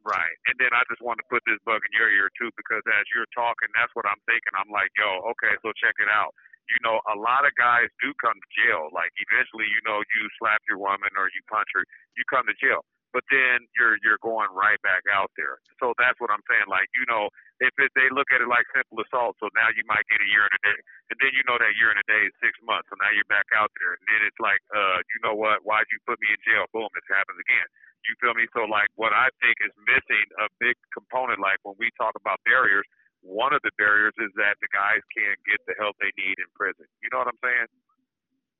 Right. 0.00 0.36
And 0.48 0.56
then 0.56 0.72
I 0.72 0.80
just 0.88 1.04
wanted 1.04 1.28
to 1.28 1.30
put 1.30 1.44
this 1.44 1.60
bug 1.68 1.84
in 1.84 1.92
your 1.92 2.08
ear 2.08 2.32
too, 2.40 2.48
because 2.56 2.80
as 2.88 3.04
you're 3.12 3.28
talking, 3.36 3.68
that's 3.76 3.92
what 3.92 4.08
I'm 4.08 4.20
thinking. 4.24 4.56
I'm 4.56 4.72
like, 4.72 4.88
yo, 4.96 5.20
okay, 5.36 5.60
so 5.60 5.76
check 5.76 5.96
it 6.00 6.08
out. 6.08 6.32
You 6.72 6.80
know, 6.86 7.02
a 7.10 7.16
lot 7.18 7.44
of 7.44 7.52
guys 7.60 7.92
do 8.00 8.14
come 8.16 8.38
to 8.38 8.48
jail. 8.54 8.88
Like 8.96 9.12
eventually, 9.20 9.68
you 9.68 9.82
know, 9.84 10.00
you 10.00 10.22
slap 10.40 10.64
your 10.70 10.80
woman 10.80 11.12
or 11.20 11.28
you 11.36 11.42
punch 11.52 11.68
her, 11.76 11.84
you 12.16 12.24
come 12.32 12.48
to 12.48 12.56
jail. 12.56 12.86
But 13.10 13.26
then 13.26 13.66
you're 13.74 13.98
you're 14.06 14.22
going 14.22 14.54
right 14.54 14.78
back 14.86 15.02
out 15.10 15.34
there. 15.34 15.58
So 15.82 15.90
that's 15.98 16.14
what 16.22 16.30
I'm 16.30 16.46
saying. 16.46 16.70
Like, 16.70 16.86
you 16.94 17.02
know, 17.10 17.26
if 17.58 17.74
it, 17.76 17.90
they 17.98 18.06
look 18.14 18.30
at 18.30 18.38
it 18.38 18.46
like 18.46 18.70
simple 18.70 19.02
assault, 19.02 19.34
so 19.42 19.50
now 19.52 19.66
you 19.74 19.82
might 19.90 20.06
get 20.06 20.22
a 20.22 20.28
year 20.30 20.46
and 20.46 20.54
a 20.54 20.62
day, 20.62 20.78
and 21.10 21.18
then 21.18 21.34
you 21.34 21.42
know 21.50 21.58
that 21.58 21.74
year 21.74 21.90
and 21.90 21.98
a 21.98 22.06
day 22.06 22.22
is 22.22 22.34
six 22.38 22.54
months, 22.62 22.86
so 22.86 22.94
now 23.02 23.10
you're 23.10 23.26
back 23.26 23.50
out 23.50 23.74
there, 23.82 23.98
and 23.98 24.04
then 24.06 24.20
it's 24.30 24.38
like, 24.38 24.62
uh, 24.70 25.02
you 25.10 25.18
know 25.26 25.34
what? 25.34 25.66
Why'd 25.66 25.90
you 25.90 25.98
put 26.06 26.22
me 26.22 26.30
in 26.30 26.40
jail? 26.46 26.70
Boom, 26.70 26.86
it 26.86 27.02
happens 27.10 27.36
again. 27.42 27.68
You 28.08 28.14
feel 28.20 28.34
me? 28.34 28.48
So 28.56 28.64
like, 28.64 28.88
what 28.96 29.12
I 29.12 29.28
think 29.44 29.60
is 29.60 29.74
missing 29.84 30.26
a 30.40 30.48
big 30.58 30.76
component, 30.92 31.40
like 31.40 31.60
when 31.62 31.76
we 31.78 31.92
talk 32.00 32.16
about 32.16 32.40
barriers, 32.44 32.84
one 33.22 33.52
of 33.52 33.60
the 33.62 33.70
barriers 33.76 34.14
is 34.18 34.32
that 34.36 34.56
the 34.60 34.68
guys 34.72 35.04
can't 35.12 35.36
get 35.44 35.60
the 35.68 35.74
help 35.78 35.96
they 36.00 36.12
need 36.16 36.40
in 36.40 36.48
prison. 36.56 36.88
You 37.04 37.08
know 37.12 37.18
what 37.18 37.28
I'm 37.28 37.42
saying? 37.44 37.68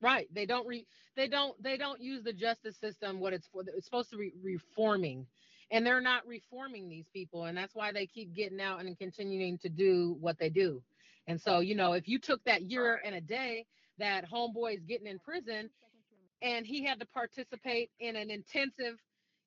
Right. 0.00 0.28
They 0.32 0.46
don't 0.46 0.66
re 0.66 0.86
they 1.16 1.28
don't 1.28 1.60
they 1.62 1.76
don't 1.76 2.00
use 2.00 2.22
the 2.22 2.32
justice 2.32 2.76
system 2.76 3.20
what 3.20 3.32
it's 3.32 3.48
for. 3.48 3.62
It's 3.66 3.84
supposed 3.84 4.10
to 4.10 4.16
be 4.16 4.32
reforming. 4.42 5.26
And 5.70 5.86
they're 5.86 6.00
not 6.00 6.26
reforming 6.26 6.88
these 6.88 7.06
people. 7.12 7.44
And 7.44 7.56
that's 7.56 7.74
why 7.74 7.92
they 7.92 8.06
keep 8.06 8.34
getting 8.34 8.60
out 8.60 8.80
and 8.80 8.98
continuing 8.98 9.56
to 9.58 9.68
do 9.68 10.16
what 10.20 10.38
they 10.38 10.48
do. 10.48 10.82
And 11.26 11.40
so, 11.40 11.60
you 11.60 11.76
know, 11.76 11.92
if 11.92 12.08
you 12.08 12.18
took 12.18 12.42
that 12.44 12.62
year 12.62 13.00
and 13.04 13.14
a 13.14 13.20
day 13.20 13.66
that 13.98 14.28
homeboy 14.28 14.74
is 14.74 14.84
getting 14.84 15.06
in 15.06 15.18
prison 15.20 15.70
and 16.42 16.66
he 16.66 16.84
had 16.84 16.98
to 17.00 17.06
participate 17.06 17.90
in 18.00 18.16
an 18.16 18.30
intensive 18.30 18.98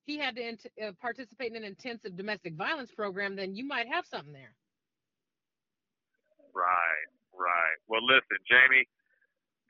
he 0.05 0.17
had 0.17 0.35
to 0.35 0.43
uh, 0.81 0.91
participate 1.01 1.51
in 1.51 1.57
an 1.57 1.63
intensive 1.63 2.15
domestic 2.15 2.53
violence 2.53 2.91
program, 2.91 3.35
then 3.35 3.55
you 3.55 3.65
might 3.65 3.87
have 3.87 4.05
something 4.05 4.33
there. 4.33 4.53
Right, 6.53 7.07
right. 7.33 7.77
Well, 7.87 8.05
listen, 8.05 8.37
Jamie, 8.45 8.85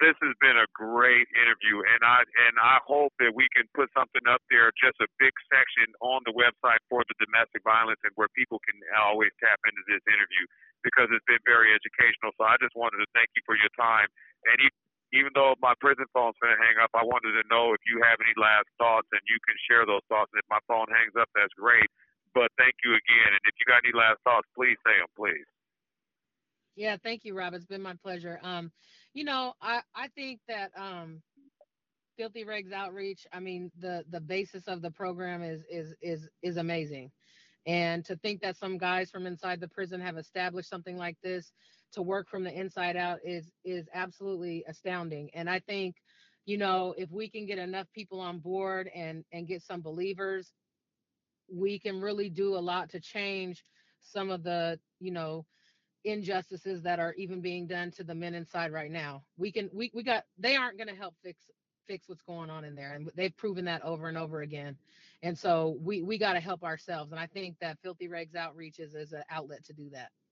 this 0.01 0.17
has 0.19 0.35
been 0.43 0.59
a 0.59 0.67
great 0.75 1.29
interview, 1.31 1.79
and 1.79 2.01
I 2.03 2.25
and 2.25 2.55
I 2.59 2.83
hope 2.83 3.15
that 3.23 3.31
we 3.31 3.47
can 3.55 3.63
put 3.71 3.87
something 3.95 4.25
up 4.27 4.43
there, 4.51 4.73
just 4.75 4.99
a 4.99 5.07
big 5.21 5.31
section 5.47 5.87
on 6.03 6.25
the 6.27 6.35
website 6.35 6.83
for 6.91 7.05
the 7.07 7.15
domestic 7.23 7.63
violence, 7.63 8.01
and 8.03 8.11
where 8.19 8.27
people 8.35 8.59
can 8.67 8.75
always 8.99 9.31
tap 9.39 9.61
into 9.63 9.79
this 9.87 10.03
interview 10.09 10.43
because 10.83 11.07
it's 11.13 11.23
been 11.23 11.41
very 11.47 11.71
educational. 11.71 12.35
So 12.35 12.43
I 12.43 12.59
just 12.59 12.75
wanted 12.75 12.99
to 12.99 13.09
thank 13.15 13.31
you 13.37 13.43
for 13.47 13.55
your 13.55 13.71
time, 13.79 14.09
and 14.49 14.57
even 14.59 14.82
even 15.13 15.29
though 15.37 15.53
my 15.61 15.77
prison 15.79 16.09
phone's 16.09 16.35
going 16.41 16.57
to 16.57 16.61
hang 16.61 16.81
up, 16.81 16.89
I 16.97 17.05
wanted 17.05 17.37
to 17.37 17.45
know 17.47 17.71
if 17.77 17.81
you 17.85 18.01
have 18.01 18.17
any 18.17 18.33
last 18.35 18.65
thoughts, 18.81 19.07
and 19.13 19.21
you 19.29 19.37
can 19.45 19.55
share 19.69 19.85
those 19.85 20.01
thoughts. 20.09 20.33
And 20.33 20.41
if 20.41 20.49
my 20.49 20.59
phone 20.65 20.89
hangs 20.89 21.13
up, 21.13 21.29
that's 21.37 21.53
great. 21.53 21.85
But 22.33 22.49
thank 22.57 22.73
you 22.83 22.97
again, 22.97 23.29
and 23.29 23.43
if 23.45 23.53
you 23.61 23.65
got 23.69 23.85
any 23.85 23.93
last 23.93 24.17
thoughts, 24.25 24.49
please 24.57 24.75
say 24.81 24.97
them, 24.97 25.07
please. 25.13 25.45
Yeah, 26.75 26.97
thank 26.97 27.23
you, 27.23 27.37
Rob. 27.37 27.53
It's 27.53 27.69
been 27.69 27.83
my 27.85 27.93
pleasure. 28.01 28.39
Um, 28.41 28.71
you 29.13 29.23
know, 29.23 29.53
I 29.61 29.81
I 29.93 30.07
think 30.17 30.39
that 30.49 30.71
um, 30.75 31.21
Filthy 32.17 32.43
Rags 32.43 32.71
Outreach. 32.71 33.27
I 33.31 33.39
mean, 33.39 33.71
the 33.79 34.03
the 34.09 34.19
basis 34.19 34.63
of 34.67 34.81
the 34.81 34.89
program 34.89 35.43
is 35.43 35.63
is 35.69 35.93
is 36.01 36.27
is 36.41 36.57
amazing, 36.57 37.11
and 37.67 38.03
to 38.05 38.15
think 38.17 38.41
that 38.41 38.57
some 38.57 38.79
guys 38.79 39.11
from 39.11 39.27
inside 39.27 39.59
the 39.59 39.67
prison 39.67 40.01
have 40.01 40.17
established 40.17 40.69
something 40.69 40.97
like 40.97 41.17
this 41.23 41.51
to 41.93 42.01
work 42.01 42.29
from 42.29 42.43
the 42.43 42.51
inside 42.51 42.97
out 42.97 43.19
is 43.23 43.51
is 43.63 43.87
absolutely 43.93 44.63
astounding. 44.67 45.29
And 45.33 45.49
I 45.49 45.59
think, 45.59 45.95
you 46.45 46.57
know, 46.57 46.93
if 46.97 47.11
we 47.11 47.29
can 47.29 47.45
get 47.45 47.59
enough 47.59 47.87
people 47.93 48.19
on 48.19 48.39
board 48.39 48.89
and 48.93 49.23
and 49.31 49.47
get 49.47 49.61
some 49.63 49.81
believers, 49.81 50.53
we 51.51 51.79
can 51.79 52.01
really 52.01 52.29
do 52.29 52.55
a 52.55 52.59
lot 52.59 52.89
to 52.91 52.99
change 52.99 53.63
some 54.01 54.29
of 54.29 54.43
the 54.43 54.79
you 54.99 55.11
know 55.11 55.45
injustices 56.05 56.83
that 56.83 56.99
are 56.99 57.13
even 57.13 57.41
being 57.41 57.67
done 57.67 57.91
to 57.91 58.03
the 58.03 58.15
men 58.15 58.35
inside 58.35 58.71
right 58.71 58.91
now. 58.91 59.23
We 59.37 59.51
can 59.51 59.69
we 59.73 59.91
we 59.93 60.03
got 60.03 60.25
they 60.37 60.55
aren't 60.55 60.77
going 60.77 60.89
to 60.89 60.95
help 60.95 61.15
fix 61.23 61.43
fix 61.87 62.07
what's 62.07 62.21
going 62.21 62.49
on 62.49 62.63
in 62.63 62.75
there 62.75 62.93
and 62.93 63.09
they've 63.15 63.35
proven 63.35 63.65
that 63.65 63.83
over 63.83 64.07
and 64.07 64.17
over 64.17 64.41
again. 64.41 64.77
And 65.21 65.37
so 65.37 65.77
we 65.81 66.01
we 66.01 66.17
got 66.17 66.33
to 66.33 66.39
help 66.39 66.63
ourselves 66.63 67.11
and 67.11 67.19
I 67.19 67.27
think 67.27 67.57
that 67.61 67.79
Filthy 67.83 68.07
Rags 68.07 68.35
Outreach 68.35 68.79
is 68.79 68.95
is 68.95 69.13
an 69.13 69.23
outlet 69.29 69.65
to 69.65 69.73
do 69.73 69.89
that. 69.91 70.13